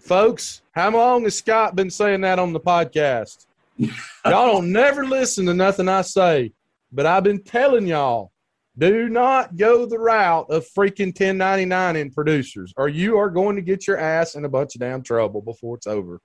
folks, 0.00 0.62
how 0.72 0.90
long 0.90 1.24
has 1.24 1.36
Scott 1.36 1.76
been 1.76 1.90
saying 1.90 2.22
that 2.22 2.38
on 2.38 2.52
the 2.52 2.60
podcast? 2.60 3.46
y'all 3.76 3.90
don't 4.24 4.72
never 4.72 5.04
listen 5.04 5.46
to 5.46 5.54
nothing 5.54 5.88
I 5.88 6.02
say, 6.02 6.52
but 6.92 7.06
I've 7.06 7.24
been 7.24 7.42
telling 7.42 7.86
y'all 7.86 8.30
do 8.76 9.08
not 9.08 9.56
go 9.56 9.86
the 9.86 9.98
route 9.98 10.46
of 10.50 10.66
freaking 10.76 11.06
1099 11.06 11.96
in 11.96 12.10
producers, 12.10 12.72
or 12.76 12.88
you 12.88 13.16
are 13.18 13.30
going 13.30 13.56
to 13.56 13.62
get 13.62 13.86
your 13.86 13.98
ass 13.98 14.34
in 14.34 14.44
a 14.44 14.48
bunch 14.48 14.74
of 14.74 14.80
damn 14.80 15.02
trouble 15.02 15.40
before 15.40 15.76
it's 15.76 15.86
over. 15.86 16.20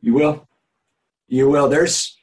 You 0.00 0.14
will. 0.14 0.48
You 1.28 1.48
will. 1.48 1.68
There's 1.68 2.16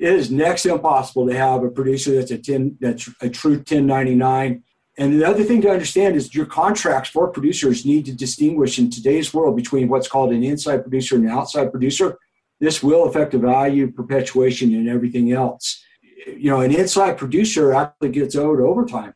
it 0.00 0.12
is 0.14 0.30
next 0.30 0.62
to 0.62 0.72
impossible 0.72 1.28
to 1.28 1.36
have 1.36 1.62
a 1.62 1.70
producer 1.70 2.14
that's 2.14 2.30
a 2.30 2.38
10 2.38 2.78
that's 2.80 3.08
a 3.20 3.28
true 3.28 3.56
1099 3.56 4.62
and 5.00 5.18
the 5.18 5.26
other 5.26 5.44
thing 5.44 5.62
to 5.62 5.70
understand 5.70 6.14
is 6.14 6.34
your 6.34 6.44
contracts 6.44 7.08
for 7.08 7.28
producers 7.28 7.86
need 7.86 8.04
to 8.04 8.12
distinguish 8.14 8.78
in 8.78 8.90
today's 8.90 9.32
world 9.32 9.56
between 9.56 9.88
what's 9.88 10.08
called 10.08 10.30
an 10.30 10.44
inside 10.44 10.82
producer 10.82 11.16
and 11.16 11.24
an 11.24 11.30
outside 11.30 11.70
producer. 11.70 12.18
This 12.60 12.82
will 12.82 13.04
affect 13.04 13.32
the 13.32 13.38
value, 13.38 13.90
perpetuation, 13.90 14.74
and 14.74 14.90
everything 14.90 15.32
else. 15.32 15.82
You 16.26 16.50
know, 16.50 16.60
an 16.60 16.74
inside 16.74 17.16
producer 17.16 17.72
actually 17.72 18.10
gets 18.10 18.36
owed 18.36 18.60
overtime. 18.60 19.14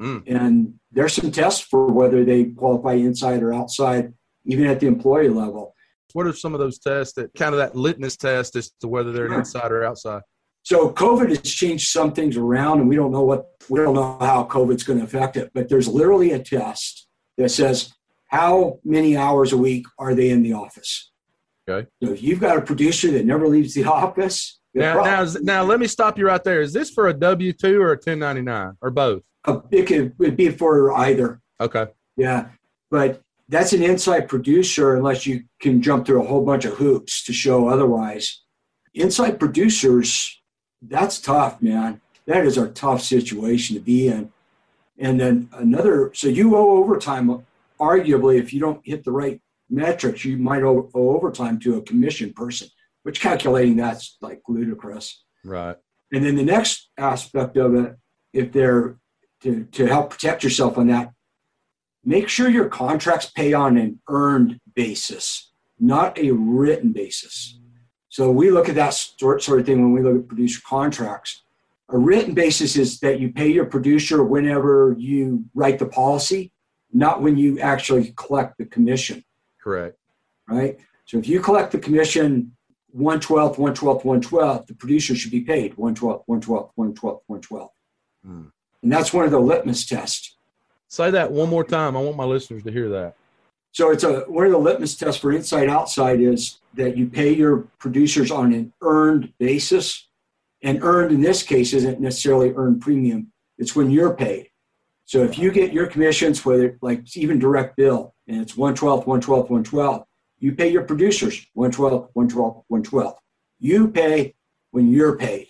Mm. 0.00 0.22
And 0.26 0.74
there's 0.90 1.12
some 1.12 1.30
tests 1.30 1.60
for 1.60 1.86
whether 1.86 2.24
they 2.24 2.46
qualify 2.46 2.94
inside 2.94 3.42
or 3.42 3.52
outside, 3.52 4.12
even 4.46 4.66
at 4.66 4.80
the 4.80 4.88
employee 4.88 5.28
level. 5.28 5.76
What 6.14 6.26
are 6.26 6.32
some 6.32 6.54
of 6.54 6.60
those 6.60 6.78
tests 6.78 7.14
that 7.14 7.34
kind 7.34 7.54
of 7.54 7.58
that 7.58 7.76
litmus 7.76 8.16
test 8.16 8.56
as 8.56 8.70
to 8.80 8.88
whether 8.88 9.12
they're 9.12 9.26
an 9.26 9.32
inside 9.32 9.72
or 9.72 9.84
outside? 9.84 10.22
So 10.62 10.90
COVID 10.90 11.30
has 11.30 11.42
changed 11.42 11.90
some 11.90 12.12
things 12.12 12.36
around, 12.36 12.80
and 12.80 12.88
we 12.88 12.96
don't 12.96 13.12
know 13.12 13.22
what 13.22 13.46
we 13.68 13.80
don't 13.80 13.94
know 13.94 14.18
how 14.20 14.44
COVID's 14.44 14.82
going 14.82 14.98
to 14.98 15.04
affect 15.04 15.36
it. 15.36 15.50
But 15.54 15.68
there's 15.68 15.88
literally 15.88 16.32
a 16.32 16.38
test 16.38 17.08
that 17.38 17.50
says 17.50 17.92
how 18.28 18.78
many 18.84 19.16
hours 19.16 19.52
a 19.52 19.56
week 19.56 19.86
are 19.98 20.14
they 20.14 20.30
in 20.30 20.42
the 20.42 20.52
office. 20.52 21.10
Okay. 21.68 21.88
So 22.02 22.12
if 22.12 22.22
you've 22.22 22.40
got 22.40 22.58
a 22.58 22.62
producer 22.62 23.10
that 23.12 23.24
never 23.24 23.48
leaves 23.48 23.74
the 23.74 23.84
office. 23.84 24.58
Now, 24.72 25.02
now, 25.02 25.26
now, 25.40 25.62
let 25.64 25.80
me 25.80 25.88
stop 25.88 26.16
you 26.16 26.26
right 26.26 26.44
there. 26.44 26.60
Is 26.60 26.72
this 26.72 26.90
for 26.90 27.08
a 27.08 27.12
W 27.12 27.52
two 27.52 27.82
or 27.82 27.92
a 27.92 27.98
ten 27.98 28.20
ninety 28.20 28.42
nine 28.42 28.74
or 28.80 28.90
both? 28.90 29.22
Uh, 29.44 29.60
it 29.72 29.86
could 29.86 30.14
it'd 30.20 30.36
be 30.36 30.50
for 30.50 30.92
either. 30.92 31.40
Okay. 31.60 31.86
Yeah, 32.16 32.50
but 32.88 33.20
that's 33.50 33.72
an 33.72 33.82
inside 33.82 34.28
producer 34.28 34.96
unless 34.96 35.26
you 35.26 35.44
can 35.60 35.82
jump 35.82 36.06
through 36.06 36.22
a 36.22 36.26
whole 36.26 36.44
bunch 36.44 36.64
of 36.64 36.74
hoops 36.74 37.24
to 37.24 37.32
show 37.32 37.68
otherwise. 37.68 38.42
Inside 38.94 39.38
producers 39.38 40.40
that's 40.82 41.20
tough, 41.20 41.60
man. 41.60 42.00
That 42.26 42.46
is 42.46 42.56
a 42.56 42.68
tough 42.68 43.02
situation 43.02 43.76
to 43.76 43.80
be 43.80 44.08
in. 44.08 44.32
And 44.98 45.20
then 45.20 45.48
another, 45.52 46.12
so 46.14 46.28
you 46.28 46.56
owe 46.56 46.78
overtime. 46.78 47.44
Arguably, 47.80 48.38
if 48.38 48.52
you 48.52 48.60
don't 48.60 48.80
hit 48.84 49.04
the 49.04 49.12
right 49.12 49.40
metrics, 49.68 50.24
you 50.24 50.36
might 50.36 50.62
owe, 50.62 50.90
owe 50.94 51.16
overtime 51.16 51.58
to 51.60 51.78
a 51.78 51.82
commission 51.82 52.32
person, 52.32 52.68
which 53.02 53.20
calculating 53.20 53.76
that's 53.76 54.18
like 54.20 54.42
ludicrous. 54.48 55.24
Right. 55.44 55.76
And 56.12 56.24
then 56.24 56.36
the 56.36 56.44
next 56.44 56.90
aspect 56.98 57.56
of 57.56 57.74
it, 57.74 57.96
if 58.32 58.52
they're 58.52 58.96
to, 59.42 59.64
to 59.64 59.86
help 59.86 60.10
protect 60.10 60.44
yourself 60.44 60.76
on 60.76 60.88
that, 60.88 61.12
make 62.04 62.28
sure 62.28 62.48
your 62.48 62.68
contracts 62.68 63.26
pay 63.26 63.52
on 63.52 63.76
an 63.76 64.00
earned 64.08 64.60
basis, 64.74 65.52
not 65.78 66.18
a 66.18 66.30
written 66.30 66.92
basis. 66.92 67.58
So 68.08 68.30
we 68.30 68.50
look 68.50 68.68
at 68.68 68.74
that 68.74 68.94
sort, 68.94 69.42
sort 69.42 69.60
of 69.60 69.66
thing 69.66 69.82
when 69.82 69.92
we 69.92 70.02
look 70.02 70.22
at 70.22 70.28
producer 70.28 70.60
contracts. 70.66 71.42
A 71.90 71.98
written 71.98 72.34
basis 72.34 72.76
is 72.76 73.00
that 73.00 73.20
you 73.20 73.32
pay 73.32 73.48
your 73.48 73.66
producer 73.66 74.22
whenever 74.22 74.94
you 74.98 75.44
write 75.54 75.78
the 75.78 75.86
policy, 75.86 76.52
not 76.92 77.22
when 77.22 77.36
you 77.36 77.58
actually 77.60 78.12
collect 78.16 78.58
the 78.58 78.64
commission. 78.64 79.24
Correct. 79.62 79.96
Right? 80.48 80.78
So 81.04 81.18
if 81.18 81.28
you 81.28 81.40
collect 81.40 81.72
the 81.72 81.78
commission 81.78 82.56
112th, 82.96 83.56
112th, 83.56 84.02
112th, 84.02 84.66
the 84.66 84.74
producer 84.74 85.14
should 85.14 85.30
be 85.30 85.40
paid 85.40 85.76
112th, 85.76 86.24
112th, 86.28 86.70
112th, 86.78 87.20
112th. 87.30 87.68
Mm. 88.26 88.50
And 88.82 88.92
that's 88.92 89.12
one 89.12 89.24
of 89.24 89.30
the 89.30 89.40
litmus 89.40 89.86
tests. 89.86 90.36
Say 90.90 91.12
that 91.12 91.30
one 91.30 91.48
more 91.48 91.62
time. 91.62 91.96
I 91.96 92.00
want 92.00 92.16
my 92.16 92.24
listeners 92.24 92.64
to 92.64 92.72
hear 92.72 92.88
that. 92.88 93.14
So 93.70 93.92
it's 93.92 94.02
a 94.02 94.22
one 94.22 94.46
of 94.46 94.52
the 94.52 94.58
litmus 94.58 94.96
tests 94.96 95.20
for 95.20 95.30
inside 95.30 95.68
outside 95.68 96.20
is 96.20 96.58
that 96.74 96.96
you 96.96 97.06
pay 97.06 97.32
your 97.32 97.68
producers 97.78 98.32
on 98.32 98.52
an 98.52 98.72
earned 98.82 99.32
basis. 99.38 100.08
And 100.62 100.82
earned 100.82 101.12
in 101.12 101.20
this 101.20 101.44
case 101.44 101.72
isn't 101.72 102.00
necessarily 102.00 102.52
earned 102.54 102.82
premium, 102.82 103.32
it's 103.56 103.74
when 103.74 103.90
you're 103.90 104.14
paid. 104.14 104.50
So 105.06 105.22
if 105.22 105.38
you 105.38 105.52
get 105.52 105.72
your 105.72 105.86
commissions, 105.86 106.44
whether 106.44 106.76
like 106.82 107.16
even 107.16 107.38
direct 107.38 107.76
bill, 107.76 108.14
and 108.26 108.42
it's 108.42 108.56
112, 108.56 109.06
112, 109.06 109.48
112, 109.48 110.04
you 110.40 110.52
pay 110.52 110.68
your 110.68 110.82
producers 110.82 111.46
112, 111.54 112.10
112, 112.12 112.64
112. 112.66 113.18
You 113.60 113.88
pay 113.88 114.34
when 114.72 114.90
you're 114.90 115.16
paid. 115.16 115.46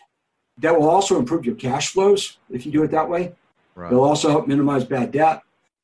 That 0.58 0.78
will 0.78 0.88
also 0.88 1.18
improve 1.18 1.46
your 1.46 1.56
cash 1.56 1.88
flows 1.88 2.36
if 2.50 2.66
you 2.66 2.72
do 2.72 2.82
it 2.82 2.90
that 2.90 3.08
way. 3.08 3.32
Right. 3.80 3.92
It'll 3.92 4.04
also 4.04 4.28
help 4.30 4.46
minimize 4.46 4.84
bad 4.84 5.12
debt 5.12 5.42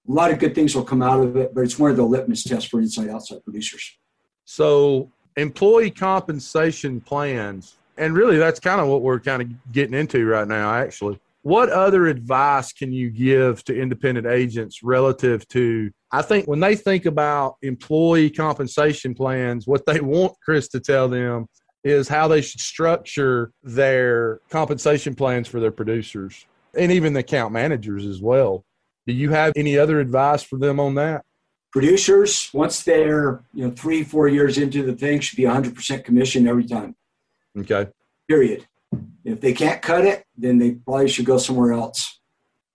a 0.09 0.13
lot 0.13 0.31
of 0.31 0.39
good 0.39 0.55
things 0.55 0.75
will 0.75 0.85
come 0.85 1.03
out 1.03 1.21
of 1.21 1.37
it, 1.37 1.55
but 1.55 1.63
it's 1.63 1.79
one 1.79 1.91
of 1.91 1.97
the 1.97 2.05
litmus 2.05 2.45
tests 2.45 2.69
for 2.69 2.81
inside 2.81 3.09
outside 3.09 3.43
producers. 3.45 3.97
So, 4.45 5.11
employee 5.37 5.91
compensation 5.91 7.01
plans, 7.01 7.77
and 7.99 8.15
really 8.15 8.39
that's 8.39 8.61
kind 8.61 8.81
of 8.81 8.89
what 8.89 9.03
we're 9.03 9.21
kind 9.21 9.43
of 9.43 9.73
getting 9.73 9.95
into 9.95 10.25
right 10.27 10.47
now, 10.47 10.73
actually. 10.73 11.19
What 11.43 11.71
other 11.71 12.07
advice 12.07 12.73
can 12.73 12.93
you 12.93 13.11
give 13.11 13.63
to 13.65 13.79
independent 13.79 14.27
agents 14.27 14.83
relative 14.83 15.47
to? 15.49 15.91
I 16.11 16.23
think 16.23 16.47
when 16.47 16.61
they 16.61 16.75
think 16.75 17.07
about 17.07 17.57
employee 17.63 18.31
compensation 18.31 19.15
plans, 19.15 19.67
what 19.67 19.87
they 19.87 20.01
want 20.01 20.35
Chris 20.45 20.69
to 20.69 20.81
tell 20.81 21.09
them 21.09 21.47
is 21.85 22.09
how 22.09 22.27
they 22.27 22.41
should 22.41 22.61
structure 22.61 23.53
their 23.63 24.41
compensation 24.51 25.15
plans 25.15 25.47
for 25.47 25.61
their 25.61 25.71
producers 25.71 26.47
and 26.77 26.93
even 26.93 27.13
the 27.13 27.21
account 27.21 27.53
managers 27.53 28.05
as 28.05 28.21
well. 28.21 28.65
Do 29.07 29.13
you 29.13 29.31
have 29.31 29.53
any 29.57 29.79
other 29.79 30.01
advice 30.01 30.43
for 30.43 30.59
them 30.59 30.81
on 30.81 30.95
that? 30.97 31.25
Producers, 31.73 32.51
once 32.53 32.83
they're 32.83 33.45
you 33.53 33.67
know 33.67 33.71
three, 33.71 34.03
four 34.03 34.29
years 34.29 34.59
into 34.59 34.83
the 34.83 34.95
thing, 34.95 35.21
should 35.21 35.37
be 35.37 35.45
100% 35.45 36.05
commission 36.05 36.47
every 36.49 36.65
time. 36.65 36.97
Okay. 37.59 37.89
Period. 38.29 38.67
If 39.25 39.41
they 39.41 39.53
can't 39.53 39.83
cut 39.83 40.05
it, 40.05 40.25
then 40.37 40.59
they 40.59 40.73
probably 40.73 41.09
should 41.09 41.25
go 41.25 41.39
somewhere 41.39 41.73
else. 41.73 42.21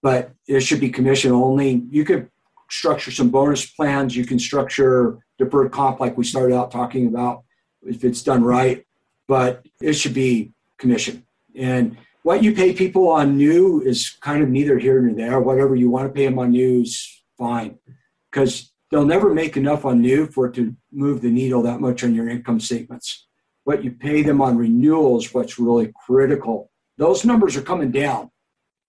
But 0.01 0.31
it 0.47 0.61
should 0.61 0.79
be 0.79 0.89
commission 0.89 1.31
only. 1.31 1.83
You 1.89 2.05
could 2.05 2.29
structure 2.69 3.11
some 3.11 3.29
bonus 3.29 3.65
plans. 3.65 4.15
You 4.15 4.25
can 4.25 4.39
structure 4.39 5.19
deferred 5.37 5.71
comp 5.71 5.99
like 5.99 6.17
we 6.17 6.23
started 6.23 6.55
out 6.55 6.71
talking 6.71 7.07
about 7.07 7.43
if 7.83 8.03
it's 8.03 8.23
done 8.23 8.43
right. 8.43 8.85
But 9.27 9.65
it 9.81 9.93
should 9.93 10.13
be 10.13 10.51
commission. 10.77 11.25
And 11.55 11.97
what 12.23 12.43
you 12.43 12.53
pay 12.53 12.73
people 12.73 13.09
on 13.09 13.37
new 13.37 13.81
is 13.81 14.11
kind 14.21 14.43
of 14.43 14.49
neither 14.49 14.77
here 14.77 15.01
nor 15.01 15.15
there. 15.15 15.39
Whatever 15.39 15.75
you 15.75 15.89
want 15.89 16.07
to 16.07 16.13
pay 16.13 16.25
them 16.25 16.39
on 16.39 16.51
new 16.51 16.81
is 16.81 17.23
fine 17.37 17.79
because 18.29 18.71
they'll 18.89 19.05
never 19.05 19.33
make 19.33 19.57
enough 19.57 19.85
on 19.85 20.01
new 20.01 20.27
for 20.27 20.47
it 20.47 20.53
to 20.55 20.75
move 20.91 21.21
the 21.21 21.31
needle 21.31 21.63
that 21.63 21.81
much 21.81 22.03
on 22.03 22.13
your 22.13 22.29
income 22.29 22.59
statements. 22.59 23.27
What 23.63 23.83
you 23.83 23.91
pay 23.91 24.21
them 24.21 24.41
on 24.41 24.57
renewals, 24.57 25.33
what's 25.33 25.59
really 25.59 25.91
critical. 26.05 26.71
Those 26.97 27.25
numbers 27.25 27.55
are 27.57 27.61
coming 27.61 27.91
down. 27.91 28.29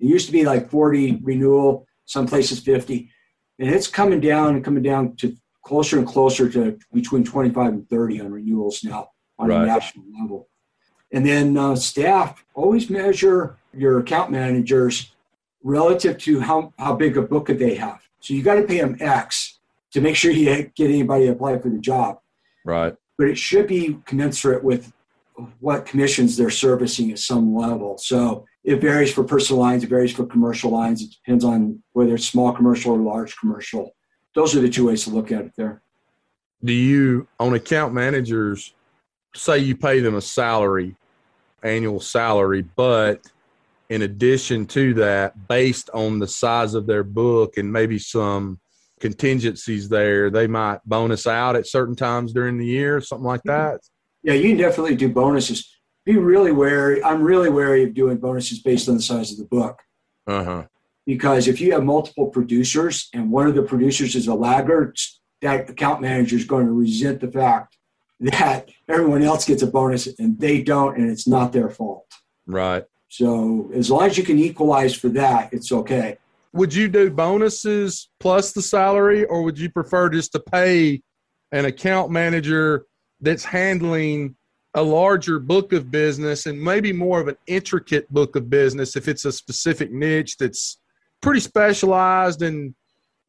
It 0.01 0.07
used 0.07 0.27
to 0.27 0.33
be 0.33 0.45
like 0.45 0.71
40 0.71 1.21
renewal, 1.23 1.87
some 2.05 2.27
places 2.27 2.61
50, 2.61 3.11
and 3.59 3.71
it's 3.71 3.87
coming 3.87 4.21
down 4.21 4.57
and 4.57 4.65
coming 4.65 4.83
down 4.83 5.17
to 5.17 5.37
closer 5.65 5.99
and 5.99 6.07
closer 6.07 6.51
to 6.51 6.79
between 6.93 7.25
25 7.25 7.73
and 7.73 7.89
30 7.89 8.21
on 8.21 8.33
renewals 8.33 8.83
now 8.83 9.11
on 9.39 9.49
right. 9.49 9.63
a 9.63 9.67
national 9.67 10.05
level. 10.21 10.49
And 11.13 11.27
then 11.27 11.57
uh, 11.57 11.77
staff 11.77 12.45
always 12.55 12.89
measure 12.89 13.57
your 13.73 14.01
account 14.01 14.31
managers 14.31 15.13
relative 15.63 16.19
to 16.19 16.41
how, 16.41 16.73
how 16.79 16.95
big 16.95 17.17
a 17.17 17.23
book 17.23 17.47
they 17.47 17.75
have. 17.75 18.01
So 18.21 18.35
you 18.35 18.43
got 18.43 18.57
to 18.57 18.63
pay 18.63 18.79
them 18.79 18.97
X 19.01 19.59
to 19.93 20.01
make 20.01 20.17
sure 20.17 20.31
you 20.31 20.71
get 20.75 20.91
anybody 20.91 21.27
to 21.27 21.33
apply 21.33 21.59
for 21.59 21.69
the 21.69 21.79
job. 21.79 22.19
Right. 22.65 22.95
But 23.19 23.29
it 23.29 23.37
should 23.37 23.67
be 23.67 23.99
commensurate 24.07 24.65
with 24.65 24.93
what 25.61 25.87
commissions 25.87 26.37
they're 26.37 26.51
servicing 26.51 27.11
at 27.11 27.19
some 27.19 27.55
level. 27.55 27.99
So 27.99 28.47
it 28.65 28.81
varies 28.81 29.13
for 29.13 29.25
personal 29.25 29.61
lines, 29.61 29.83
it 29.83 29.91
varies 29.91 30.13
for 30.13 30.25
commercial 30.27 30.71
lines. 30.71 31.03
It 31.03 31.11
depends 31.11 31.45
on 31.45 31.83
whether 31.93 32.15
it's 32.15 32.27
small 32.27 32.53
commercial 32.53 32.93
or 32.93 32.99
large 32.99 33.37
commercial. 33.37 33.95
Those 34.35 34.57
are 34.57 34.61
the 34.61 34.69
two 34.69 34.87
ways 34.87 35.05
to 35.05 35.11
look 35.11 35.33
at 35.33 35.45
it 35.45 35.53
there. 35.57 35.83
Do 36.65 36.73
you, 36.73 37.27
on 37.41 37.55
account 37.55 37.93
managers, 37.93 38.73
say 39.35 39.59
you 39.59 39.77
pay 39.77 40.01
them 40.01 40.15
a 40.15 40.21
salary, 40.21 40.97
annual 41.63 42.01
salary, 42.01 42.63
but 42.63 43.21
in 43.89 44.03
addition 44.03 44.67
to 44.67 44.95
that, 44.95 45.49
based 45.49 45.91
on 45.93 46.19
the 46.19 46.27
size 46.27 46.75
of 46.75 46.87
their 46.87 47.05
book 47.05 47.59
and 47.59 47.73
maybe 47.73 47.99
some 47.99 48.59
contingencies 49.01 49.89
there, 49.89 50.31
they 50.31 50.47
might 50.47 50.79
bonus 50.87 51.27
out 51.27 51.57
at 51.57 51.67
certain 51.67 51.97
times 51.97 52.33
during 52.33 52.57
the 52.57 52.65
year, 52.65 53.01
something 53.01 53.27
like 53.27 53.43
that? 53.45 53.81
Yeah, 54.23 54.35
you 54.35 54.49
can 54.51 54.59
definitely 54.59 54.97
do 54.97 55.09
bonuses. 55.09 55.69
Be 56.05 56.17
really 56.17 56.53
wary. 56.53 57.03
I'm 57.03 57.23
really 57.23 57.51
wary 57.51 57.85
of 57.85 57.95
doing 57.95 58.17
bonuses 58.17 58.61
based 58.61 58.89
on 58.89 58.97
the 58.97 59.03
size 59.03 59.33
of 59.33 59.39
the 59.39 59.45
book. 59.45 59.83
Uh 60.27 60.45
huh. 60.45 60.63
Because 61.05 61.49
if 61.49 61.61
you 61.61 61.73
have 61.73 61.85
multiple 61.85 62.29
producers 62.29 63.09
and 63.13 63.31
one 63.31 63.49
of 63.49 63.55
the 63.55 63.63
producers 63.63 64.15
is 64.15 64.29
a 64.29 64.35
laggard, 64.35 64.97
that 65.43 65.69
account 65.69 66.01
manager 66.01 66.37
is 66.37 66.45
going 66.45 66.67
to 66.67 66.73
resent 66.73 67.21
the 67.21 67.31
fact 67.31 67.77
that 68.21 68.71
everyone 68.93 69.23
else 69.23 69.45
gets 69.45 69.63
a 69.63 69.67
bonus 69.67 70.07
and 70.19 70.39
they 70.39 70.63
don't, 70.63 70.97
and 70.97 71.11
it's 71.11 71.27
not 71.27 71.53
their 71.53 71.71
fault. 71.71 72.07
Right. 72.47 72.85
So 73.09 73.71
as 73.75 73.91
long 73.91 74.05
as 74.05 74.17
you 74.17 74.25
can 74.25 74.39
equalize 74.39 74.95
for 74.95 75.09
that, 75.11 75.53
it's 75.53 75.73
okay. 75.73 76.17
Would 76.55 76.75
you 76.75 76.89
do 76.89 77.11
bonuses 77.11 78.11
plus 78.21 78.53
the 78.53 78.63
salary, 78.63 79.25
or 79.25 79.43
would 79.43 79.59
you 79.59 79.71
prefer 79.71 80.09
just 80.11 80.33
to 80.33 80.41
pay 80.41 81.03
an 81.51 81.65
account 81.65 82.11
manager 82.11 82.87
that's 83.21 83.45
handling 83.45 84.37
a 84.75 84.83
larger 84.83 85.39
book 85.39 85.73
of 85.73 85.91
business 85.91 86.47
and 86.47 86.61
maybe 86.61 86.93
more 86.93 87.21
of 87.21 87.29
an 87.29 87.37
intricate 87.47 88.11
book 88.13 88.37
of 88.37 88.49
business 88.49 88.97
if 88.97 89.07
it's 89.07 89.25
a 89.27 89.33
specific 89.33 89.93
niche 89.93 90.37
that's 90.39 90.79
pretty 91.21 91.41
specialized 91.41 92.41
and 92.43 92.75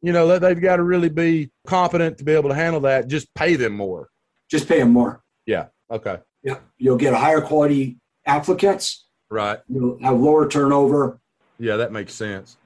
you 0.01 0.13
know 0.13 0.27
that 0.27 0.41
they've 0.41 0.61
got 0.61 0.77
to 0.77 0.83
really 0.83 1.09
be 1.09 1.51
competent 1.67 2.17
to 2.17 2.23
be 2.23 2.31
able 2.31 2.49
to 2.49 2.55
handle 2.55 2.79
that 2.79 3.09
just 3.09 3.27
pay 3.35 3.57
them 3.57 3.73
more 3.73 4.09
Just 4.49 4.67
pay 4.67 4.79
them 4.79 4.91
more. 4.91 5.22
Yeah 5.45 5.67
okay. 5.91 6.17
Yeah, 6.43 6.59
you'll 6.77 6.97
get 6.97 7.13
higher 7.13 7.39
quality 7.41 7.97
applicants. 8.25 9.05
right. 9.29 9.59
You'll 9.69 9.97
have 10.01 10.19
lower 10.19 10.47
turnover. 10.47 11.19
yeah 11.59 11.75
that 11.77 11.91
makes 11.91 12.13
sense. 12.13 12.57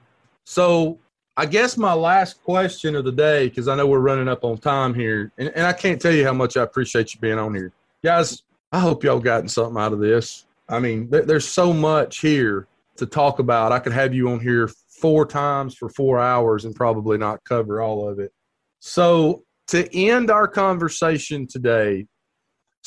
So 0.44 0.98
i 1.36 1.46
guess 1.46 1.76
my 1.76 1.92
last 1.92 2.42
question 2.42 2.96
of 2.96 3.04
the 3.04 3.12
day 3.12 3.48
because 3.48 3.68
i 3.68 3.74
know 3.76 3.86
we're 3.86 4.00
running 4.00 4.26
up 4.26 4.42
on 4.42 4.58
time 4.58 4.92
here 4.92 5.30
and, 5.38 5.50
and 5.54 5.64
i 5.64 5.72
can't 5.72 6.02
tell 6.02 6.12
you 6.12 6.24
how 6.24 6.32
much 6.32 6.56
i 6.56 6.62
appreciate 6.64 7.14
you 7.14 7.20
being 7.20 7.38
on 7.38 7.54
here. 7.54 7.72
Guys 8.02 8.42
i 8.72 8.80
hope 8.80 9.04
y'all 9.04 9.20
gotten 9.20 9.48
something 9.48 9.80
out 9.80 9.92
of 9.92 10.00
this. 10.00 10.46
I 10.68 10.78
mean 10.80 11.10
th- 11.10 11.26
there's 11.26 11.46
so 11.46 11.72
much 11.72 12.18
here 12.18 12.66
to 12.96 13.06
talk 13.06 13.38
about. 13.38 13.70
I 13.70 13.78
could 13.78 13.92
have 13.92 14.12
you 14.12 14.28
on 14.30 14.40
here 14.40 14.68
four 15.00 15.24
times 15.24 15.76
for 15.76 15.88
four 15.88 16.18
hours 16.18 16.64
and 16.64 16.74
probably 16.74 17.16
not 17.16 17.44
cover 17.44 17.80
all 17.80 18.08
of 18.08 18.18
it. 18.18 18.32
So 18.80 19.44
to 19.68 19.88
end 19.96 20.30
our 20.30 20.48
conversation 20.48 21.46
today 21.46 22.06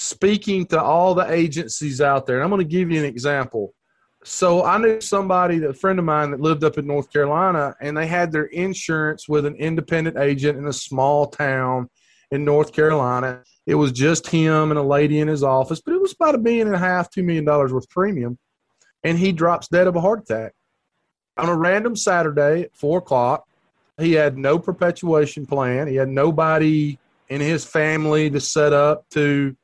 speaking 0.02 0.66
to 0.66 0.82
all 0.82 1.14
the 1.14 1.32
agencies 1.32 2.02
out 2.02 2.26
there 2.26 2.38
and 2.38 2.44
i'm 2.44 2.50
going 2.50 2.60
to 2.60 2.66
give 2.66 2.92
you 2.92 3.00
an 3.00 3.06
example 3.06 3.74
so 4.24 4.64
I 4.64 4.78
knew 4.78 5.02
somebody, 5.02 5.64
a 5.64 5.74
friend 5.74 5.98
of 5.98 6.06
mine 6.06 6.32
that 6.32 6.40
lived 6.40 6.64
up 6.64 6.78
in 6.78 6.86
North 6.86 7.12
Carolina, 7.12 7.76
and 7.82 7.98
they 7.98 8.06
had 8.06 8.32
their 8.32 8.46
insurance 8.46 9.28
with 9.28 9.48
an 9.48 9.56
independent 9.56 10.18
agent 10.18 10.60
in 10.60 10.68
a 10.68 10.74
small 10.74 11.28
town 11.28 11.90
in 12.30 12.46
North 12.46 12.72
Carolina. 12.72 13.44
It 13.66 13.76
was 13.76 13.92
just 13.92 14.28
him 14.28 14.70
and 14.70 14.78
a 14.78 14.84
lady 14.84 15.20
in 15.20 15.28
his 15.28 15.44
office, 15.44 15.82
but 15.82 15.96
it 15.96 16.02
was 16.02 16.14
about 16.14 16.36
a 16.36 16.38
million 16.38 16.68
and 16.68 16.76
a 16.76 16.80
half, 16.80 17.10
two 17.10 17.24
million 17.24 17.46
dollars 17.46 17.74
worth 17.74 17.90
premium. 17.90 18.38
And 19.04 19.18
he 19.18 19.32
drops 19.32 19.68
dead 19.68 19.88
of 19.88 19.96
a 19.96 20.02
heart 20.02 20.22
attack 20.22 20.54
on 21.38 21.50
a 21.50 21.56
random 21.56 21.96
Saturday 21.96 22.64
at 22.64 22.76
four 22.76 23.00
o'clock. 23.00 23.48
He 23.98 24.14
had 24.14 24.38
no 24.38 24.60
perpetuation 24.60 25.48
plan. 25.48 25.88
He 25.88 25.96
had 25.96 26.10
nobody 26.10 27.00
in 27.30 27.42
his 27.42 27.66
family 27.66 28.30
to 28.30 28.40
set 28.40 28.72
up 28.72 29.10
to 29.12 29.56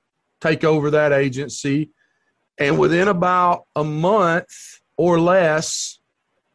take 0.41 0.63
over 0.63 0.91
that 0.91 1.11
agency. 1.11 1.89
And 2.59 2.79
within 2.79 3.07
about 3.07 3.63
a 3.75 3.83
month 3.83 4.47
or 4.97 5.19
less, 5.19 5.99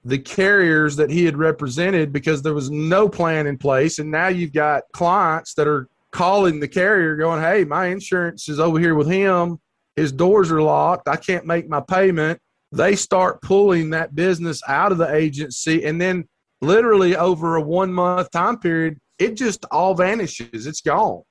the 0.05 0.19
carriers 0.19 0.97
that 0.97 1.11
he 1.11 1.25
had 1.25 1.37
represented, 1.37 2.13
because 2.13 2.43
there 2.43 2.55
was 2.55 2.71
no 2.71 3.09
plan 3.09 3.47
in 3.47 3.57
place, 3.57 3.99
and 3.99 4.11
now 4.11 4.29
you've 4.29 4.53
got 4.53 4.83
clients 4.93 5.55
that 5.55 5.69
are 5.69 5.89
calling 6.11 6.61
the 6.61 6.69
carrier 6.69 7.17
going, 7.17 7.41
Hey, 7.41 7.65
my 7.65 7.87
insurance 7.87 8.49
is 8.49 8.59
over 8.59 8.79
here 8.79 8.95
with 8.95 9.09
him. 9.09 9.59
His 9.97 10.13
doors 10.13 10.51
are 10.51 10.63
locked. 10.63 11.09
I 11.09 11.17
can't 11.17 11.47
make 11.47 11.69
my 11.69 11.81
payment. 11.81 12.41
They 12.73 12.97
start 12.97 13.43
pulling 13.43 13.91
that 13.91 14.15
business 14.15 14.63
out 14.67 14.93
of 14.93 14.99
the 14.99 15.15
agency. 15.15 15.85
And 15.85 16.01
then, 16.01 16.27
literally, 16.63 17.15
over 17.17 17.57
a 17.57 17.61
one 17.61 17.93
month 17.93 18.31
time 18.31 18.59
period, 18.59 18.99
it 19.19 19.37
just 19.37 19.67
all 19.71 19.95
vanishes. 19.95 20.67
It's 20.67 20.81
gone. 20.81 21.23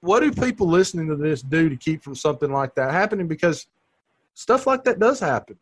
What 0.00 0.20
do 0.20 0.30
people 0.30 0.68
listening 0.68 1.08
to 1.08 1.16
this 1.16 1.42
do 1.42 1.68
to 1.68 1.76
keep 1.76 2.02
from 2.02 2.14
something 2.14 2.52
like 2.52 2.74
that 2.76 2.92
happening? 2.92 3.26
Because 3.26 3.66
stuff 4.34 4.66
like 4.66 4.84
that 4.84 4.98
does 4.98 5.20
happen. 5.20 5.58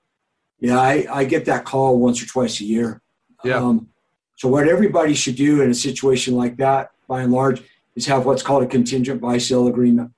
Yeah, 0.59 0.79
I, 0.79 1.07
I 1.11 1.25
get 1.25 1.45
that 1.47 1.65
call 1.65 1.99
once 1.99 2.23
or 2.23 2.27
twice 2.27 2.61
a 2.61 2.65
year. 2.65 3.01
Yeah. 3.45 3.57
Um, 3.57 3.89
so 4.37 4.49
what 4.49 4.69
everybody 4.69 5.15
should 5.15 5.37
do 5.37 5.63
in 5.63 5.71
a 5.71 5.75
situation 5.75 6.35
like 6.35 6.57
that, 6.59 6.91
by 7.09 7.23
and 7.23 7.33
large, 7.33 7.63
is 7.95 8.07
have 8.07 8.27
what's 8.27 8.43
called 8.43 8.63
a 8.63 8.67
contingent 8.67 9.21
buy 9.21 9.39
sell 9.39 9.67
agreement. 9.67 10.13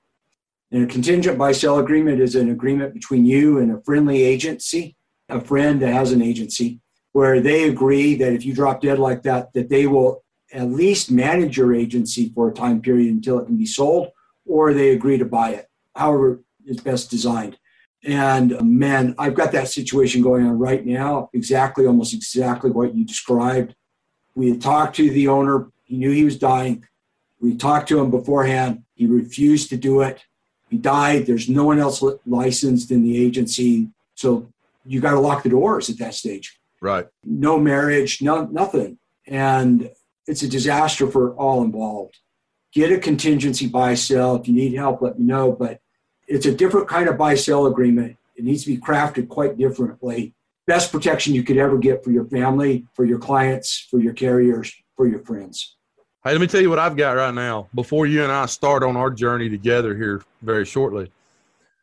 And 0.71 0.83
a 0.83 0.87
contingent 0.87 1.37
buy 1.37 1.53
sell 1.53 1.79
agreement 1.79 2.19
is 2.19 2.35
an 2.35 2.51
agreement 2.51 2.93
between 2.93 3.25
you 3.25 3.59
and 3.59 3.71
a 3.71 3.81
friendly 3.81 4.23
agency, 4.23 4.95
a 5.29 5.41
friend 5.41 5.81
that 5.81 5.93
has 5.93 6.11
an 6.11 6.21
agency, 6.21 6.79
where 7.13 7.39
they 7.39 7.67
agree 7.67 8.15
that 8.15 8.33
if 8.33 8.45
you 8.45 8.53
drop 8.53 8.81
dead 8.81 8.99
like 8.99 9.23
that, 9.23 9.53
that 9.53 9.69
they 9.69 9.87
will 9.87 10.23
at 10.51 10.69
least 10.69 11.11
manage 11.11 11.57
your 11.57 11.73
agency 11.73 12.31
for 12.33 12.49
a 12.49 12.53
time 12.53 12.81
period 12.81 13.13
until 13.13 13.39
it 13.39 13.45
can 13.45 13.57
be 13.57 13.65
sold, 13.65 14.09
or 14.45 14.73
they 14.73 14.89
agree 14.89 15.17
to 15.17 15.25
buy 15.25 15.51
it, 15.51 15.67
however 15.95 16.41
it's 16.65 16.81
best 16.81 17.09
designed. 17.09 17.57
And 18.03 18.53
uh, 18.53 18.63
man, 18.63 19.15
I've 19.17 19.35
got 19.35 19.51
that 19.51 19.67
situation 19.67 20.21
going 20.21 20.45
on 20.45 20.57
right 20.57 20.85
now, 20.85 21.29
exactly, 21.33 21.85
almost 21.85 22.13
exactly 22.13 22.71
what 22.71 22.95
you 22.95 23.03
described. 23.05 23.75
We 24.35 24.49
had 24.49 24.61
talked 24.61 24.95
to 24.97 25.09
the 25.09 25.27
owner, 25.27 25.69
he 25.83 25.97
knew 25.97 26.11
he 26.11 26.23
was 26.23 26.37
dying. 26.37 26.85
We 27.41 27.55
talked 27.55 27.89
to 27.89 27.99
him 27.99 28.11
beforehand. 28.11 28.83
He 28.95 29.07
refused 29.07 29.69
to 29.69 29.77
do 29.77 30.01
it. 30.01 30.23
He 30.69 30.77
died. 30.77 31.25
There's 31.25 31.49
no 31.49 31.65
one 31.65 31.79
else 31.79 32.03
licensed 32.25 32.91
in 32.91 33.01
the 33.01 33.17
agency. 33.25 33.89
So 34.15 34.51
you 34.85 34.99
got 34.99 35.11
to 35.11 35.19
lock 35.19 35.43
the 35.43 35.49
doors 35.49 35.89
at 35.89 35.97
that 35.97 36.13
stage. 36.13 36.59
Right. 36.81 37.07
No 37.23 37.59
marriage, 37.59 38.21
no, 38.21 38.45
nothing. 38.45 38.99
And 39.25 39.89
it's 40.29 40.43
a 40.43 40.47
disaster 40.47 41.07
for 41.07 41.33
all 41.33 41.63
involved. 41.63 42.19
Get 42.71 42.91
a 42.91 42.99
contingency 42.99 43.67
buy 43.67 43.95
sell. 43.95 44.35
If 44.35 44.47
you 44.47 44.53
need 44.53 44.75
help, 44.75 45.01
let 45.01 45.17
me 45.17 45.25
know. 45.25 45.51
But 45.51 45.81
it's 46.27 46.45
a 46.45 46.53
different 46.53 46.87
kind 46.87 47.09
of 47.09 47.17
buy 47.17 47.33
sell 47.33 47.65
agreement. 47.65 48.15
It 48.35 48.43
needs 48.43 48.63
to 48.63 48.69
be 48.69 48.77
crafted 48.77 49.27
quite 49.27 49.57
differently. 49.57 50.35
Best 50.67 50.91
protection 50.91 51.33
you 51.33 51.41
could 51.41 51.57
ever 51.57 51.79
get 51.79 52.03
for 52.03 52.11
your 52.11 52.25
family, 52.25 52.85
for 52.93 53.05
your 53.05 53.17
clients, 53.17 53.87
for 53.89 53.99
your 53.99 54.13
carriers, 54.13 54.71
for 54.95 55.07
your 55.07 55.19
friends. 55.19 55.75
Hey, 56.23 56.31
let 56.31 56.41
me 56.41 56.47
tell 56.47 56.61
you 56.61 56.69
what 56.69 56.77
I've 56.77 56.95
got 56.95 57.13
right 57.13 57.33
now 57.33 57.67
before 57.73 58.05
you 58.05 58.21
and 58.21 58.31
I 58.31 58.45
start 58.45 58.83
on 58.83 58.95
our 58.95 59.09
journey 59.09 59.49
together 59.49 59.95
here 59.95 60.21
very 60.43 60.65
shortly. 60.65 61.11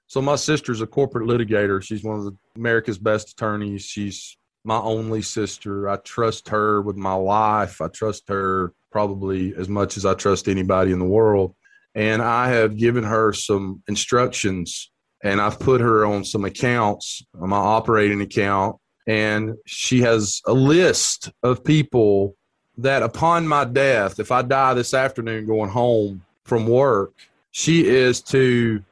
So, 0.06 0.22
my 0.22 0.36
sister's 0.36 0.80
a 0.82 0.86
corporate 0.86 1.26
litigator. 1.26 1.82
She's 1.82 2.04
one 2.04 2.20
of 2.20 2.36
America's 2.54 2.98
best 2.98 3.32
attorneys. 3.32 3.82
She's 3.82 4.36
my 4.66 4.78
only 4.78 5.22
sister. 5.22 5.88
I 5.88 5.96
trust 5.96 6.48
her 6.48 6.82
with 6.82 6.96
my 6.96 7.14
life. 7.14 7.80
I 7.80 7.88
trust 7.88 8.24
her 8.28 8.72
probably 8.90 9.54
as 9.54 9.68
much 9.68 9.96
as 9.96 10.04
I 10.04 10.14
trust 10.14 10.48
anybody 10.48 10.90
in 10.90 10.98
the 10.98 11.04
world. 11.04 11.54
And 11.94 12.20
I 12.20 12.48
have 12.48 12.76
given 12.76 13.04
her 13.04 13.32
some 13.32 13.82
instructions 13.88 14.90
and 15.22 15.40
I've 15.40 15.58
put 15.58 15.80
her 15.80 16.04
on 16.04 16.24
some 16.24 16.44
accounts, 16.44 17.24
on 17.40 17.48
my 17.48 17.56
operating 17.56 18.20
account. 18.20 18.76
And 19.06 19.54
she 19.66 20.02
has 20.02 20.42
a 20.46 20.52
list 20.52 21.30
of 21.42 21.64
people 21.64 22.36
that 22.78 23.02
upon 23.02 23.46
my 23.46 23.64
death, 23.64 24.18
if 24.18 24.30
I 24.32 24.42
die 24.42 24.74
this 24.74 24.92
afternoon 24.92 25.46
going 25.46 25.70
home 25.70 26.22
from 26.44 26.66
work, 26.66 27.12
she 27.52 27.86
is 27.86 28.20
to 28.22 28.82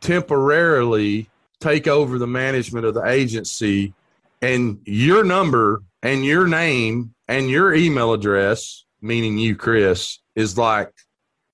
temporarily 0.00 1.30
take 1.60 1.86
over 1.86 2.18
the 2.18 2.26
management 2.26 2.84
of 2.84 2.94
the 2.94 3.04
agency 3.04 3.94
and 4.42 4.80
your 4.84 5.24
number 5.24 5.82
and 6.02 6.24
your 6.24 6.46
name 6.46 7.14
and 7.28 7.50
your 7.50 7.74
email 7.74 8.12
address, 8.12 8.84
meaning 9.00 9.38
you, 9.38 9.56
Chris, 9.56 10.18
is 10.34 10.56
like 10.56 10.92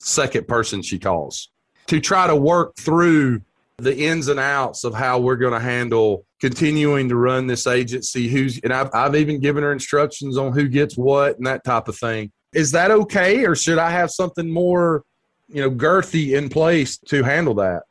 second 0.01 0.47
person 0.47 0.82
she 0.82 0.99
calls 0.99 1.51
to 1.87 2.01
try 2.01 2.26
to 2.26 2.37
work 2.37 2.76
through 2.76 3.41
the 3.78 3.97
ins 3.97 4.28
and 4.28 4.41
outs 4.41 4.84
of 4.84 4.95
how 4.95 5.18
we're 5.18 5.37
going 5.37 5.53
to 5.53 5.61
handle 5.61 6.24
continuing 6.41 7.09
to 7.09 7.16
run 7.16 7.47
this 7.47 7.66
agency. 7.66 8.28
Who's 8.28 8.59
and 8.61 8.72
I've, 8.72 8.91
I've 8.95 9.14
even 9.16 9.41
given 9.41 9.62
her 9.62 9.72
instructions 9.72 10.39
on 10.39 10.53
who 10.53 10.68
gets 10.68 10.97
what 10.97 11.37
and 11.37 11.47
that 11.47 11.64
type 11.64 11.89
of 11.89 11.97
thing. 11.97 12.32
Is 12.55 12.72
that 12.72 12.91
okay, 12.91 13.45
or 13.45 13.55
should 13.55 13.78
I 13.78 13.91
have 13.91 14.11
something 14.11 14.51
more, 14.51 15.05
you 15.49 15.61
know, 15.61 15.70
girthy 15.70 16.37
in 16.37 16.49
place 16.49 16.97
to 17.09 17.22
handle 17.22 17.55
that? 17.55 17.82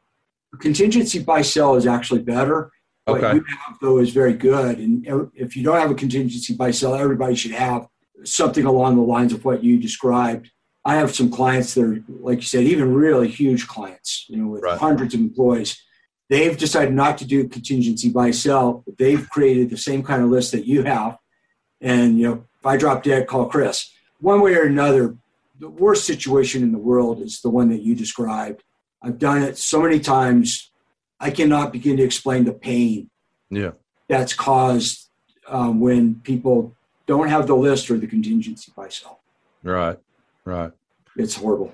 Contingency 0.59 1.19
buy 1.19 1.41
sell 1.41 1.75
is 1.75 1.85
actually 1.85 2.21
better. 2.21 2.71
What 3.05 3.23
Okay. 3.23 3.35
you 3.35 3.43
have 3.43 3.77
though 3.81 3.99
is 3.99 4.09
very 4.09 4.33
good, 4.33 4.79
and 4.79 5.05
if 5.35 5.55
you 5.55 5.61
don't 5.63 5.79
have 5.79 5.91
a 5.91 5.95
contingency 5.95 6.55
buy 6.55 6.71
sell, 6.71 6.95
everybody 6.95 7.35
should 7.35 7.51
have 7.51 7.87
something 8.23 8.65
along 8.65 8.95
the 8.95 9.03
lines 9.03 9.31
of 9.31 9.45
what 9.45 9.63
you 9.63 9.77
described. 9.77 10.49
I 10.83 10.95
have 10.95 11.13
some 11.13 11.29
clients 11.29 11.75
that 11.75 11.83
are, 11.83 12.03
like 12.09 12.39
you 12.39 12.45
said, 12.47 12.63
even 12.63 12.93
really 12.95 13.27
huge 13.27 13.67
clients, 13.67 14.25
you 14.27 14.37
know, 14.37 14.47
with 14.47 14.63
Right. 14.63 14.77
hundreds 14.79 15.13
of 15.13 15.19
employees. 15.19 15.77
They've 16.29 16.57
decided 16.57 16.95
not 16.95 17.19
to 17.19 17.25
do 17.25 17.47
contingency 17.47 18.09
buy 18.09 18.31
sell. 18.31 18.83
But 18.85 18.97
they've 18.97 19.29
created 19.29 19.69
the 19.69 19.77
same 19.77 20.01
kind 20.01 20.23
of 20.23 20.31
list 20.31 20.51
that 20.53 20.65
you 20.65 20.81
have, 20.83 21.17
and 21.81 22.17
you 22.17 22.27
know, 22.27 22.43
if 22.59 22.65
I 22.65 22.75
drop 22.77 23.03
dead, 23.03 23.27
call 23.27 23.45
Chris. 23.45 23.91
One 24.19 24.41
way 24.41 24.55
or 24.55 24.63
another, 24.63 25.15
the 25.59 25.69
worst 25.69 26.05
situation 26.05 26.63
in 26.63 26.71
the 26.71 26.79
world 26.79 27.21
is 27.21 27.41
the 27.41 27.51
one 27.51 27.69
that 27.69 27.83
you 27.83 27.93
described. 27.93 28.63
I've 29.03 29.19
done 29.19 29.43
it 29.43 29.59
so 29.59 29.79
many 29.83 29.99
times. 29.99 30.71
I 31.19 31.31
cannot 31.31 31.71
begin 31.71 31.97
to 31.97 32.03
explain 32.03 32.43
the 32.43 32.53
pain 32.53 33.09
Yeah. 33.49 33.71
that's 34.07 34.33
caused 34.33 35.09
um, 35.47 35.79
when 35.79 36.15
people 36.21 36.75
don't 37.05 37.29
have 37.29 37.47
the 37.47 37.55
list 37.55 37.89
or 37.91 37.97
the 37.97 38.07
contingency 38.07 38.71
buy 38.75 38.89
sell. 38.89 39.19
Right. 39.63 39.97
Right. 40.43 40.71
It's 41.15 41.35
horrible. 41.35 41.73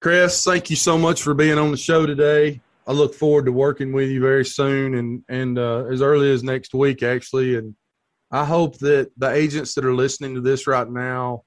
Chris, 0.00 0.44
thank 0.44 0.70
you 0.70 0.76
so 0.76 0.96
much 0.96 1.22
for 1.22 1.34
being 1.34 1.58
on 1.58 1.70
the 1.70 1.76
show 1.76 2.06
today. 2.06 2.60
I 2.86 2.92
look 2.92 3.14
forward 3.14 3.46
to 3.46 3.52
working 3.52 3.92
with 3.92 4.08
you 4.08 4.20
very 4.20 4.44
soon 4.44 4.94
and 4.94 5.22
and 5.28 5.58
uh, 5.58 5.84
as 5.84 6.02
early 6.02 6.30
as 6.32 6.42
next 6.42 6.74
week, 6.74 7.02
actually. 7.02 7.56
And 7.56 7.74
I 8.30 8.44
hope 8.44 8.78
that 8.78 9.10
the 9.16 9.30
agents 9.30 9.74
that 9.74 9.84
are 9.84 9.94
listening 9.94 10.34
to 10.34 10.40
this 10.40 10.66
right 10.66 10.88
now, 10.88 11.42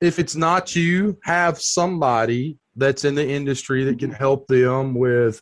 if 0.00 0.18
it's 0.18 0.34
not 0.34 0.74
you, 0.74 1.18
have 1.22 1.60
somebody 1.60 2.58
that's 2.74 3.04
in 3.04 3.14
the 3.14 3.26
industry 3.26 3.84
that 3.84 3.98
can 3.98 4.10
help 4.10 4.46
them 4.48 4.94
with 4.94 5.40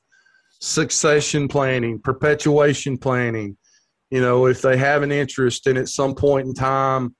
succession 0.65 1.47
planning, 1.47 1.99
perpetuation 1.99 2.97
planning. 2.97 3.57
You 4.11 4.21
know, 4.21 4.47
if 4.47 4.63
they 4.63 4.77
have 4.77 5.03
an 5.03 5.13
interest 5.13 5.67
in 5.67 5.77
at 5.77 5.89
some 5.89 6.15
point 6.15 6.47
in 6.47 6.55
time 6.55 7.15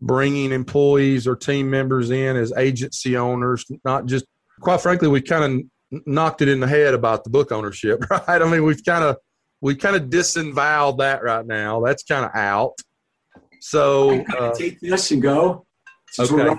bringing 0.00 0.52
employees 0.52 1.26
or 1.26 1.36
team 1.36 1.68
members 1.68 2.10
in 2.10 2.36
as 2.36 2.52
agency 2.56 3.16
owners, 3.16 3.64
not 3.84 4.06
just 4.06 4.24
quite 4.60 4.80
frankly, 4.80 5.08
we 5.08 5.20
kind 5.20 5.44
of 5.92 6.02
knocked 6.06 6.40
it 6.40 6.48
in 6.48 6.60
the 6.60 6.66
head 6.66 6.94
about 6.94 7.24
the 7.24 7.30
book 7.30 7.52
ownership, 7.52 8.02
right? 8.10 8.42
I 8.42 8.50
mean, 8.50 8.64
we've 8.64 8.84
kind 8.84 9.04
of 9.04 9.16
we 9.60 9.74
kind 9.74 9.96
of 9.96 10.08
disavowed 10.08 10.98
that 10.98 11.22
right 11.22 11.46
now. 11.46 11.82
That's 11.84 12.02
kind 12.02 12.24
of 12.24 12.30
out. 12.34 12.74
So, 13.60 14.24
uh, 14.38 14.54
take 14.54 14.80
this 14.80 15.10
and 15.10 15.20
go. 15.20 15.66
Since 16.10 16.32
okay. 16.32 16.54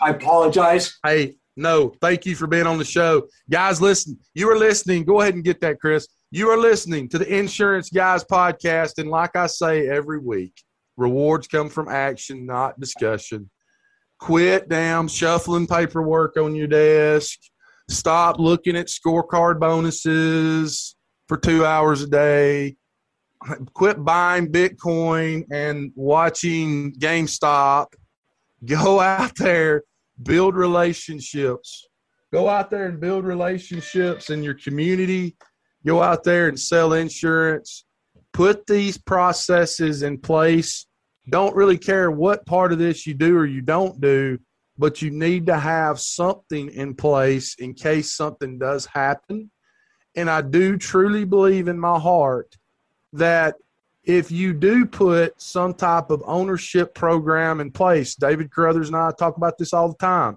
I 0.00 0.10
apologize. 0.10 0.98
hey, 1.04 1.36
no, 1.60 1.92
thank 2.00 2.26
you 2.26 2.34
for 2.34 2.46
being 2.46 2.66
on 2.66 2.78
the 2.78 2.84
show, 2.84 3.28
guys. 3.50 3.80
Listen, 3.80 4.18
you 4.34 4.50
are 4.50 4.58
listening. 4.58 5.04
Go 5.04 5.20
ahead 5.20 5.34
and 5.34 5.44
get 5.44 5.60
that, 5.60 5.80
Chris. 5.80 6.08
You 6.30 6.48
are 6.48 6.58
listening 6.58 7.08
to 7.10 7.18
the 7.18 7.38
Insurance 7.38 7.90
Guys 7.90 8.24
podcast, 8.24 8.98
and 8.98 9.10
like 9.10 9.36
I 9.36 9.46
say 9.46 9.88
every 9.88 10.18
week, 10.18 10.54
rewards 10.96 11.46
come 11.48 11.68
from 11.68 11.88
action, 11.88 12.46
not 12.46 12.78
discussion. 12.80 13.50
Quit 14.18 14.68
damn 14.68 15.08
shuffling 15.08 15.66
paperwork 15.66 16.36
on 16.36 16.54
your 16.54 16.66
desk. 16.66 17.38
Stop 17.88 18.38
looking 18.38 18.76
at 18.76 18.86
scorecard 18.86 19.58
bonuses 19.58 20.94
for 21.26 21.36
two 21.36 21.66
hours 21.66 22.02
a 22.02 22.06
day. 22.06 22.76
Quit 23.72 24.04
buying 24.04 24.52
Bitcoin 24.52 25.44
and 25.50 25.90
watching 25.96 26.92
GameStop. 26.94 27.86
Go 28.64 29.00
out 29.00 29.34
there, 29.36 29.82
build 30.22 30.54
relationships. 30.54 31.88
Go 32.32 32.48
out 32.48 32.70
there 32.70 32.86
and 32.86 33.00
build 33.00 33.24
relationships 33.24 34.30
in 34.30 34.42
your 34.42 34.54
community. 34.54 35.36
Go 35.86 36.02
out 36.02 36.22
there 36.24 36.48
and 36.48 36.58
sell 36.58 36.92
insurance. 36.92 37.84
Put 38.32 38.66
these 38.66 38.96
processes 38.98 40.02
in 40.02 40.18
place. 40.18 40.86
Don't 41.28 41.56
really 41.56 41.78
care 41.78 42.10
what 42.10 42.46
part 42.46 42.72
of 42.72 42.78
this 42.78 43.06
you 43.06 43.14
do 43.14 43.36
or 43.36 43.46
you 43.46 43.62
don't 43.62 44.00
do, 44.00 44.38
but 44.78 45.02
you 45.02 45.10
need 45.10 45.46
to 45.46 45.58
have 45.58 45.98
something 46.00 46.70
in 46.70 46.94
place 46.94 47.56
in 47.58 47.74
case 47.74 48.16
something 48.16 48.58
does 48.58 48.86
happen. 48.86 49.50
And 50.16 50.30
I 50.30 50.42
do 50.42 50.76
truly 50.76 51.24
believe 51.24 51.68
in 51.68 51.78
my 51.78 51.98
heart 51.98 52.56
that 53.12 53.56
if 54.04 54.30
you 54.30 54.52
do 54.52 54.86
put 54.86 55.40
some 55.40 55.74
type 55.74 56.10
of 56.10 56.22
ownership 56.26 56.94
program 56.94 57.60
in 57.60 57.70
place, 57.70 58.14
David 58.14 58.50
Carruthers 58.50 58.88
and 58.88 58.96
I 58.96 59.12
talk 59.12 59.36
about 59.36 59.58
this 59.58 59.72
all 59.72 59.88
the 59.88 59.98
time. 59.98 60.36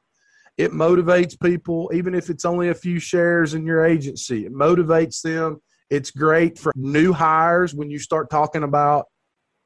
It 0.58 0.72
motivates 0.72 1.40
people, 1.40 1.90
even 1.94 2.14
if 2.14 2.30
it's 2.30 2.46
only 2.46 2.70
a 2.70 2.76
few 2.76 3.00
shares 3.00 3.54
in 3.54 3.66
your 3.66 3.86
agency. 3.86 4.46
It 4.46 4.54
motivates 4.54 5.22
them. 5.22 5.62
It's 5.90 6.12
great 6.12 6.60
for 6.60 6.72
new 6.76 7.14
hires 7.14 7.74
when 7.74 7.90
you 7.90 8.00
start 8.00 8.30
talking 8.30 8.64
about, 8.64 9.06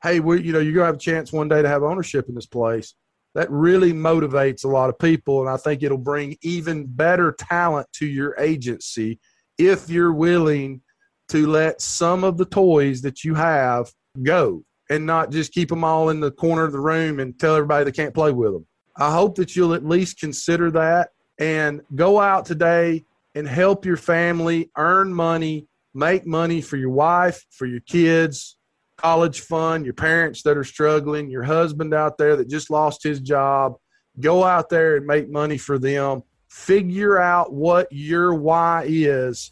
hey, 0.04 0.20
we, 0.20 0.42
you 0.42 0.54
know, 0.54 0.60
you're 0.60 0.74
gonna 0.74 0.86
have 0.86 0.96
a 0.96 1.00
chance 1.00 1.34
one 1.34 1.50
day 1.50 1.62
to 1.62 1.68
have 1.68 1.84
ownership 1.84 2.30
in 2.30 2.36
this 2.36 2.46
place. 2.46 2.94
That 3.36 3.52
really 3.52 3.94
motivates 3.94 4.64
a 4.64 4.68
lot 4.68 4.90
of 4.90 4.98
people, 4.98 5.42
and 5.42 5.50
I 5.50 5.58
think 5.58 5.84
it'll 5.84 5.98
bring 5.98 6.38
even 6.42 6.86
better 6.86 7.36
talent 7.38 7.88
to 7.94 8.06
your 8.06 8.36
agency 8.40 9.20
if 9.58 9.90
you're 9.90 10.14
willing 10.14 10.82
to 11.30 11.48
let 11.48 11.82
some 11.82 12.24
of 12.24 12.38
the 12.38 12.46
toys 12.46 13.02
that 13.02 13.24
you 13.24 13.36
have 13.36 13.92
go 14.24 14.64
and 14.90 15.06
not 15.06 15.32
just 15.32 15.52
keep 15.52 15.70
them 15.70 15.84
all 15.84 16.10
in 16.10 16.20
the 16.20 16.32
corner 16.32 16.64
of 16.64 16.72
the 16.72 16.80
room 16.80 17.20
and 17.20 17.38
tell 17.40 17.56
everybody 17.56 17.86
they 17.86 17.92
can't 17.92 18.14
play 18.14 18.32
with 18.32 18.54
them. 18.54 18.66
I 18.96 19.12
hope 19.12 19.36
that 19.36 19.56
you'll 19.56 19.74
at 19.74 19.86
least 19.86 20.20
consider 20.20 20.72
that 20.72 21.10
and 21.38 21.82
go 21.94 22.20
out 22.20 22.46
today 22.46 23.06
and 23.36 23.48
help 23.48 23.86
your 23.86 23.98
family 23.98 24.72
earn 24.78 25.14
money, 25.14 25.68
make 25.94 26.26
money 26.26 26.62
for 26.62 26.78
your 26.78 26.90
wife, 26.90 27.46
for 27.52 27.66
your 27.66 27.82
kids, 27.82 28.58
college 28.98 29.42
fund, 29.42 29.86
your 29.86 29.94
parents 29.94 30.42
that 30.44 30.58
are 30.58 30.64
struggling, 30.64 31.30
your 31.30 31.44
husband 31.44 31.94
out 31.94 32.18
there 32.18 32.36
that 32.36 32.50
just 32.50 32.72
lost 32.72 33.04
his 33.04 33.20
job. 33.20 33.74
Go 34.20 34.44
out 34.44 34.70
there 34.70 34.96
and 34.96 35.06
make 35.06 35.30
money 35.30 35.60
for 35.60 35.78
them. 35.78 36.24
Figure 36.50 37.20
out 37.20 37.54
what 37.54 37.88
your 37.92 38.34
why 38.34 38.86
is 38.88 39.52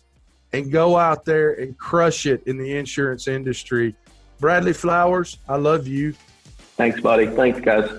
and 0.56 0.72
go 0.72 0.96
out 0.96 1.26
there 1.26 1.54
and 1.54 1.78
crush 1.78 2.26
it 2.26 2.42
in 2.48 2.58
the 2.58 2.78
insurance 2.78 3.28
industry. 3.28 3.94
Bradley 4.40 4.72
Flowers, 4.72 5.38
I 5.50 5.58
love 5.58 5.86
you. 5.86 6.14
Thanks, 6.78 7.02
buddy. 7.02 7.28
Thanks, 7.28 7.60
guys. 7.60 7.90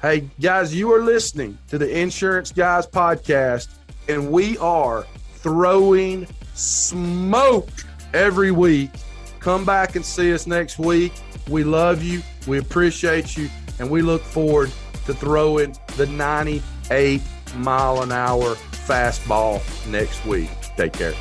Hey, 0.00 0.28
guys, 0.40 0.74
you 0.74 0.92
are 0.94 1.02
listening 1.02 1.58
to 1.68 1.76
the 1.76 1.98
Insurance 1.98 2.52
Guys 2.52 2.86
podcast, 2.86 3.68
and 4.08 4.30
we 4.30 4.56
are 4.58 5.04
throwing 5.34 6.26
smoke 6.54 7.68
every 8.14 8.50
week. 8.50 8.90
Come 9.38 9.66
back 9.66 9.94
and 9.94 10.04
see 10.04 10.32
us 10.32 10.46
next 10.46 10.78
week. 10.78 11.12
We 11.50 11.64
love 11.64 12.02
you, 12.02 12.22
we 12.46 12.58
appreciate 12.58 13.36
you, 13.36 13.50
and 13.78 13.90
we 13.90 14.00
look 14.00 14.22
forward 14.22 14.72
to 15.04 15.12
throwing 15.12 15.76
the 15.96 16.06
98 16.06 17.20
mile 17.56 18.02
an 18.02 18.12
hour 18.12 18.54
fastball 18.54 19.60
next 19.90 20.24
week. 20.24 20.50
Take 20.76 20.94
care. 20.94 21.14